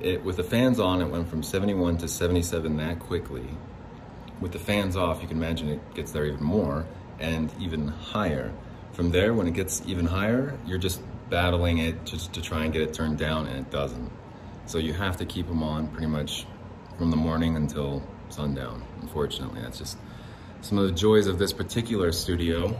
It, 0.00 0.24
with 0.24 0.38
the 0.38 0.44
fans 0.44 0.80
on, 0.80 1.02
it 1.02 1.08
went 1.08 1.28
from 1.28 1.44
71 1.44 1.98
to 1.98 2.08
77 2.08 2.78
that 2.78 2.98
quickly. 2.98 3.46
With 4.40 4.50
the 4.50 4.58
fans 4.58 4.96
off, 4.96 5.22
you 5.22 5.28
can 5.28 5.36
imagine 5.36 5.68
it 5.68 5.94
gets 5.94 6.10
there 6.10 6.26
even 6.26 6.42
more 6.42 6.84
and 7.20 7.54
even 7.60 7.86
higher. 7.86 8.52
From 8.92 9.10
there, 9.10 9.32
when 9.34 9.46
it 9.46 9.54
gets 9.54 9.82
even 9.86 10.06
higher, 10.06 10.58
you're 10.66 10.78
just 10.78 11.00
battling 11.30 11.78
it 11.78 12.04
just 12.04 12.32
to 12.34 12.42
try 12.42 12.64
and 12.64 12.72
get 12.72 12.82
it 12.82 12.92
turned 12.92 13.18
down 13.18 13.46
and 13.46 13.58
it 13.58 13.70
doesn't. 13.70 14.10
So 14.66 14.78
you 14.78 14.92
have 14.92 15.16
to 15.18 15.24
keep 15.24 15.46
them 15.46 15.62
on 15.62 15.88
pretty 15.88 16.08
much 16.08 16.46
from 16.98 17.10
the 17.10 17.16
morning 17.16 17.56
until 17.56 18.02
sundown. 18.28 18.84
Unfortunately, 19.00 19.62
that's 19.62 19.78
just 19.78 19.96
some 20.60 20.76
of 20.76 20.86
the 20.86 20.92
joys 20.92 21.26
of 21.26 21.38
this 21.38 21.52
particular 21.52 22.12
studio 22.12 22.76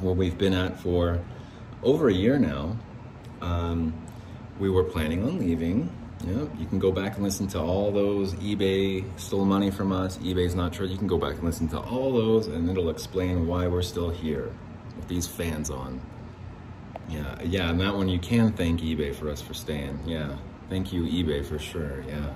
where 0.00 0.14
we've 0.14 0.38
been 0.38 0.54
at 0.54 0.80
for 0.80 1.22
over 1.82 2.08
a 2.08 2.14
year 2.14 2.38
now. 2.38 2.76
Um, 3.40 3.92
we 4.58 4.70
were 4.70 4.84
planning 4.84 5.24
on 5.24 5.38
leaving. 5.38 5.90
Yeah, 6.24 6.46
you 6.58 6.66
can 6.66 6.78
go 6.78 6.90
back 6.90 7.16
and 7.16 7.24
listen 7.24 7.46
to 7.48 7.60
all 7.60 7.92
those 7.92 8.34
eBay 8.34 9.04
stole 9.18 9.44
money 9.44 9.70
from 9.70 9.92
us. 9.92 10.16
eBay's 10.18 10.54
not 10.54 10.72
true. 10.72 10.86
You 10.86 10.96
can 10.96 11.06
go 11.06 11.18
back 11.18 11.34
and 11.34 11.44
listen 11.44 11.68
to 11.68 11.78
all 11.78 12.12
those 12.12 12.46
and 12.46 12.70
it'll 12.70 12.88
explain 12.88 13.46
why 13.46 13.66
we're 13.66 13.82
still 13.82 14.08
here 14.08 14.50
with 14.96 15.08
these 15.08 15.26
fans 15.26 15.70
on. 15.70 16.00
Yeah, 17.08 17.40
yeah, 17.42 17.70
and 17.70 17.80
that 17.80 17.94
one 17.94 18.08
you 18.08 18.18
can 18.18 18.52
thank 18.52 18.80
eBay 18.80 19.14
for 19.14 19.30
us 19.30 19.40
for 19.40 19.54
staying. 19.54 20.00
Yeah, 20.06 20.36
thank 20.68 20.92
you 20.92 21.04
eBay 21.04 21.44
for 21.44 21.58
sure, 21.58 22.02
yeah. 22.08 22.32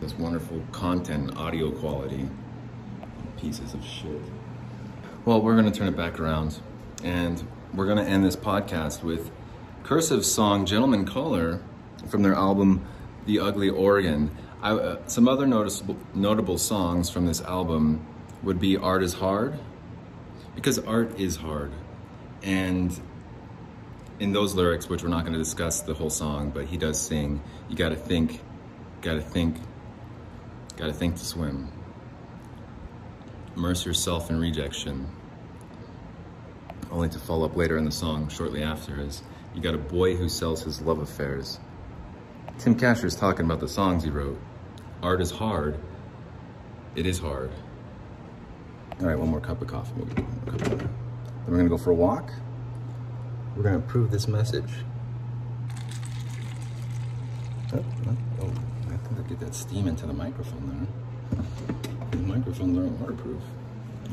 This 0.00 0.14
wonderful 0.14 0.62
content, 0.72 1.36
audio 1.36 1.70
quality, 1.70 2.28
pieces 3.36 3.74
of 3.74 3.84
shit. 3.84 4.20
Well, 5.24 5.40
we're 5.42 5.56
gonna 5.56 5.72
turn 5.72 5.88
it 5.88 5.96
back 5.96 6.20
around 6.20 6.60
and 7.02 7.42
we're 7.74 7.86
gonna 7.86 8.04
end 8.04 8.24
this 8.24 8.36
podcast 8.36 9.02
with 9.02 9.30
Cursive's 9.82 10.30
song 10.30 10.66
Gentleman 10.66 11.04
Caller 11.04 11.60
from 12.08 12.22
their 12.22 12.34
album 12.34 12.86
The 13.24 13.40
Ugly 13.40 13.70
Organ. 13.70 14.36
I, 14.62 14.72
uh, 14.72 14.98
some 15.06 15.28
other 15.28 15.46
noticeable, 15.46 15.96
notable 16.14 16.58
songs 16.58 17.10
from 17.10 17.26
this 17.26 17.40
album 17.40 18.06
would 18.42 18.60
be 18.60 18.76
Art 18.76 19.02
is 19.02 19.14
Hard, 19.14 19.58
because 20.54 20.78
art 20.78 21.18
is 21.18 21.36
hard. 21.36 21.72
And 22.46 22.98
in 24.20 24.32
those 24.32 24.54
lyrics, 24.54 24.88
which 24.88 25.02
we're 25.02 25.08
not 25.08 25.22
going 25.22 25.32
to 25.32 25.38
discuss 25.38 25.80
the 25.80 25.94
whole 25.94 26.10
song, 26.10 26.50
but 26.50 26.66
he 26.66 26.76
does 26.76 26.98
sing, 26.98 27.42
you 27.68 27.76
got 27.76 27.88
to 27.88 27.96
think, 27.96 28.40
got 29.02 29.14
to 29.14 29.20
think, 29.20 29.56
got 30.76 30.86
to 30.86 30.92
think 30.92 31.16
to 31.16 31.24
swim. 31.24 31.72
Immerse 33.56 33.84
yourself 33.84 34.30
in 34.30 34.38
rejection. 34.38 35.10
Only 36.92 37.08
to 37.08 37.18
follow 37.18 37.46
up 37.46 37.56
later 37.56 37.76
in 37.76 37.84
the 37.84 37.90
song, 37.90 38.28
shortly 38.28 38.62
after, 38.62 39.00
is 39.00 39.22
you 39.54 39.60
got 39.60 39.74
a 39.74 39.78
boy 39.78 40.14
who 40.14 40.28
sells 40.28 40.62
his 40.62 40.80
love 40.80 41.00
affairs. 41.00 41.58
Tim 42.58 42.78
Kasher 42.78 43.06
is 43.06 43.16
talking 43.16 43.44
about 43.44 43.58
the 43.58 43.68
songs 43.68 44.04
he 44.04 44.10
wrote. 44.10 44.38
Art 45.02 45.20
is 45.20 45.32
hard. 45.32 45.80
It 46.94 47.06
is 47.06 47.18
hard. 47.18 47.50
All 49.00 49.06
right, 49.06 49.18
one 49.18 49.28
more 49.28 49.40
cup 49.40 49.60
of 49.60 49.68
coffee. 49.68 50.96
Then 51.46 51.52
we're 51.52 51.58
gonna 51.58 51.68
go 51.68 51.78
for 51.78 51.90
a 51.90 51.94
walk. 51.94 52.32
We're 53.54 53.62
gonna 53.62 53.78
approve 53.78 54.10
this 54.10 54.26
message. 54.26 54.70
Oh, 57.72 57.84
oh, 58.08 58.16
oh, 58.42 58.52
I 58.88 58.96
think 58.96 59.20
I 59.24 59.28
get 59.28 59.38
that 59.40 59.54
steam 59.54 59.86
into 59.86 60.06
the 60.06 60.12
microphone 60.12 60.88
there. 61.30 61.40
The 62.10 62.16
microphones 62.18 62.76
aren't 62.78 62.98
waterproof. 63.00 63.42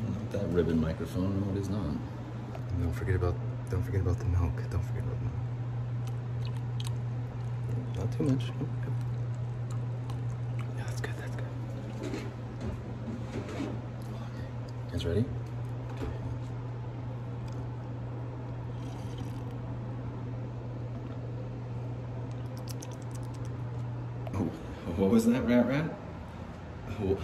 Not 0.08 0.32
that 0.32 0.48
ribbon 0.50 0.80
microphone, 0.80 1.42
no 1.42 1.52
it 1.56 1.62
is 1.62 1.70
not. 1.70 1.86
And 1.86 2.84
don't 2.84 2.94
forget 2.94 3.16
about 3.16 3.36
don't 3.70 3.82
forget 3.84 4.02
about 4.02 4.20
the 4.20 4.26
milk. 4.26 4.54
Don't 4.70 4.84
forget 4.86 5.04
about 5.04 5.22
milk. 5.24 5.34
Not 7.96 8.12
too 8.16 8.24
much. 8.26 8.44
Yeah, 10.78 10.84
that's 10.86 11.02
good, 11.02 11.18
that's 11.18 11.36
good. 11.36 11.48
You 14.86 14.92
guys 14.92 15.06
ready? 15.06 15.26
Oh, 24.36 24.50
what 24.98 25.03
was 25.14 25.28
that, 25.28 25.46
Rat 25.46 25.68
Rat? 25.68 25.94
Oh, 27.02 27.20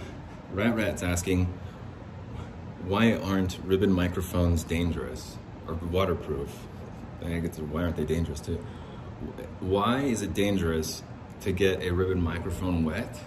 Rat 0.52 0.76
Rat's 0.76 1.02
asking, 1.02 1.52
why 2.84 3.14
aren't 3.14 3.58
ribbon 3.64 3.92
microphones 3.92 4.62
dangerous 4.62 5.36
or 5.66 5.74
waterproof? 5.74 6.66
I 7.20 7.40
why 7.40 7.82
aren't 7.82 7.96
they 7.96 8.04
dangerous 8.04 8.40
too? 8.40 8.64
Why 9.58 10.02
is 10.02 10.22
it 10.22 10.32
dangerous 10.34 11.02
to 11.40 11.50
get 11.50 11.82
a 11.82 11.90
ribbon 11.90 12.22
microphone 12.22 12.84
wet? 12.84 13.18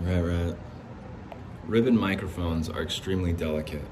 Rat 0.00 0.24
Rat. 0.24 0.56
Ribbon 1.64 1.96
microphones 1.96 2.68
are 2.68 2.82
extremely 2.82 3.32
delicate, 3.32 3.86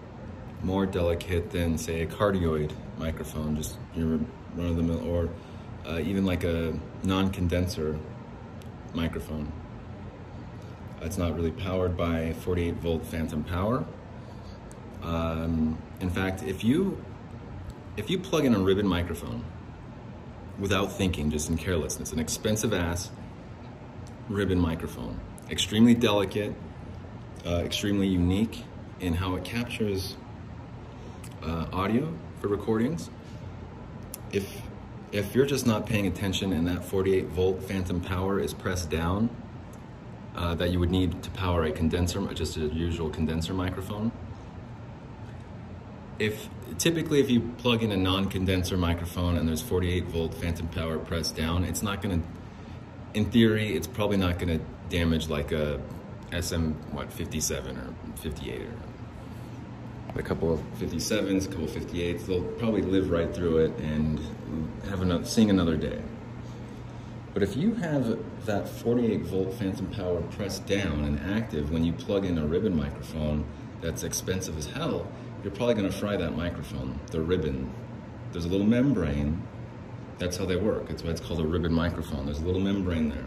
more 0.65 0.85
delicate 0.85 1.53
than, 1.53 1.79
say, 1.79 2.03
a 2.03 2.07
cardioid 2.07 2.73
microphone, 2.99 3.55
just 3.55 3.77
your 3.95 4.19
run 4.57 4.67
of 4.67 4.77
the 4.77 4.83
mill, 4.83 5.07
or 5.09 5.29
uh, 5.87 6.01
even 6.01 6.27
like 6.27 6.43
a 6.43 6.77
non 7.05 7.31
condenser 7.31 7.97
microphone. 8.95 9.53
It's 11.03 11.17
not 11.17 11.35
really 11.35 11.51
powered 11.51 11.97
by 11.97 12.35
48 12.35 12.75
volt 12.75 13.07
phantom 13.07 13.43
power. 13.45 13.85
Um, 15.03 15.79
in 16.01 16.11
fact, 16.11 16.43
if 16.43 16.63
you 16.63 17.03
if 17.97 18.09
you 18.11 18.19
plug 18.19 18.45
in 18.45 18.55
a 18.55 18.59
ribbon 18.59 18.87
microphone 18.87 19.45
without 20.59 20.93
thinking, 20.93 21.31
just 21.31 21.49
in 21.49 21.57
carelessness, 21.57 22.13
an 22.13 22.19
expensive 22.19 22.73
ass 22.73 23.11
ribbon 24.29 24.61
microphone, 24.61 25.19
extremely 25.51 25.95
delicate, 25.95 26.55
uh, 27.47 27.63
extremely 27.65 28.07
unique 28.07 28.65
in 29.01 29.15
how 29.15 29.35
it 29.37 29.45
captures 29.45 30.17
uh, 31.43 31.67
audio 31.73 32.13
for 32.41 32.49
recordings. 32.49 33.11
If 34.33 34.60
if 35.13 35.35
you're 35.35 35.47
just 35.47 35.67
not 35.67 35.87
paying 35.87 36.07
attention 36.07 36.53
and 36.53 36.67
that 36.69 36.85
48 36.85 37.27
volt 37.27 37.63
phantom 37.65 38.01
power 38.01 38.39
is 38.39 38.55
pressed 38.55 38.91
down, 38.91 39.31
uh, 40.37 40.55
that 40.55 40.71
you 40.71 40.79
would 40.79 40.91
need 40.91 41.23
to 41.23 41.31
power 41.31 41.65
a 41.65 41.73
condenser, 41.73 42.25
just 42.35 42.57
a 42.57 42.61
usual 42.61 43.11
condenser 43.11 43.53
microphone. 43.53 44.13
If 46.19 46.49
typically 46.79 47.21
if 47.21 47.31
you 47.31 47.41
plug 47.59 47.83
in 47.83 47.93
a 47.93 47.97
non-condenser 47.97 48.77
microphone 48.77 49.37
and 49.37 49.49
there's 49.49 49.63
48 49.63 50.05
volt 50.05 50.35
phantom 50.35 50.69
power 50.69 50.99
pressed 50.99 51.35
down, 51.35 51.65
it's 51.65 51.83
not 51.83 52.03
going 52.03 52.21
to. 52.21 52.27
In 53.13 53.29
theory, 53.29 53.75
it's 53.75 53.89
probably 53.89 54.19
not 54.19 54.39
going 54.39 54.59
to 54.59 54.65
damage 54.89 55.29
like 55.29 55.51
a 55.51 55.81
SM 56.31 56.73
what 56.93 57.13
57 57.13 57.77
or 57.77 57.95
58 58.17 58.61
or 58.61 58.73
a 60.15 60.23
couple 60.23 60.53
of 60.53 60.61
57s, 60.79 61.47
a 61.47 61.49
couple 61.49 61.65
of 61.65 61.71
58s. 61.71 62.27
They'll 62.27 62.43
probably 62.43 62.83
live 62.83 63.11
right 63.11 63.33
through 63.35 63.59
it 63.59 63.77
and 63.79 64.21
have 64.89 65.03
another 65.03 65.25
sing 65.25 65.51
another 65.51 65.77
day. 65.77 66.01
But 67.33 67.43
if 67.43 67.57
you 67.57 67.75
have 67.75 68.19
that 68.47 68.69
48 68.69 69.23
volt 69.23 69.55
phantom 69.55 69.87
power 69.89 70.21
pressed 70.23 70.67
down 70.67 71.05
and 71.05 71.21
active 71.33 71.71
when 71.71 71.85
you 71.85 71.93
plug 71.93 72.25
in 72.25 72.39
a 72.39 72.47
ribbon 72.47 72.77
microphone 72.77 73.45
that's 73.81 74.03
expensive 74.03 74.59
as 74.59 74.67
hell, 74.67 75.07
you're 75.43 75.53
probably 75.53 75.75
going 75.75 75.91
to 75.91 75.97
fry 75.97 76.17
that 76.17 76.37
microphone, 76.37 76.99
the 77.13 77.21
ribbon. 77.21 77.73
There's 78.33 78.45
a 78.45 78.49
little 78.49 78.67
membrane. 78.67 79.43
That's 80.19 80.37
how 80.37 80.45
they 80.45 80.57
work. 80.57 80.89
That's 80.89 81.03
why 81.03 81.11
it's 81.11 81.21
called 81.21 81.41
a 81.41 81.47
ribbon 81.47 81.73
microphone. 81.73 82.27
There's 82.27 82.41
a 82.41 82.45
little 82.45 82.61
membrane 82.61 83.11
there. 83.11 83.25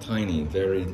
Tiny, 0.00 0.42
very, 0.44 0.92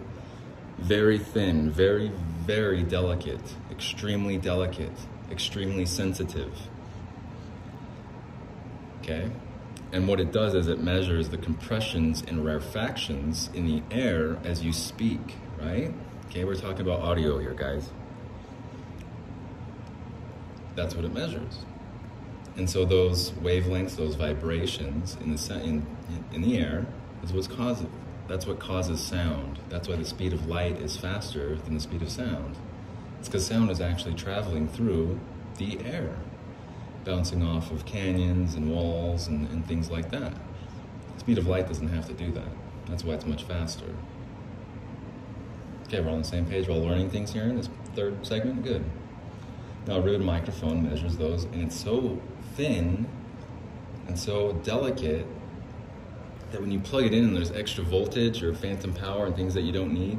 very 0.78 1.18
thin, 1.18 1.70
very, 1.70 2.10
very 2.44 2.82
delicate, 2.82 3.40
extremely 3.70 4.36
delicate, 4.36 4.92
extremely 5.30 5.86
sensitive. 5.86 6.52
Okay? 9.00 9.30
And 9.92 10.06
what 10.06 10.20
it 10.20 10.32
does 10.32 10.54
is 10.54 10.68
it 10.68 10.80
measures 10.80 11.30
the 11.30 11.38
compressions 11.38 12.22
and 12.26 12.44
rarefactions 12.44 13.54
in 13.54 13.66
the 13.66 13.82
air 13.90 14.38
as 14.44 14.62
you 14.62 14.72
speak, 14.72 15.36
right? 15.60 15.94
Okay, 16.26 16.44
we're 16.44 16.56
talking 16.56 16.82
about 16.82 17.00
audio 17.00 17.38
here, 17.38 17.54
guys. 17.54 17.88
That's 20.74 20.94
what 20.94 21.06
it 21.06 21.14
measures. 21.14 21.64
And 22.56 22.68
so 22.68 22.84
those 22.84 23.30
wavelengths, 23.32 23.96
those 23.96 24.14
vibrations 24.14 25.16
in 25.22 25.34
the 25.34 25.60
in, 25.62 25.86
in 26.32 26.42
the 26.42 26.58
air 26.58 26.86
is 27.22 27.32
what's 27.32 27.46
causing. 27.46 27.90
That's 28.26 28.46
what 28.46 28.58
causes 28.58 29.00
sound. 29.00 29.58
That's 29.70 29.88
why 29.88 29.96
the 29.96 30.04
speed 30.04 30.34
of 30.34 30.46
light 30.46 30.76
is 30.82 30.96
faster 30.96 31.56
than 31.56 31.74
the 31.74 31.80
speed 31.80 32.02
of 32.02 32.10
sound. 32.10 32.56
It's 33.18 33.28
because 33.28 33.46
sound 33.46 33.70
is 33.70 33.80
actually 33.80 34.14
traveling 34.14 34.68
through 34.68 35.18
the 35.56 35.80
air 35.84 36.16
bouncing 37.04 37.42
off 37.42 37.70
of 37.70 37.86
canyons 37.86 38.54
and 38.54 38.70
walls 38.70 39.28
and, 39.28 39.48
and 39.48 39.66
things 39.66 39.90
like 39.90 40.10
that. 40.10 40.34
The 41.14 41.20
speed 41.20 41.38
of 41.38 41.46
light 41.46 41.66
doesn't 41.66 41.88
have 41.88 42.06
to 42.08 42.12
do 42.12 42.30
that. 42.32 42.48
That's 42.86 43.02
why 43.02 43.14
it's 43.14 43.24
much 43.24 43.44
faster. 43.44 43.86
Okay, 45.86 46.00
we're 46.00 46.10
on 46.10 46.18
the 46.18 46.28
same 46.28 46.44
page. 46.44 46.68
We're 46.68 46.74
all 46.74 46.82
learning 46.82 47.08
things 47.10 47.32
here 47.32 47.44
in 47.44 47.56
this 47.56 47.70
third 47.96 48.26
segment. 48.26 48.62
Good. 48.62 48.84
Now, 49.86 49.96
a 49.96 50.00
ribbon 50.02 50.26
microphone 50.26 50.86
measures 50.86 51.16
those, 51.16 51.44
and 51.44 51.62
it's 51.62 51.80
so 51.80 52.20
thin 52.56 53.08
and 54.06 54.18
so 54.18 54.52
delicate 54.52 55.26
that 56.50 56.60
when 56.60 56.70
you 56.70 56.78
plug 56.78 57.04
it 57.04 57.14
in 57.14 57.32
there's 57.32 57.52
extra 57.52 57.84
voltage 57.84 58.42
or 58.42 58.54
phantom 58.54 58.92
power 58.92 59.26
and 59.26 59.34
things 59.34 59.54
that 59.54 59.62
you 59.62 59.72
don't 59.72 59.94
need, 59.94 60.18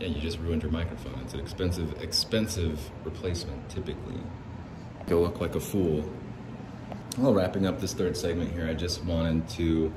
yeah, 0.00 0.08
you 0.08 0.20
just 0.20 0.38
ruined 0.38 0.62
your 0.62 0.72
microphone. 0.72 1.18
It's 1.24 1.34
an 1.34 1.40
expensive, 1.40 2.02
expensive 2.02 2.78
replacement, 3.04 3.68
typically 3.68 4.20
go 5.08 5.20
look 5.20 5.40
like 5.40 5.54
a 5.54 5.60
fool. 5.60 6.08
Well, 7.16 7.34
wrapping 7.34 7.66
up 7.66 7.80
this 7.80 7.94
third 7.94 8.16
segment 8.16 8.52
here, 8.52 8.68
I 8.68 8.74
just 8.74 9.04
wanted 9.04 9.48
to 9.50 9.92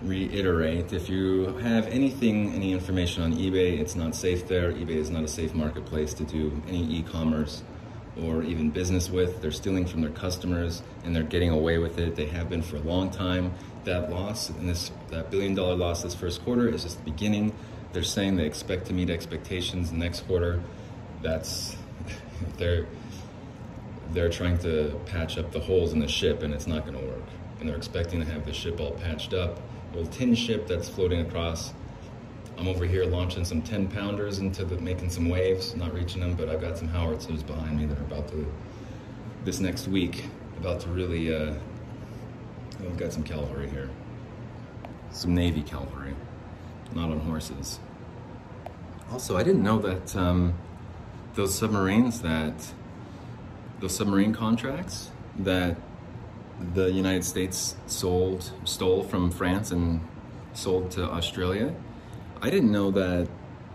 reiterate 0.00 0.92
if 0.92 1.08
you 1.08 1.46
have 1.58 1.86
anything, 1.88 2.54
any 2.54 2.72
information 2.72 3.22
on 3.24 3.32
eBay, 3.34 3.80
it's 3.80 3.96
not 3.96 4.14
safe 4.14 4.46
there. 4.46 4.72
eBay 4.72 4.96
is 4.96 5.10
not 5.10 5.24
a 5.24 5.28
safe 5.28 5.54
marketplace 5.54 6.14
to 6.14 6.24
do 6.24 6.62
any 6.68 6.84
e 6.84 7.02
commerce 7.02 7.62
or 8.22 8.42
even 8.42 8.70
business 8.70 9.10
with. 9.10 9.42
They're 9.42 9.50
stealing 9.50 9.86
from 9.86 10.00
their 10.00 10.10
customers 10.10 10.82
and 11.04 11.14
they're 11.14 11.22
getting 11.24 11.50
away 11.50 11.78
with 11.78 11.98
it. 11.98 12.14
They 12.16 12.26
have 12.26 12.48
been 12.48 12.62
for 12.62 12.76
a 12.76 12.80
long 12.80 13.10
time. 13.10 13.52
That 13.84 14.10
loss 14.10 14.50
and 14.50 14.68
this 14.68 14.90
that 15.08 15.30
billion 15.30 15.54
dollar 15.54 15.74
loss 15.74 16.02
this 16.02 16.14
first 16.14 16.44
quarter 16.44 16.68
is 16.68 16.82
just 16.82 16.98
the 16.98 17.10
beginning. 17.10 17.54
They're 17.92 18.02
saying 18.02 18.36
they 18.36 18.46
expect 18.46 18.86
to 18.86 18.92
meet 18.92 19.10
expectations 19.10 19.92
next 19.92 20.26
quarter. 20.26 20.62
That's 21.22 21.76
they're 22.58 22.86
they're 24.12 24.30
trying 24.30 24.58
to 24.58 24.98
patch 25.06 25.38
up 25.38 25.52
the 25.52 25.60
holes 25.60 25.92
in 25.92 25.98
the 25.98 26.08
ship 26.08 26.42
and 26.42 26.54
it's 26.54 26.66
not 26.66 26.86
going 26.86 26.98
to 26.98 27.04
work. 27.04 27.24
And 27.60 27.68
they're 27.68 27.76
expecting 27.76 28.20
to 28.20 28.26
have 28.26 28.46
the 28.46 28.52
ship 28.52 28.80
all 28.80 28.92
patched 28.92 29.34
up. 29.34 29.58
A 29.92 29.96
little 29.96 30.12
tin 30.12 30.34
ship 30.34 30.66
that's 30.66 30.88
floating 30.88 31.20
across. 31.20 31.72
I'm 32.56 32.66
over 32.66 32.84
here 32.84 33.04
launching 33.04 33.44
some 33.44 33.62
10 33.62 33.88
pounders 33.88 34.38
into 34.38 34.64
the, 34.64 34.76
making 34.78 35.10
some 35.10 35.28
waves, 35.28 35.76
not 35.76 35.94
reaching 35.94 36.20
them, 36.20 36.34
but 36.34 36.48
I've 36.48 36.60
got 36.60 36.76
some 36.76 36.88
howitzers 36.88 37.42
behind 37.42 37.78
me 37.78 37.86
that 37.86 37.98
are 37.98 38.02
about 38.02 38.28
to, 38.28 38.52
this 39.44 39.60
next 39.60 39.86
week, 39.86 40.24
about 40.58 40.80
to 40.80 40.88
really, 40.88 41.32
uh, 41.32 41.54
I've 42.80 42.96
got 42.96 43.12
some 43.12 43.22
cavalry 43.22 43.70
here. 43.70 43.88
Some 45.12 45.34
Navy 45.34 45.62
cavalry, 45.62 46.14
not 46.94 47.10
on 47.10 47.20
horses. 47.20 47.80
Also, 49.10 49.36
I 49.36 49.42
didn't 49.42 49.62
know 49.62 49.78
that 49.78 50.16
um, 50.16 50.54
those 51.34 51.54
submarines 51.54 52.20
that 52.22 52.72
the 53.80 53.88
submarine 53.88 54.32
contracts 54.32 55.10
that 55.38 55.76
the 56.74 56.90
United 56.90 57.24
States 57.24 57.76
sold, 57.86 58.50
stole 58.64 59.04
from 59.04 59.30
France 59.30 59.70
and 59.70 60.00
sold 60.52 60.90
to 60.92 61.04
Australia. 61.04 61.74
I 62.42 62.50
didn't 62.50 62.72
know 62.72 62.90
that 62.90 63.28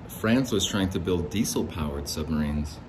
France 0.08 0.52
was 0.52 0.66
trying 0.66 0.90
to 0.90 1.00
build 1.00 1.30
diesel-powered 1.30 2.10
submarines. 2.10 2.80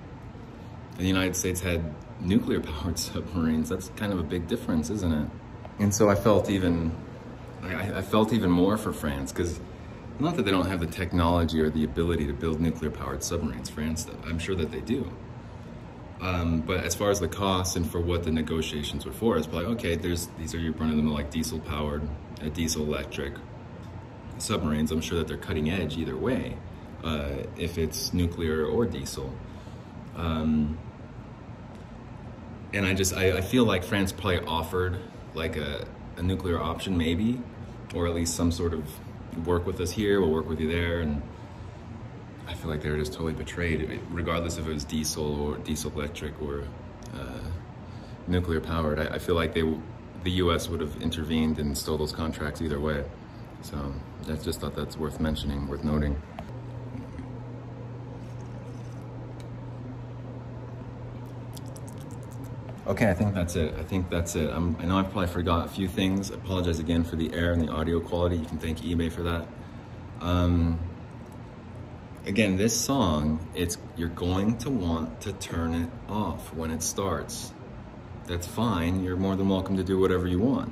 The 0.97 1.05
United 1.05 1.35
States 1.35 1.61
had 1.61 1.93
nuclear-powered 2.19 2.99
submarines. 3.09 3.69
That's 3.69 3.89
kind 3.95 4.11
of 4.11 4.19
a 4.19 4.23
big 4.23 4.47
difference, 4.47 4.89
isn't 4.89 5.11
it? 5.11 5.29
And 5.79 5.93
so 5.93 6.09
I 6.09 6.15
felt 6.15 6.49
even, 6.49 6.91
I, 7.63 7.97
I 7.97 8.01
felt 8.01 8.33
even 8.33 8.51
more 8.51 8.77
for 8.77 8.93
France 8.93 9.31
because 9.31 9.59
not 10.19 10.35
that 10.37 10.43
they 10.43 10.51
don't 10.51 10.67
have 10.67 10.79
the 10.79 10.87
technology 10.87 11.59
or 11.59 11.69
the 11.69 11.83
ability 11.83 12.25
to 12.27 12.33
build 12.33 12.61
nuclear-powered 12.61 13.23
submarines. 13.23 13.69
France, 13.69 14.07
I'm 14.25 14.39
sure 14.39 14.55
that 14.55 14.71
they 14.71 14.81
do. 14.81 15.11
Um, 16.21 16.61
but 16.61 16.83
as 16.83 16.95
far 16.95 17.09
as 17.09 17.19
the 17.19 17.27
cost 17.27 17.75
and 17.75 17.89
for 17.89 17.99
what 17.99 18.23
the 18.23 18.31
negotiations 18.31 19.05
were 19.05 19.11
for, 19.11 19.37
it's 19.37 19.47
probably 19.47 19.67
okay. 19.75 19.95
There's 19.95 20.27
these 20.39 20.55
are 20.55 20.59
your 20.59 20.73
running 20.73 20.97
them 20.97 21.11
like 21.11 21.29
diesel 21.29 21.59
powered, 21.59 22.07
uh, 22.41 22.49
diesel 22.49 22.83
electric 22.83 23.33
submarines. 24.37 24.91
I'm 24.91 25.01
sure 25.01 25.17
that 25.17 25.27
they're 25.27 25.37
cutting 25.37 25.69
edge 25.69 25.97
either 25.97 26.15
way, 26.15 26.57
uh, 27.03 27.43
if 27.57 27.77
it's 27.77 28.13
nuclear 28.13 28.65
or 28.65 28.85
diesel. 28.85 29.33
Um, 30.15 30.77
and 32.73 32.85
I 32.85 32.93
just 32.93 33.13
I, 33.13 33.37
I, 33.37 33.41
feel 33.41 33.65
like 33.65 33.83
France 33.83 34.13
probably 34.13 34.39
offered 34.39 34.97
like 35.33 35.57
a, 35.57 35.85
a 36.15 36.23
nuclear 36.23 36.61
option 36.61 36.97
maybe, 36.97 37.41
or 37.93 38.07
at 38.07 38.15
least 38.15 38.35
some 38.35 38.51
sort 38.51 38.73
of 38.73 38.85
work 39.45 39.65
with 39.65 39.79
us 39.81 39.91
here. 39.91 40.21
We'll 40.21 40.31
work 40.31 40.47
with 40.47 40.59
you 40.59 40.71
there 40.71 41.01
and 41.01 41.21
I 42.47 42.53
feel 42.53 42.69
like 42.69 42.81
they 42.81 42.89
were 42.89 42.97
just 42.97 43.13
totally 43.13 43.33
betrayed, 43.33 43.99
regardless 44.11 44.57
if 44.57 44.67
it 44.67 44.73
was 44.73 44.85
diesel 44.85 45.41
or 45.41 45.57
diesel 45.57 45.91
electric 45.91 46.39
or 46.41 46.63
uh, 47.13 47.39
nuclear 48.27 48.61
powered. 48.61 48.99
I, 48.99 49.15
I, 49.15 49.19
feel 49.19 49.35
like 49.35 49.53
they, 49.53 49.63
the 50.23 50.31
U.S. 50.31 50.69
would 50.69 50.79
have 50.81 51.01
intervened 51.01 51.59
and 51.59 51.75
stole 51.77 51.97
those 51.97 52.11
contracts 52.11 52.61
either 52.61 52.79
way. 52.79 53.03
So 53.61 53.93
I 54.29 54.35
just 54.35 54.61
thought 54.61 54.75
that's 54.75 54.95
worth 54.95 55.19
mentioning, 55.19 55.67
worth 55.67 55.83
noting. 55.83 56.21
Okay, 62.87 63.09
I 63.09 63.15
think 63.15 63.33
that's 63.33 63.55
it. 63.55 63.73
I 63.79 63.83
think 63.83 64.11
that's 64.11 64.35
it. 64.35 64.47
I'm, 64.51 64.75
i 64.79 64.85
know 64.85 64.99
I 64.99 65.01
probably 65.01 65.25
forgot 65.25 65.65
a 65.65 65.69
few 65.69 65.87
things. 65.87 66.29
I 66.29 66.35
apologize 66.35 66.77
again 66.77 67.03
for 67.03 67.15
the 67.15 67.33
air 67.33 67.51
and 67.51 67.59
the 67.59 67.71
audio 67.71 67.99
quality. 67.99 68.37
You 68.37 68.45
can 68.45 68.59
thank 68.59 68.81
eBay 68.81 69.11
for 69.11 69.23
that. 69.23 69.47
Um, 70.21 70.79
again, 72.27 72.57
this 72.57 72.79
song, 72.79 73.39
it's 73.55 73.79
you're 73.97 74.07
going 74.09 74.59
to 74.59 74.69
want 74.69 75.21
to 75.21 75.33
turn 75.33 75.73
it 75.73 75.89
off 76.07 76.53
when 76.53 76.69
it 76.69 76.83
starts. 76.83 77.51
That's 78.27 78.45
fine. 78.45 79.03
You're 79.03 79.17
more 79.17 79.35
than 79.35 79.49
welcome 79.49 79.77
to 79.77 79.83
do 79.83 79.99
whatever 79.99 80.27
you 80.27 80.37
want. 80.37 80.71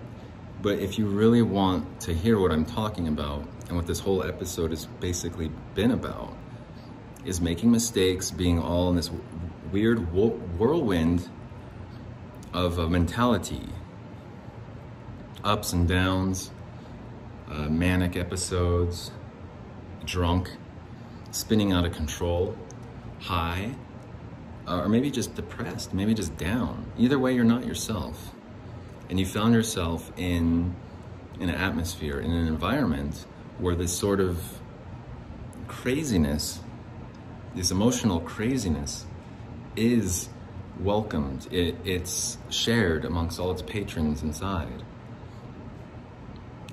But 0.62 0.78
if 0.78 1.00
you 1.00 1.08
really 1.08 1.42
want 1.42 2.02
to 2.02 2.14
hear 2.14 2.40
what 2.40 2.52
I'm 2.52 2.66
talking 2.66 3.08
about 3.08 3.48
and 3.70 3.76
what 3.76 3.88
this 3.88 4.00
whole 4.00 4.24
episode 4.24 4.70
has 4.70 4.86
basically 4.86 5.50
been 5.74 5.90
about, 5.90 6.38
is 7.26 7.42
making 7.42 7.72
mistakes, 7.72 8.30
being 8.30 8.60
all 8.60 8.92
in 8.92 8.98
this 8.98 9.10
weird 9.72 10.14
whirlwind 10.14 11.28
of 12.54 12.78
a 12.78 12.90
mentality, 12.90 13.68
ups 15.44 15.74
and 15.74 15.88
downs, 15.88 16.52
uh, 17.50 17.68
manic 17.70 18.16
episodes, 18.16 19.12
drunk 20.06 20.50
spinning 21.32 21.72
out 21.72 21.86
of 21.86 21.94
control, 21.94 22.56
high, 23.20 23.72
uh, 24.68 24.82
or 24.82 24.88
maybe 24.88 25.10
just 25.10 25.36
depressed, 25.36 25.94
maybe 25.94 26.14
just 26.14 26.38
down. 26.38 26.86
Either 26.98 27.18
way, 27.18 27.34
you're 27.34 27.44
not 27.44 27.66
yourself. 27.66 28.34
And 29.10 29.20
you 29.20 29.26
found 29.26 29.54
yourself 29.54 30.12
in, 30.16 30.76
in 31.40 31.50
an 31.50 31.56
atmosphere, 31.56 32.20
in 32.20 32.32
an 32.32 32.48
environment 32.48 33.26
where 33.58 33.76
this 33.76 33.92
sort 33.92 34.20
of 34.20 34.42
craziness, 35.68 36.60
this 37.56 37.72
emotional 37.72 38.20
craziness, 38.22 39.06
is 39.76 40.30
welcomed. 40.80 41.48
It, 41.52 41.76
it's 41.84 42.38
shared 42.50 43.06
amongst 43.06 43.40
all 43.40 43.52
its 43.52 43.62
patrons 43.62 44.24
inside 44.24 44.84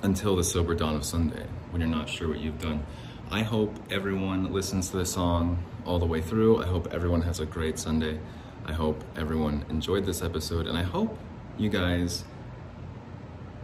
until 0.03 0.37
the 0.37 0.45
sober 0.45 0.75
dawn 0.75 0.97
of 0.97 1.05
Sunday 1.05 1.47
when 1.71 1.81
you're 1.81 1.91
not 1.91 2.09
sure 2.09 2.29
what 2.29 2.41
you've 2.41 2.61
done. 2.61 2.85
I 3.31 3.43
hope 3.43 3.75
everyone 3.91 4.53
listens 4.53 4.91
to 4.91 4.97
the 4.97 5.07
song 5.07 5.63
all 5.85 5.99
the 5.99 6.07
way 6.07 6.21
through. 6.21 6.63
I 6.63 6.67
hope 6.67 6.93
everyone 6.93 7.23
has 7.23 7.41
a 7.41 7.47
great 7.47 7.79
Sunday. 7.79 8.19
I 8.67 8.73
hope 8.73 9.03
everyone 9.17 9.65
enjoyed 9.69 10.05
this 10.05 10.23
episode, 10.23 10.67
and 10.67 10.77
I 10.77 10.83
hope 10.83 11.17
you 11.57 11.69
guys 11.69 12.25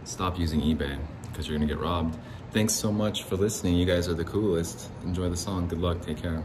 stop 0.03 0.39
using 0.39 0.61
eBay 0.61 0.97
because 1.27 1.47
you're 1.47 1.57
gonna 1.57 1.67
get 1.67 1.79
robbed. 1.79 2.17
Thanks 2.51 2.73
so 2.73 2.91
much 2.91 3.23
for 3.23 3.35
listening. 3.35 3.75
You 3.75 3.85
guys 3.85 4.07
are 4.07 4.13
the 4.13 4.23
coolest. 4.23 4.89
Enjoy 5.03 5.29
the 5.29 5.37
song. 5.37 5.67
Good 5.67 5.79
luck. 5.79 6.01
Take 6.01 6.21
care. 6.21 6.43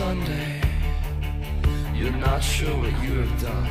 Sunday, 0.00 0.60
you're 1.94 2.10
not 2.12 2.42
sure 2.42 2.74
what 2.76 3.02
you 3.02 3.20
have 3.20 3.42
done. 3.42 3.66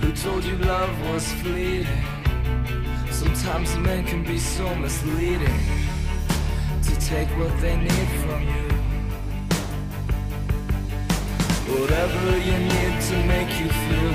Who 0.00 0.12
told 0.12 0.44
you 0.44 0.56
love 0.56 0.90
was 1.10 1.30
fleeting? 1.40 2.04
Sometimes 3.10 3.76
men 3.76 4.04
can 4.04 4.22
be 4.24 4.38
so 4.38 4.74
misleading 4.74 5.60
to 6.82 7.00
take 7.00 7.28
what 7.38 7.54
they 7.60 7.76
need 7.76 8.08
from 8.22 8.42
you. 8.42 8.68
Whatever 11.74 12.38
you 12.48 12.56
need 12.74 12.94
to 13.10 13.16
make 13.34 13.50
you 13.60 13.68
feel 13.84 14.12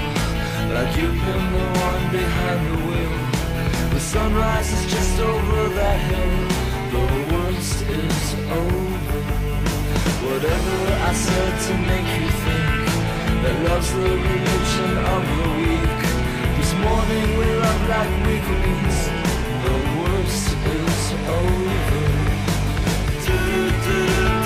like 0.76 0.92
you've 0.98 1.22
been 1.28 1.46
the 1.54 1.66
one 1.90 2.04
behind 2.12 2.60
the 2.68 2.76
wheel. 2.88 3.07
Sunrise 4.08 4.72
is 4.72 4.86
just 4.90 5.20
over 5.20 5.68
that 5.68 6.00
hill. 6.00 6.48
The 6.96 7.36
worst 7.36 7.82
is 7.82 8.36
over. 8.50 9.20
Whatever 10.28 10.78
I 11.04 11.14
said 11.14 11.54
to 11.68 11.74
make 11.92 12.08
you 12.16 12.30
think 12.46 12.88
that 13.44 13.56
love's 13.68 13.92
the 13.92 14.16
religion 14.32 14.94
of 15.14 15.22
the 15.36 15.48
weak. 15.60 16.02
This 16.56 16.72
morning 16.86 17.28
we 17.38 17.48
love 17.60 17.82
like 17.90 18.14
weaklings. 18.26 18.98
The 19.68 19.76
worst 20.00 20.56
is 20.80 21.04
over. 21.28 22.08
Do, 23.26 23.72
do. 23.84 24.37